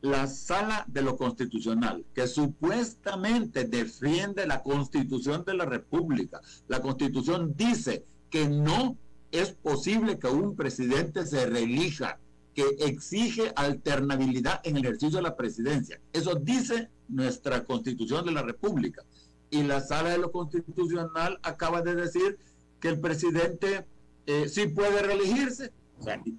La 0.00 0.26
sala 0.26 0.84
de 0.88 1.02
lo 1.02 1.16
constitucional, 1.16 2.04
que 2.14 2.26
supuestamente 2.26 3.64
defiende 3.64 4.46
la 4.46 4.62
constitución 4.62 5.44
de 5.44 5.54
la 5.54 5.64
República, 5.64 6.40
la 6.68 6.80
constitución 6.80 7.54
dice 7.56 8.04
que 8.30 8.48
no 8.48 8.96
es 9.32 9.52
posible 9.52 10.18
que 10.18 10.28
un 10.28 10.54
presidente 10.54 11.26
se 11.26 11.46
reelija, 11.46 12.18
que 12.56 12.64
exige 12.78 13.52
alternabilidad 13.54 14.62
en 14.64 14.78
el 14.78 14.84
ejercicio 14.86 15.18
de 15.18 15.22
la 15.22 15.36
presidencia. 15.36 16.00
Eso 16.14 16.36
dice 16.36 16.88
nuestra 17.06 17.64
constitución 17.64 18.24
de 18.24 18.32
la 18.32 18.42
República. 18.42 19.02
Y 19.50 19.62
la 19.62 19.82
sala 19.82 20.08
de 20.08 20.18
lo 20.18 20.32
constitucional 20.32 21.38
acaba 21.42 21.82
de 21.82 21.94
decir 21.94 22.38
que 22.80 22.88
el 22.88 22.98
presidente 22.98 23.86
eh, 24.24 24.48
sí 24.48 24.68
puede 24.68 25.02
reelegirse. 25.02 25.70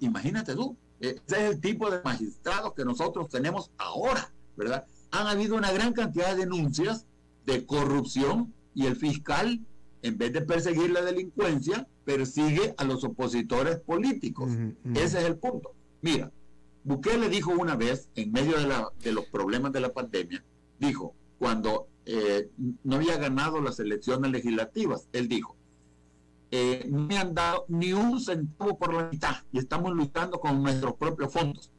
imagínate 0.00 0.56
tú, 0.56 0.76
ese 0.98 1.20
es 1.28 1.38
el 1.54 1.60
tipo 1.60 1.88
de 1.88 2.02
magistrados 2.02 2.74
que 2.74 2.84
nosotros 2.84 3.28
tenemos 3.28 3.70
ahora, 3.78 4.32
¿verdad? 4.56 4.86
Han 5.12 5.28
habido 5.28 5.54
una 5.54 5.70
gran 5.70 5.92
cantidad 5.92 6.34
de 6.34 6.40
denuncias 6.40 7.06
de 7.46 7.64
corrupción 7.64 8.52
y 8.74 8.86
el 8.86 8.96
fiscal, 8.96 9.60
en 10.02 10.18
vez 10.18 10.32
de 10.32 10.40
perseguir 10.40 10.90
la 10.90 11.02
delincuencia, 11.02 11.86
persigue 12.04 12.74
a 12.76 12.82
los 12.82 13.04
opositores 13.04 13.78
políticos. 13.78 14.50
Ese 14.94 15.20
es 15.20 15.24
el 15.24 15.36
punto. 15.36 15.77
Mira, 16.00 16.30
Bukele 16.84 17.28
dijo 17.28 17.52
una 17.52 17.76
vez, 17.76 18.08
en 18.14 18.32
medio 18.32 18.56
de, 18.58 18.66
la, 18.66 18.88
de 19.02 19.12
los 19.12 19.26
problemas 19.26 19.72
de 19.72 19.80
la 19.80 19.92
pandemia, 19.92 20.44
dijo, 20.78 21.14
cuando 21.38 21.88
eh, 22.06 22.50
no 22.84 22.96
había 22.96 23.18
ganado 23.18 23.60
las 23.60 23.78
elecciones 23.80 24.30
legislativas, 24.30 25.08
él 25.12 25.28
dijo, 25.28 25.56
eh, 26.50 26.86
no 26.88 27.00
me 27.00 27.18
han 27.18 27.34
dado 27.34 27.66
ni 27.68 27.92
un 27.92 28.20
centavo 28.20 28.78
por 28.78 28.94
la 28.94 29.10
mitad 29.10 29.36
y 29.52 29.58
estamos 29.58 29.92
luchando 29.92 30.40
con 30.40 30.62
nuestros 30.62 30.94
propios 30.94 31.32
fondos. 31.32 31.70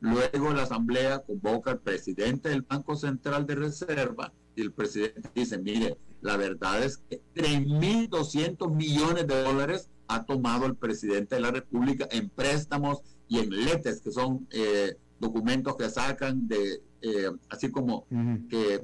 Luego 0.00 0.52
la 0.52 0.64
Asamblea 0.64 1.20
convoca 1.20 1.70
al 1.70 1.80
presidente 1.80 2.50
del 2.50 2.62
Banco 2.62 2.94
Central 2.94 3.46
de 3.46 3.54
Reserva 3.54 4.32
y 4.54 4.60
el 4.60 4.72
presidente 4.72 5.30
dice, 5.34 5.58
mire, 5.58 5.96
la 6.20 6.36
verdad 6.36 6.82
es 6.82 6.98
que 6.98 7.22
3.200 7.34 8.74
millones 8.74 9.26
de 9.26 9.42
dólares 9.42 9.88
ha 10.08 10.24
tomado 10.24 10.66
el 10.66 10.76
presidente 10.76 11.36
de 11.36 11.40
la 11.40 11.50
República 11.50 12.06
en 12.10 12.28
préstamos 12.28 13.02
y 13.28 13.38
en 13.38 13.50
letes, 13.50 14.00
que 14.00 14.10
son 14.10 14.46
eh, 14.50 14.96
documentos 15.20 15.76
que 15.76 15.88
sacan 15.88 16.48
de, 16.48 16.82
eh, 17.02 17.30
así 17.48 17.70
como 17.70 18.06
que 18.48 18.82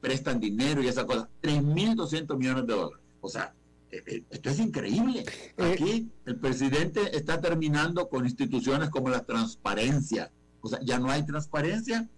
prestan 0.00 0.38
dinero 0.38 0.82
y 0.82 0.88
esa 0.88 1.06
cosa, 1.06 1.28
3.200 1.42 2.36
millones 2.36 2.66
de 2.66 2.74
dólares. 2.74 3.04
O 3.20 3.28
sea, 3.28 3.54
eh, 3.94 4.02
eh, 4.06 4.24
esto 4.30 4.50
es 4.50 4.58
increíble. 4.58 5.24
Eh, 5.56 5.72
Aquí 5.72 6.10
el 6.26 6.36
presidente 6.36 7.16
está 7.16 7.40
terminando 7.40 8.08
con 8.08 8.26
instituciones 8.26 8.90
como 8.90 9.08
la 9.08 9.24
transparencia. 9.24 10.30
O 10.60 10.68
sea, 10.68 10.80
ya 10.82 10.98
no 10.98 11.10
hay 11.10 11.24
transparencia. 11.24 12.08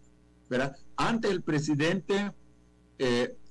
¿verdad? 0.48 0.76
Antes 0.96 1.30
el 1.30 1.42
presidente 1.42 2.32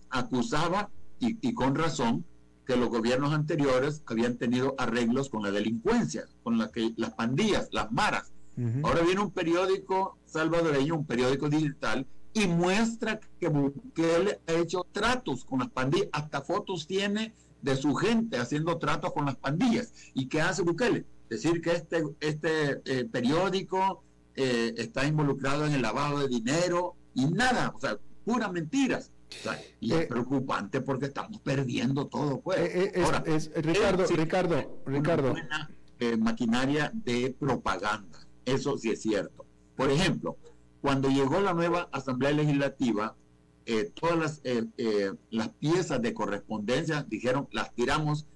acusaba, 0.09 0.89
y, 1.19 1.53
con 1.53 1.75
razón, 1.75 2.25
que 2.66 2.76
los 2.76 2.89
gobiernos 2.89 3.34
anteriores 3.34 4.01
habían 4.05 4.38
tenido 4.38 4.76
arreglos 4.78 5.30
con 5.30 5.43
la 5.43 5.51
delincuencia, 5.51 6.26
con 6.43 6.57
la 6.57 6.72
que, 6.72 6.93
las 6.97 7.13
pandillas, 7.13 7.70
las 7.72 7.91
maras. 7.91 8.32
Ahora 8.84 9.01
viene 9.01 9.20
un 9.20 9.32
periódico 9.32 10.18
salvadoreño, 10.26 10.95
un 10.95 11.05
periódico 11.05 11.49
digital, 11.49 12.07
y 12.34 12.47
muestra 12.47 13.20
que 13.39 13.49
Bukele 13.49 14.39
ha 14.47 14.53
hecho 14.53 14.86
tratos 14.91 15.43
con 15.43 15.59
las 15.59 15.70
pandillas, 15.70 16.09
hasta 16.13 16.41
fotos 16.41 16.88
tiene 16.88 17.34
de 17.61 17.76
su 17.76 17.95
gente 17.95 18.38
haciendo 18.38 18.78
tratos 18.78 19.13
con 19.13 19.26
las 19.26 19.36
pandillas. 19.36 19.93
¿Y 20.13 20.28
qué 20.28 20.41
hace 20.41 20.61
Bukele? 20.61 21.05
Decir 21.30 21.61
que 21.61 21.72
este, 21.72 22.03
este 22.20 22.82
eh, 22.86 23.05
periódico 23.05 24.03
eh, 24.36 24.74
está 24.78 25.05
involucrado 25.05 25.66
en 25.66 25.74
el 25.74 25.82
lavado 25.82 26.20
de 26.20 26.28
dinero 26.28 26.95
y 27.13 27.26
nada, 27.26 27.74
o 27.76 27.80
sea, 27.80 27.97
puras 28.26 28.51
mentiras. 28.51 29.11
Y 29.80 29.93
es 29.93 30.01
eh, 30.01 30.07
preocupante 30.07 30.82
porque 30.82 31.05
estamos 31.07 31.39
perdiendo 31.41 32.07
todo, 32.07 32.41
pues. 32.41 32.59
Ahora, 33.03 33.23
Ricardo, 33.55 34.05
Ricardo, 34.07 34.82
Ricardo. 34.86 35.32
Una 35.32 35.69
maquinaria 36.19 36.91
de 36.93 37.36
propaganda, 37.39 38.19
eso 38.45 38.78
sí 38.78 38.91
es 38.91 39.01
cierto. 39.01 39.45
Por 39.76 39.91
ejemplo, 39.91 40.38
cuando 40.82 41.09
llegó 41.09 41.39
la 41.41 41.53
nueva 41.53 41.89
Asamblea 41.91 42.32
Legislativa, 42.32 43.15
eh, 43.65 43.91
todas 43.99 44.17
las, 44.17 44.41
eh, 44.43 44.65
eh, 44.78 45.11
las 45.32 45.49
piezas 45.49 45.99
de 45.99 46.13
correspondencia, 46.13 47.03
dijeron, 47.03 47.47
las 47.51 47.73
tiramos 47.73 48.28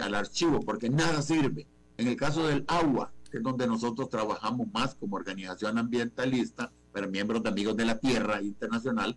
al 0.00 0.14
archivo 0.14 0.60
porque 0.60 0.90
nada 0.90 1.22
sirve. 1.22 1.66
En 1.96 2.08
el 2.08 2.16
caso 2.16 2.46
del 2.46 2.64
agua, 2.68 3.12
que 3.30 3.38
es 3.38 3.42
donde 3.42 3.66
nosotros 3.66 4.08
trabajamos 4.08 4.66
más 4.72 4.94
como 4.94 5.16
organización 5.16 5.78
ambientalista, 5.78 6.72
pero 6.92 7.08
miembros 7.08 7.42
de 7.42 7.48
Amigos 7.48 7.76
de 7.76 7.84
la 7.86 7.98
Tierra 7.98 8.42
Internacional, 8.42 9.16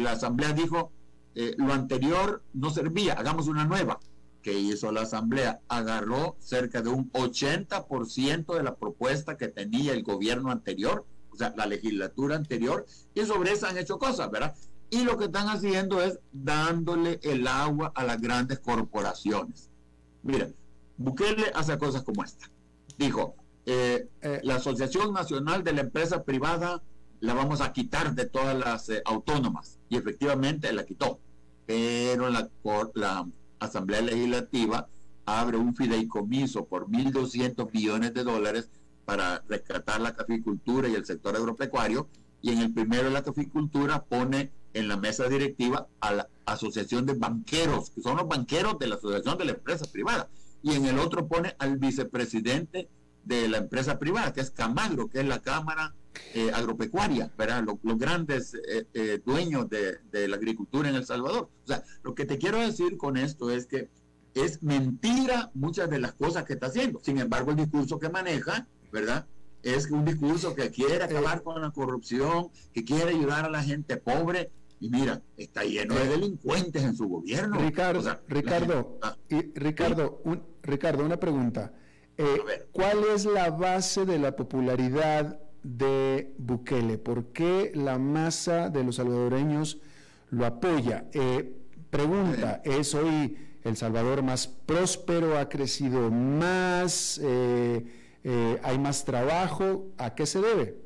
la 0.00 0.12
Asamblea 0.12 0.52
dijo, 0.52 0.92
lo 1.34 1.72
anterior 1.72 2.42
no 2.52 2.70
servía, 2.70 3.14
hagamos 3.14 3.48
una 3.48 3.64
nueva. 3.64 4.00
que 4.42 4.58
hizo 4.58 4.92
la 4.92 5.02
Asamblea? 5.02 5.60
Agarró 5.68 6.36
cerca 6.38 6.80
de 6.80 6.88
un 6.88 7.10
80% 7.12 8.56
de 8.56 8.62
la 8.62 8.76
propuesta 8.76 9.36
que 9.36 9.48
tenía 9.48 9.92
el 9.92 10.02
gobierno 10.02 10.50
anterior 10.50 11.04
sea, 11.38 11.54
la 11.56 11.66
legislatura 11.66 12.36
anterior, 12.36 12.84
y 13.14 13.24
sobre 13.24 13.52
eso 13.52 13.66
han 13.66 13.78
hecho 13.78 13.98
cosas, 13.98 14.30
¿verdad? 14.30 14.54
Y 14.90 15.04
lo 15.04 15.16
que 15.16 15.26
están 15.26 15.48
haciendo 15.48 16.02
es 16.02 16.18
dándole 16.32 17.20
el 17.22 17.46
agua 17.46 17.92
a 17.94 18.04
las 18.04 18.20
grandes 18.20 18.58
corporaciones. 18.58 19.70
Mira, 20.22 20.48
Bukele 20.96 21.50
hace 21.54 21.78
cosas 21.78 22.02
como 22.02 22.24
esta. 22.24 22.50
Dijo, 22.98 23.36
eh, 23.66 24.08
eh, 24.22 24.40
la 24.42 24.56
Asociación 24.56 25.12
Nacional 25.12 25.62
de 25.62 25.72
la 25.72 25.82
Empresa 25.82 26.24
Privada 26.24 26.82
la 27.20 27.34
vamos 27.34 27.60
a 27.60 27.72
quitar 27.72 28.14
de 28.14 28.26
todas 28.26 28.56
las 28.58 28.88
eh, 28.88 29.02
autónomas. 29.04 29.78
Y 29.88 29.96
efectivamente 29.96 30.72
la 30.72 30.84
quitó. 30.84 31.20
Pero 31.66 32.30
la, 32.30 32.48
la 32.94 33.26
Asamblea 33.58 34.00
Legislativa 34.00 34.88
abre 35.26 35.58
un 35.58 35.74
fideicomiso 35.74 36.64
por 36.64 36.88
1.200 36.88 37.70
millones 37.72 38.14
de 38.14 38.24
dólares 38.24 38.70
para 39.04 39.42
rescatar 39.48 40.00
la 40.00 40.14
caficultura 40.14 40.88
y 40.88 40.94
el 40.94 41.06
sector 41.06 41.34
agropecuario, 41.34 42.08
y 42.42 42.52
en 42.52 42.58
el 42.58 42.72
primero 42.72 43.10
la 43.10 43.22
caficultura 43.22 44.04
pone 44.04 44.50
en 44.74 44.86
la 44.86 44.96
mesa 44.96 45.28
directiva 45.28 45.88
a 46.00 46.12
la 46.12 46.28
Asociación 46.44 47.06
de 47.06 47.14
Banqueros, 47.14 47.90
que 47.90 48.02
son 48.02 48.16
los 48.18 48.28
banqueros 48.28 48.78
de 48.78 48.86
la 48.86 48.96
Asociación 48.96 49.38
de 49.38 49.46
la 49.46 49.52
Empresa 49.52 49.86
Privada, 49.90 50.28
y 50.62 50.74
en 50.74 50.84
el 50.84 50.98
otro 50.98 51.26
pone 51.26 51.56
al 51.58 51.78
vicepresidente 51.78 52.88
de 53.24 53.48
la 53.48 53.58
empresa 53.58 53.98
privada, 53.98 54.32
que 54.32 54.40
es 54.40 54.50
Camagro, 54.50 55.08
que 55.08 55.20
es 55.20 55.26
la 55.26 55.40
Cámara 55.40 55.94
eh, 56.34 56.50
Agropecuaria, 56.52 57.32
¿verdad? 57.36 57.64
Los, 57.64 57.98
grandes 57.98 58.54
eh, 58.54 58.86
eh, 58.94 59.20
dueños 59.24 59.68
de, 59.68 59.98
de 60.10 60.28
la 60.28 60.36
agricultura 60.36 60.88
en 60.88 60.94
El 60.94 61.04
Salvador. 61.04 61.50
O 61.64 61.66
sea, 61.66 61.82
lo 62.02 62.14
que 62.14 62.24
te 62.24 62.38
quiero 62.38 62.58
decir 62.58 62.96
con 62.96 63.16
esto 63.16 63.50
es 63.50 63.66
que 63.66 63.88
es 64.34 64.62
mentira 64.62 65.50
muchas 65.54 65.90
de 65.90 65.98
las 65.98 66.12
cosas 66.14 66.44
que 66.44 66.54
está 66.54 66.66
haciendo. 66.66 67.00
Sin 67.02 67.18
embargo, 67.18 67.50
el 67.50 67.56
discurso 67.56 67.98
que 67.98 68.08
maneja 68.08 68.66
¿verdad? 68.92 69.26
Es 69.62 69.90
un 69.90 70.04
discurso 70.04 70.54
que 70.54 70.70
quiere 70.70 71.02
acabar 71.02 71.42
con 71.42 71.60
la 71.60 71.70
corrupción, 71.70 72.48
que 72.72 72.84
quiere 72.84 73.10
ayudar 73.10 73.44
a 73.44 73.50
la 73.50 73.62
gente 73.62 73.96
pobre. 73.96 74.50
Y 74.80 74.88
mira, 74.90 75.20
está 75.36 75.64
lleno 75.64 75.96
de 75.96 76.06
delincuentes 76.06 76.82
en 76.82 76.96
su 76.96 77.08
gobierno. 77.08 77.58
Ricardo, 77.58 78.20
Ricardo, 78.28 79.00
y, 79.28 79.52
Ricardo, 79.58 80.20
un, 80.24 80.42
Ricardo, 80.62 81.04
una 81.04 81.18
pregunta. 81.18 81.72
Eh, 82.16 82.68
¿Cuál 82.72 83.04
es 83.14 83.24
la 83.24 83.50
base 83.50 84.04
de 84.04 84.18
la 84.18 84.36
popularidad 84.36 85.40
de 85.62 86.34
Bukele? 86.38 86.98
¿Por 86.98 87.26
qué 87.26 87.72
la 87.74 87.98
masa 87.98 88.70
de 88.70 88.84
los 88.84 88.96
salvadoreños 88.96 89.78
lo 90.30 90.46
apoya? 90.46 91.08
Eh, 91.12 91.54
pregunta, 91.90 92.60
¿es 92.64 92.94
hoy 92.94 93.36
El 93.64 93.76
Salvador 93.76 94.22
más 94.22 94.46
próspero? 94.46 95.38
¿Ha 95.38 95.48
crecido 95.48 96.10
más? 96.10 97.20
Eh, 97.22 97.84
¿Hay 98.62 98.78
más 98.78 99.04
trabajo? 99.04 99.86
¿A 99.96 100.14
qué 100.14 100.26
se 100.26 100.40
debe? 100.40 100.76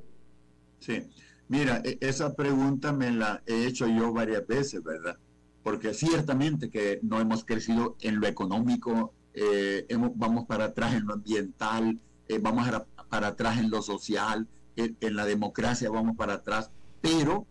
Sí, 0.82 1.08
mira, 1.48 1.80
e, 1.84 1.96
esa 2.00 2.34
pregunta 2.34 2.92
me 2.92 3.10
la 3.12 3.42
he 3.46 3.66
hecho 3.66 3.86
yo 3.86 4.12
varias 4.12 4.46
veces, 4.46 4.82
¿verdad? 4.82 5.16
Porque 5.62 5.94
ciertamente 5.94 6.70
que 6.70 6.98
no 7.02 7.20
hemos 7.20 7.44
crecido 7.44 7.96
en 8.00 8.20
lo 8.20 8.26
económico, 8.26 9.14
eh, 9.34 9.86
vamos 10.16 10.46
para 10.46 10.66
atrás 10.66 10.94
en 10.94 11.06
lo 11.06 11.14
ambiental, 11.14 11.98
eh, 12.28 12.38
vamos 12.40 12.68
para 13.08 13.28
atrás 13.28 13.58
en 13.58 13.70
lo 13.70 13.80
social, 13.80 14.48
en, 14.76 15.16
la 15.16 15.24
democracia 15.24 15.90
vamos 15.90 16.16
para 16.16 16.34
atrás, 16.34 16.70
pero 17.00 17.46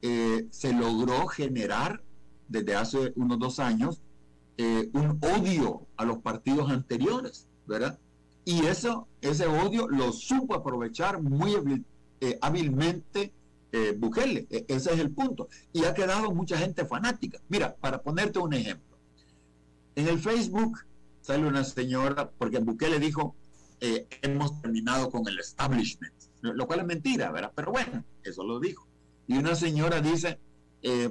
eh, 0.00 0.46
se 0.50 0.72
logró 0.72 1.26
generar 1.26 2.02
desde 2.48 2.74
hace 2.74 3.12
unos 3.16 3.38
dos 3.38 3.58
años 3.58 4.00
un 4.92 5.18
odio 5.22 5.88
a 5.96 6.04
los 6.04 6.18
partidos 6.18 6.70
anteriores, 6.70 7.48
¿verdad? 7.66 7.98
Y 8.44 8.66
eso, 8.66 9.08
ese 9.20 9.46
odio 9.46 9.88
lo 9.88 10.12
supo 10.12 10.54
aprovechar 10.54 11.20
muy 11.20 11.82
hábilmente 12.40 13.32
Bukele, 13.98 14.46
e, 14.50 14.66
ese 14.68 14.92
es 14.92 15.00
el 15.00 15.10
punto. 15.10 15.48
Y 15.72 15.84
ha 15.84 15.94
quedado 15.94 16.30
mucha 16.30 16.56
gente 16.58 16.86
fanática. 16.86 17.40
Mira, 17.48 17.74
para 17.74 18.02
ponerte 18.02 18.38
un 18.38 18.52
ejemplo, 18.52 18.92
en 19.94 20.08
el 20.08 20.20
Facebook 20.20 20.78
sale 21.20 21.46
una 21.46 21.64
señora, 21.64 22.30
porque 22.30 22.58
Bukele 22.58 22.98
dijo, 22.98 23.34
eh, 23.80 24.06
hemos 24.22 24.60
terminado 24.60 25.10
con 25.10 25.26
el 25.28 25.38
establishment, 25.38 26.14
lo 26.42 26.66
cual 26.66 26.80
es 26.80 26.86
mentira, 26.86 27.30
¿verdad? 27.30 27.52
Pero 27.54 27.72
bueno, 27.72 28.04
eso 28.22 28.44
lo 28.44 28.60
dijo. 28.60 28.86
Y 29.26 29.38
una 29.38 29.54
señora 29.54 30.00
dice, 30.00 30.38
eh, 30.82 31.10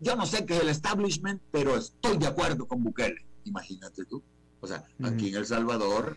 yo, 0.00 0.16
no 0.16 0.26
sé 0.26 0.46
qué 0.46 0.56
es 0.56 0.62
el 0.62 0.68
establishment, 0.68 1.42
pero 1.50 1.76
estoy 1.76 2.16
de 2.18 2.26
acuerdo 2.26 2.66
con 2.66 2.82
Bukele. 2.82 3.26
Imagínate 3.44 4.04
tú. 4.04 4.22
O 4.60 4.66
sea, 4.66 4.84
aquí 5.02 5.28
en 5.28 5.36
El 5.36 5.46
Salvador, 5.46 6.16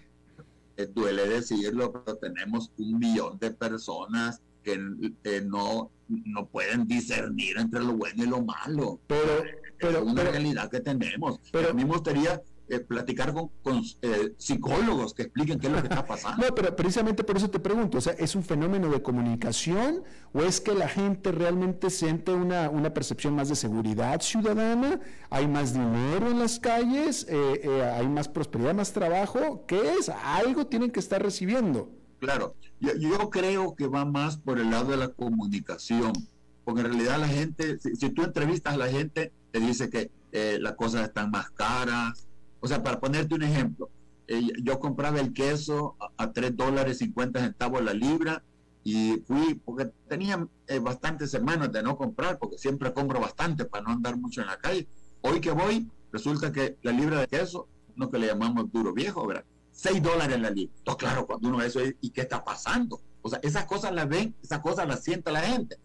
eh, 0.77 0.87
duele 0.93 1.27
decirlo, 1.27 1.91
pero 1.91 2.17
tenemos 2.17 2.71
un 2.77 2.99
millón 2.99 3.37
de 3.39 3.51
personas 3.51 4.41
que 4.63 4.77
no, 5.43 5.89
no 6.07 6.45
pueden 6.45 6.85
discernir 6.85 7.57
entre 7.57 7.81
lo 7.81 7.93
bueno 7.93 8.23
y 8.23 8.27
lo 8.27 8.41
malo. 8.41 8.99
Pero, 9.07 9.43
pero 9.79 9.99
es 9.99 10.03
una 10.03 10.23
realidad 10.23 10.69
que 10.69 10.79
tenemos. 10.79 11.39
Pero, 11.51 11.71
a 11.71 11.73
mí 11.73 11.83
me 11.83 11.91
gustaría 11.91 12.41
eh, 12.71 12.79
platicar 12.79 13.33
con, 13.33 13.83
eh, 14.01 14.33
psicólogos 14.37 15.13
que 15.13 15.23
expliquen 15.23 15.59
qué 15.59 15.67
es 15.67 15.73
lo 15.73 15.81
que 15.81 15.89
está 15.89 16.05
pasando. 16.05 16.41
No, 16.47 16.55
pero 16.55 16.73
precisamente 16.73 17.21
por 17.21 17.35
eso 17.35 17.49
te 17.49 17.59
pregunto, 17.59 17.97
o 17.97 18.01
sea, 18.01 18.13
¿es 18.13 18.33
un 18.33 18.43
fenómeno 18.43 18.87
de 18.89 19.01
comunicación 19.01 20.03
o 20.31 20.39
es 20.39 20.61
que 20.61 20.73
la 20.73 20.87
gente 20.87 21.33
realmente 21.33 21.89
siente 21.89 22.31
una, 22.31 22.69
una 22.69 22.93
percepción 22.93 23.35
más 23.35 23.49
de 23.49 23.57
seguridad 23.57 24.21
ciudadana? 24.21 25.01
¿Hay 25.29 25.49
más 25.49 25.73
dinero 25.73 26.31
en 26.31 26.39
las 26.39 26.61
calles? 26.61 27.25
Eh, 27.27 27.83
¿Hay 27.93 28.07
más 28.07 28.29
prosperidad, 28.29 28.73
más 28.73 28.93
trabajo? 28.93 29.65
¿Qué 29.67 29.95
es? 29.99 30.07
Algo 30.07 30.65
tienen 30.65 30.91
que 30.91 31.01
estar 31.01 31.21
recibiendo. 31.21 31.91
Claro, 32.19 32.55
yo, 32.79 32.95
yo 32.95 33.29
creo 33.29 33.75
que 33.75 33.87
va 33.87 34.05
más 34.05 34.37
por 34.37 34.59
el 34.59 34.69
lado 34.69 34.91
de 34.91 34.97
la 34.97 35.09
comunicación, 35.09 36.13
porque 36.63 36.81
en 36.81 36.87
realidad 36.87 37.19
la 37.19 37.27
gente, 37.27 37.79
si, 37.79 38.09
tú 38.11 38.23
entrevistas 38.23 38.75
a 38.75 38.77
la 38.77 38.87
gente, 38.87 39.33
te 39.51 39.59
dice 39.59 39.89
que 39.89 40.09
las 40.31 40.75
cosas 40.75 41.03
están 41.03 41.29
más 41.31 41.49
caras, 41.51 42.30
o 42.61 42.67
sea, 42.67 42.81
para 42.81 42.99
ponerte 42.99 43.35
un 43.35 43.43
ejemplo, 43.43 43.89
eh, 44.27 44.47
yo 44.63 44.79
compraba 44.79 45.19
el 45.19 45.33
queso 45.33 45.97
a, 46.17 46.31
3 46.31 46.55
dólares 46.55 46.99
50 46.99 47.39
centavos 47.39 47.83
la 47.83 47.93
libra 47.93 48.43
y 48.83 49.21
fui, 49.27 49.55
porque 49.65 49.91
tenía 50.07 50.47
eh, 50.67 50.79
bastantes 50.79 51.31
semanas 51.31 51.71
de 51.71 51.83
no 51.83 51.97
comprar, 51.97 52.37
porque 52.39 52.57
siempre 52.57 52.93
compro 52.93 53.19
bastante 53.19 53.65
para 53.65 53.83
no 53.83 53.91
andar 53.91 54.15
mucho 54.17 54.41
en 54.41 54.47
la 54.47 54.57
calle. 54.57 54.87
Hoy 55.21 55.41
que 55.41 55.51
voy, 55.51 55.89
resulta 56.11 56.51
que 56.51 56.77
la 56.83 56.91
libra 56.91 57.19
de 57.19 57.27
queso, 57.27 57.67
lo 57.95 58.09
que 58.09 58.19
le 58.19 58.27
llamamos 58.27 58.71
duro 58.71 58.93
viejo, 58.93 59.25
¿verdad? 59.25 59.43
6 59.71 60.01
dólares 60.01 60.39
la 60.39 60.51
libra. 60.51 60.73
Entonces, 60.77 60.99
claro, 60.99 61.25
cuando 61.25 61.47
uno 61.47 61.57
ve 61.57 61.65
eso, 61.65 61.79
¿y 61.99 62.09
qué 62.11 62.21
está 62.21 62.43
pasando? 62.43 63.01
O 63.23 63.29
sea, 63.29 63.39
esas 63.41 63.65
cosas 63.65 63.91
las 63.93 64.07
ven, 64.07 64.35
esas 64.43 64.59
cosas 64.59 64.87
las 64.87 65.03
siente 65.03 65.31
la 65.31 65.41
gente. 65.41 65.77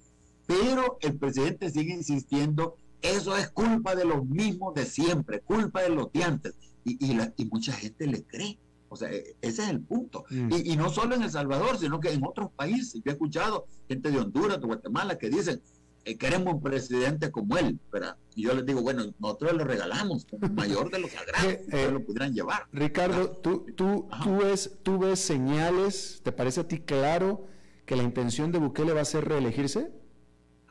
Pero 0.46 0.98
el 1.00 1.16
presidente 1.16 1.70
sigue 1.70 1.92
insistiendo 1.92 2.76
eso 3.02 3.36
es 3.36 3.48
culpa 3.50 3.94
de 3.94 4.04
los 4.04 4.24
mismos 4.24 4.74
de 4.74 4.84
siempre, 4.84 5.40
culpa 5.40 5.82
de 5.82 5.90
los 5.90 6.12
de 6.12 6.24
antes. 6.24 6.54
Y, 6.86 7.04
y, 7.04 7.18
y 7.36 7.44
mucha 7.46 7.72
gente 7.72 8.06
le 8.06 8.22
cree. 8.22 8.58
O 8.88 8.96
sea, 8.96 9.10
e, 9.10 9.36
ese 9.42 9.62
es 9.64 9.68
el 9.68 9.80
punto. 9.80 10.24
Mm. 10.30 10.50
Y, 10.64 10.76
no 10.76 10.88
solo 10.88 11.16
en 11.16 11.22
El 11.22 11.30
Salvador, 11.30 11.78
sino 11.78 11.98
que 11.98 12.12
en 12.12 12.24
otros 12.24 12.50
países. 12.52 12.94
Yo 13.04 13.10
he 13.10 13.12
escuchado 13.12 13.66
gente 13.88 14.10
de 14.10 14.18
Honduras, 14.18 14.60
de 14.60 14.66
Guatemala, 14.66 15.18
que 15.18 15.28
dicen, 15.28 15.60
eh, 16.04 16.16
queremos 16.16 16.54
un 16.54 16.62
presidente 16.62 17.32
como 17.32 17.58
él. 17.58 17.80
Pero, 17.90 18.14
y 18.36 18.44
yo 18.44 18.54
les 18.54 18.64
digo, 18.64 18.82
bueno, 18.82 19.04
nosotros 19.18 19.52
lo 19.54 19.64
regalamos, 19.64 20.26
mayor 20.52 20.90
de 20.92 21.00
los 21.00 21.10
sagrados, 21.10 21.52
eh, 21.52 21.66
eh, 21.72 21.90
lo 21.90 22.04
pudieran 22.04 22.32
llevar. 22.32 22.66
Ricardo, 22.72 23.30
tú, 23.30 23.66
tú, 23.76 24.08
tú, 24.22 24.36
ves, 24.36 24.78
tú 24.84 24.98
ves 24.98 25.18
señales, 25.18 26.20
¿te 26.22 26.30
parece 26.30 26.60
a 26.60 26.68
ti 26.68 26.78
claro 26.78 27.48
que 27.84 27.96
la 27.96 28.04
intención 28.04 28.52
de 28.52 28.58
Bukele 28.58 28.92
va 28.92 29.00
a 29.00 29.04
ser 29.04 29.26
reelegirse? 29.26 29.90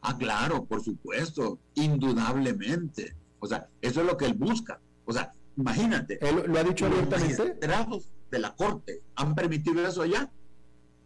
Ah, 0.01 0.17
claro, 0.17 0.63
por 0.65 0.81
supuesto, 0.81 1.59
indudablemente. 1.73 3.15
O 3.39 3.47
sea, 3.47 3.67
eso 3.81 4.01
es 4.01 4.07
lo 4.07 4.15
que 4.17 4.25
él 4.25 4.35
busca. 4.35 4.79
O 5.05 5.11
sea, 5.11 5.31
imagínate. 5.57 6.17
¿Él 6.21 6.43
lo 6.47 6.59
ha 6.59 6.63
dicho 6.63 6.85
abiertamente? 6.85 7.57
Los 7.89 8.11
de 8.29 8.39
la 8.39 8.55
Corte 8.55 9.01
han 9.15 9.35
permitido 9.35 9.85
eso 9.87 10.01
allá. 10.01 10.29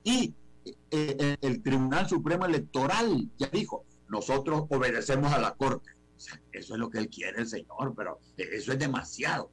Y 0.03 0.33
eh, 0.65 0.73
eh, 0.91 1.37
el 1.41 1.61
Tribunal 1.61 2.07
Supremo 2.07 2.45
Electoral 2.45 3.29
ya 3.37 3.47
dijo, 3.47 3.85
nosotros 4.07 4.65
obedecemos 4.69 5.31
a 5.33 5.39
la 5.39 5.53
Corte. 5.53 5.91
O 6.15 6.19
sea, 6.19 6.41
eso 6.51 6.73
es 6.73 6.79
lo 6.79 6.89
que 6.89 6.97
él 6.97 7.09
quiere, 7.09 7.39
el 7.41 7.47
señor, 7.47 7.93
pero 7.95 8.19
eso 8.35 8.73
es 8.73 8.79
demasiado. 8.79 9.51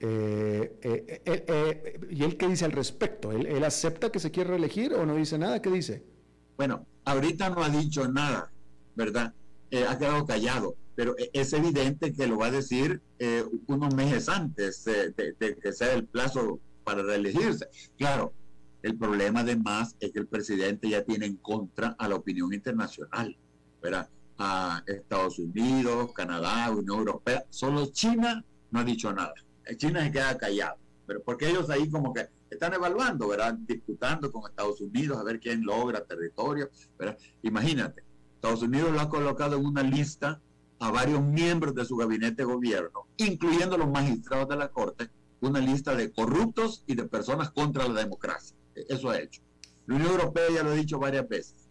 Eh, 0.00 1.20
¿Y 2.10 2.24
él 2.24 2.36
qué 2.36 2.48
dice 2.48 2.64
al 2.64 2.72
respecto? 2.72 3.30
¿Él, 3.30 3.46
¿Él 3.46 3.62
acepta 3.62 4.10
que 4.10 4.18
se 4.18 4.32
quiere 4.32 4.50
reelegir 4.50 4.94
o 4.94 5.06
no 5.06 5.14
dice 5.14 5.38
nada? 5.38 5.62
¿Qué 5.62 5.70
dice? 5.70 6.02
Bueno, 6.56 6.86
ahorita 7.04 7.50
no 7.50 7.62
ha 7.62 7.68
dicho 7.68 8.08
nada, 8.08 8.50
¿verdad? 8.94 9.32
Eh, 9.70 9.86
ha 9.88 9.98
quedado 9.98 10.26
callado, 10.26 10.76
pero 10.94 11.16
e, 11.18 11.30
es 11.32 11.52
evidente 11.52 12.12
que 12.12 12.26
lo 12.26 12.38
va 12.38 12.46
a 12.46 12.50
decir 12.50 13.00
eh, 13.18 13.44
unos 13.66 13.94
meses 13.94 14.28
antes 14.28 14.84
de, 14.84 15.14
que 15.60 15.72
sea 15.72 15.92
el 15.94 16.06
plazo 16.06 16.60
para 16.84 17.02
reelegirse. 17.02 17.68
Claro, 17.96 18.32
el 18.82 18.96
problema 18.98 19.40
además 19.40 19.96
es 20.00 20.12
que 20.12 20.18
el 20.20 20.26
presidente 20.26 20.88
ya 20.88 21.04
tiene 21.04 21.26
en 21.26 21.36
contra 21.36 21.94
a 21.98 22.08
la 22.08 22.16
opinión 22.16 22.52
internacional, 22.52 23.36
¿verdad? 23.80 24.08
A 24.38 24.82
Estados 24.86 25.38
Unidos, 25.38 26.12
Canadá, 26.12 26.70
Unión 26.70 26.98
Europea, 26.98 27.44
solo 27.50 27.86
China 27.86 28.44
no 28.70 28.80
ha 28.80 28.84
dicho 28.84 29.12
nada. 29.12 29.34
China 29.76 30.02
se 30.02 30.10
queda 30.10 30.36
callado, 30.36 30.76
pero 31.06 31.22
porque 31.22 31.48
ellos 31.48 31.70
ahí 31.70 31.88
como 31.88 32.12
que 32.12 32.26
están 32.50 32.74
evaluando, 32.74 33.28
¿verdad? 33.28 33.54
Disputando 33.54 34.30
con 34.32 34.50
Estados 34.50 34.80
Unidos 34.80 35.18
a 35.18 35.22
ver 35.22 35.38
quién 35.38 35.64
logra 35.64 36.04
territorio, 36.04 36.68
¿verdad? 36.98 37.16
Imagínate, 37.42 38.02
Estados 38.34 38.62
Unidos 38.62 38.92
lo 38.92 39.00
ha 39.00 39.08
colocado 39.08 39.56
en 39.56 39.64
una 39.64 39.82
lista 39.82 40.40
a 40.82 40.90
varios 40.90 41.22
miembros 41.22 41.76
de 41.76 41.84
su 41.84 41.96
gabinete 41.96 42.42
de 42.42 42.44
gobierno, 42.44 43.06
incluyendo 43.16 43.78
los 43.78 43.88
magistrados 43.88 44.48
de 44.48 44.56
la 44.56 44.68
Corte, 44.68 45.10
una 45.40 45.60
lista 45.60 45.94
de 45.94 46.10
corruptos 46.10 46.82
y 46.88 46.96
de 46.96 47.04
personas 47.04 47.52
contra 47.52 47.86
la 47.86 48.00
democracia. 48.00 48.56
Eso 48.74 49.10
ha 49.10 49.20
hecho. 49.20 49.42
La 49.86 49.94
Unión 49.94 50.10
Europea 50.10 50.44
ya 50.52 50.64
lo 50.64 50.70
ha 50.70 50.74
dicho 50.74 50.98
varias 50.98 51.28
veces, 51.28 51.68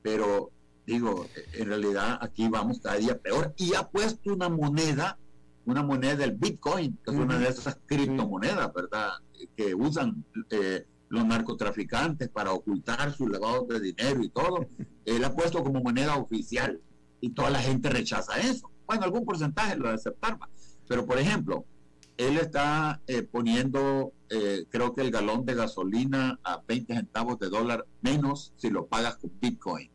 pero 0.00 0.52
digo, 0.86 1.26
en 1.54 1.66
realidad 1.66 2.18
aquí 2.20 2.48
vamos 2.48 2.78
cada 2.78 2.96
día 2.96 3.18
peor 3.18 3.52
y 3.56 3.74
ha 3.74 3.88
puesto 3.88 4.32
una 4.32 4.48
moneda 4.48 5.18
una 5.64 5.82
moneda 5.82 6.16
del 6.16 6.32
Bitcoin, 6.32 6.98
que 7.04 7.12
es 7.12 7.16
una 7.16 7.38
de 7.38 7.48
esas 7.48 7.78
criptomonedas, 7.86 8.72
¿verdad? 8.74 9.10
Que 9.56 9.74
usan 9.74 10.24
eh, 10.50 10.86
los 11.08 11.24
narcotraficantes 11.24 12.28
para 12.30 12.52
ocultar 12.52 13.12
sus 13.12 13.30
lavados 13.30 13.68
de 13.68 13.80
dinero 13.80 14.22
y 14.22 14.28
todo. 14.28 14.66
Él 15.04 15.22
ha 15.24 15.34
puesto 15.34 15.62
como 15.62 15.80
moneda 15.80 16.16
oficial 16.16 16.80
y 17.22 17.30
toda 17.30 17.48
la 17.48 17.60
gente 17.60 17.88
rechaza 17.88 18.38
eso. 18.38 18.70
Bueno, 18.86 19.04
algún 19.04 19.24
porcentaje 19.24 19.76
lo 19.76 19.88
aceptar, 19.88 20.38
pero 20.86 21.06
por 21.06 21.18
ejemplo, 21.18 21.64
él 22.18 22.36
está 22.36 23.00
eh, 23.06 23.22
poniendo, 23.22 24.12
eh, 24.28 24.66
creo 24.68 24.92
que 24.92 25.00
el 25.00 25.10
galón 25.10 25.46
de 25.46 25.54
gasolina 25.54 26.38
a 26.44 26.60
20 26.68 26.94
centavos 26.94 27.38
de 27.38 27.48
dólar 27.48 27.86
menos 28.02 28.52
si 28.56 28.68
lo 28.68 28.86
pagas 28.86 29.16
con 29.16 29.32
Bitcoin. 29.40 29.90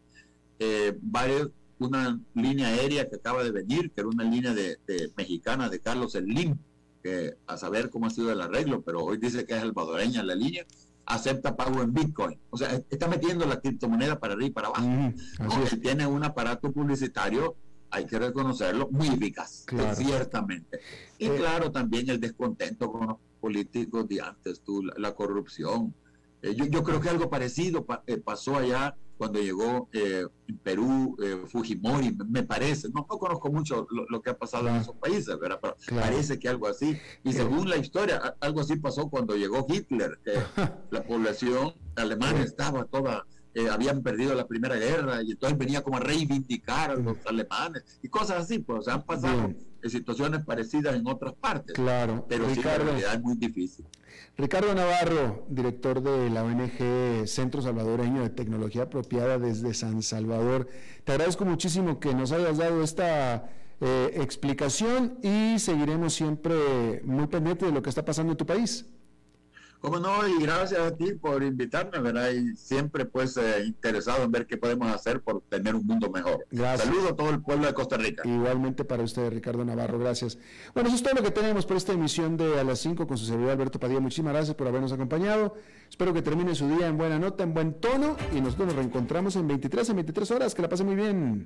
varios 1.01 1.51
una 1.79 2.19
línea 2.33 2.69
aérea 2.69 3.07
que 3.09 3.17
acaba 3.17 3.43
de 3.43 3.51
venir, 3.51 3.91
que 3.91 4.01
era 4.01 4.09
una 4.09 4.23
línea 4.23 4.53
de, 4.53 4.79
mexicana 5.15 5.69
de 5.69 5.79
Carlos 5.79 6.13
Slim, 6.13 6.57
que 7.03 7.35
a 7.45 7.57
saber 7.57 7.89
cómo 7.89 8.07
ha 8.07 8.09
sido 8.09 8.31
el 8.31 8.41
arreglo, 8.41 8.81
pero 8.81 9.03
hoy 9.03 9.17
dice 9.17 9.45
que 9.45 9.53
es 9.53 9.59
salvadoreña 9.59 10.23
la 10.23 10.35
línea, 10.35 10.65
acepta 11.07 11.55
pago 11.55 11.81
en 11.81 11.93
Bitcoin. 11.93 12.39
O 12.49 12.57
sea, 12.57 12.81
está 12.89 13.07
metiendo 13.07 13.45
la 13.45 13.59
criptomoneda 13.59 14.19
para 14.19 14.33
arriba 14.33 14.47
y 14.47 14.51
para 14.51 14.67
abajo. 14.67 15.13
tiene 15.81 16.05
un 16.05 16.23
aparato 16.23 16.71
publicitario, 16.71 17.55
hay 17.89 18.05
que 18.05 18.19
reconocerlo, 18.19 18.89
muy 18.91 19.07
eficaz, 19.07 19.65
ciertamente. 19.93 20.79
Y 21.17 21.27
eh, 21.27 21.35
claro, 21.37 21.71
también 21.71 22.09
el 22.09 22.19
descontento 22.19 22.91
con 22.91 23.07
los 23.07 23.17
políticos 23.39 24.07
de 24.07 24.21
antes, 24.21 24.61
tú, 24.61 24.83
la, 24.83 25.15
corrupción. 25.15 25.95
Eh, 26.41 26.55
yo, 26.55 26.83
creo 26.83 27.01
que 27.01 27.09
algo 27.09 27.29
parecido 27.29 27.85
eh, 28.05 28.17
pasó 28.17 28.57
allá 28.57 28.95
cuando 29.17 29.39
llegó 29.39 29.89
en 29.93 30.29
Perú 30.61 31.17
Fujimori, 31.47 32.15
me 32.29 32.43
parece. 32.43 32.87
No, 32.93 33.07
conozco 33.07 33.51
mucho 33.51 33.87
lo, 33.89 34.21
que 34.21 34.29
ha 34.29 34.37
pasado 34.37 34.67
en 34.67 34.75
esos 34.75 34.95
países, 34.97 35.35
pero 35.41 35.59
parece 35.89 36.37
que 36.37 36.47
algo 36.47 36.67
así. 36.67 36.95
Y 37.23 37.33
según 37.33 37.67
la 37.67 37.77
historia, 37.77 38.35
algo 38.39 38.61
así 38.61 38.75
pasó 38.75 39.09
cuando 39.09 39.35
llegó 39.35 39.65
Hitler, 39.67 40.19
la 40.91 41.03
población 41.03 41.73
alemana 41.95 42.43
estaba 42.43 42.85
toda 42.85 43.25
eh, 43.57 43.69
habían 43.71 44.03
perdido 44.03 44.35
la 44.35 44.45
Primera 44.45 44.75
Guerra 44.75 45.23
y 45.23 45.31
entonces 45.31 45.57
venía 45.57 45.81
como 45.81 45.97
a 45.97 45.99
reivindicar 45.99 46.91
a 46.91 46.95
los 46.95 47.17
alemanes 47.25 47.83
y 48.03 48.07
cosas 48.07 48.43
así, 48.43 48.59
pues 48.59 48.87
han 48.87 49.03
pasado 49.03 49.51
situaciones 49.83 50.45
parecidas 50.45 50.95
en 50.95 51.07
otras 51.07 51.33
partes. 51.33 51.73
Claro, 51.73 52.23
pero 52.29 52.45
Ricardo, 52.47 52.61
sí, 52.61 52.67
la 52.67 52.77
realidad 52.77 53.13
es 53.15 53.21
muy 53.21 53.35
difícil. 53.35 53.87
Ricardo 54.37 54.75
Navarro, 54.75 55.47
director 55.49 56.03
de 56.03 56.29
la 56.29 56.43
ONG 56.43 57.27
Centro 57.27 57.63
Salvadoreño 57.63 58.21
de 58.21 58.29
Tecnología 58.29 58.83
Apropiada 58.83 59.39
desde 59.39 59.73
San 59.73 60.03
Salvador, 60.03 60.67
te 61.03 61.13
agradezco 61.13 61.43
muchísimo 61.43 61.99
que 61.99 62.13
nos 62.13 62.31
hayas 62.31 62.59
dado 62.59 62.83
esta 62.83 63.49
eh, 63.81 64.11
explicación 64.21 65.17
y 65.23 65.57
seguiremos 65.57 66.13
siempre 66.13 67.01
muy 67.03 67.25
pendientes 67.25 67.67
de 67.67 67.73
lo 67.73 67.81
que 67.81 67.89
está 67.89 68.05
pasando 68.05 68.33
en 68.33 68.37
tu 68.37 68.45
país. 68.45 68.85
Cómo 69.79 69.99
no, 69.99 70.27
y 70.27 70.41
gracias 70.41 70.79
a 70.79 70.95
ti 70.95 71.13
por 71.13 71.43
invitarme, 71.43 71.99
¿verdad? 71.99 72.31
Y 72.31 72.55
siempre 72.55 73.05
pues 73.05 73.37
eh, 73.37 73.63
interesado 73.65 74.23
en 74.23 74.31
ver 74.31 74.47
qué 74.47 74.57
podemos 74.57 74.91
hacer 74.91 75.21
por 75.21 75.41
tener 75.41 75.75
un 75.75 75.85
mundo 75.85 76.09
mejor. 76.09 76.45
Gracias. 76.51 76.87
Saludo 76.87 77.09
a 77.09 77.15
todo 77.15 77.29
el 77.29 77.41
pueblo 77.41 77.67
de 77.67 77.73
Costa 77.73 77.97
Rica. 77.97 78.23
Igualmente 78.25 78.85
para 78.85 79.03
usted, 79.03 79.29
Ricardo 79.29 79.63
Navarro, 79.63 79.99
gracias. 79.99 80.37
Bueno, 80.73 80.89
eso 80.89 80.97
es 80.97 81.03
todo 81.03 81.13
lo 81.13 81.23
que 81.23 81.31
tenemos 81.31 81.65
por 81.65 81.77
esta 81.77 81.93
emisión 81.93 82.37
de 82.37 82.59
A 82.59 82.63
las 82.63 82.79
5 82.79 83.05
con 83.05 83.17
su 83.17 83.25
servidor 83.25 83.51
Alberto 83.51 83.79
Padilla. 83.79 83.99
Muchísimas 83.99 84.33
gracias 84.33 84.55
por 84.55 84.67
habernos 84.67 84.91
acompañado. 84.91 85.55
Espero 85.89 86.13
que 86.13 86.21
termine 86.21 86.55
su 86.55 86.67
día 86.67 86.87
en 86.87 86.97
buena 86.97 87.19
nota, 87.19 87.43
en 87.43 87.53
buen 87.53 87.79
tono, 87.79 88.17
y 88.35 88.41
nosotros 88.41 88.67
nos 88.67 88.75
reencontramos 88.75 89.35
en 89.35 89.47
23, 89.47 89.89
en 89.89 89.95
23 89.95 90.31
horas. 90.31 90.55
Que 90.55 90.61
la 90.61 90.69
pase 90.69 90.83
muy 90.83 90.95
bien. 90.95 91.45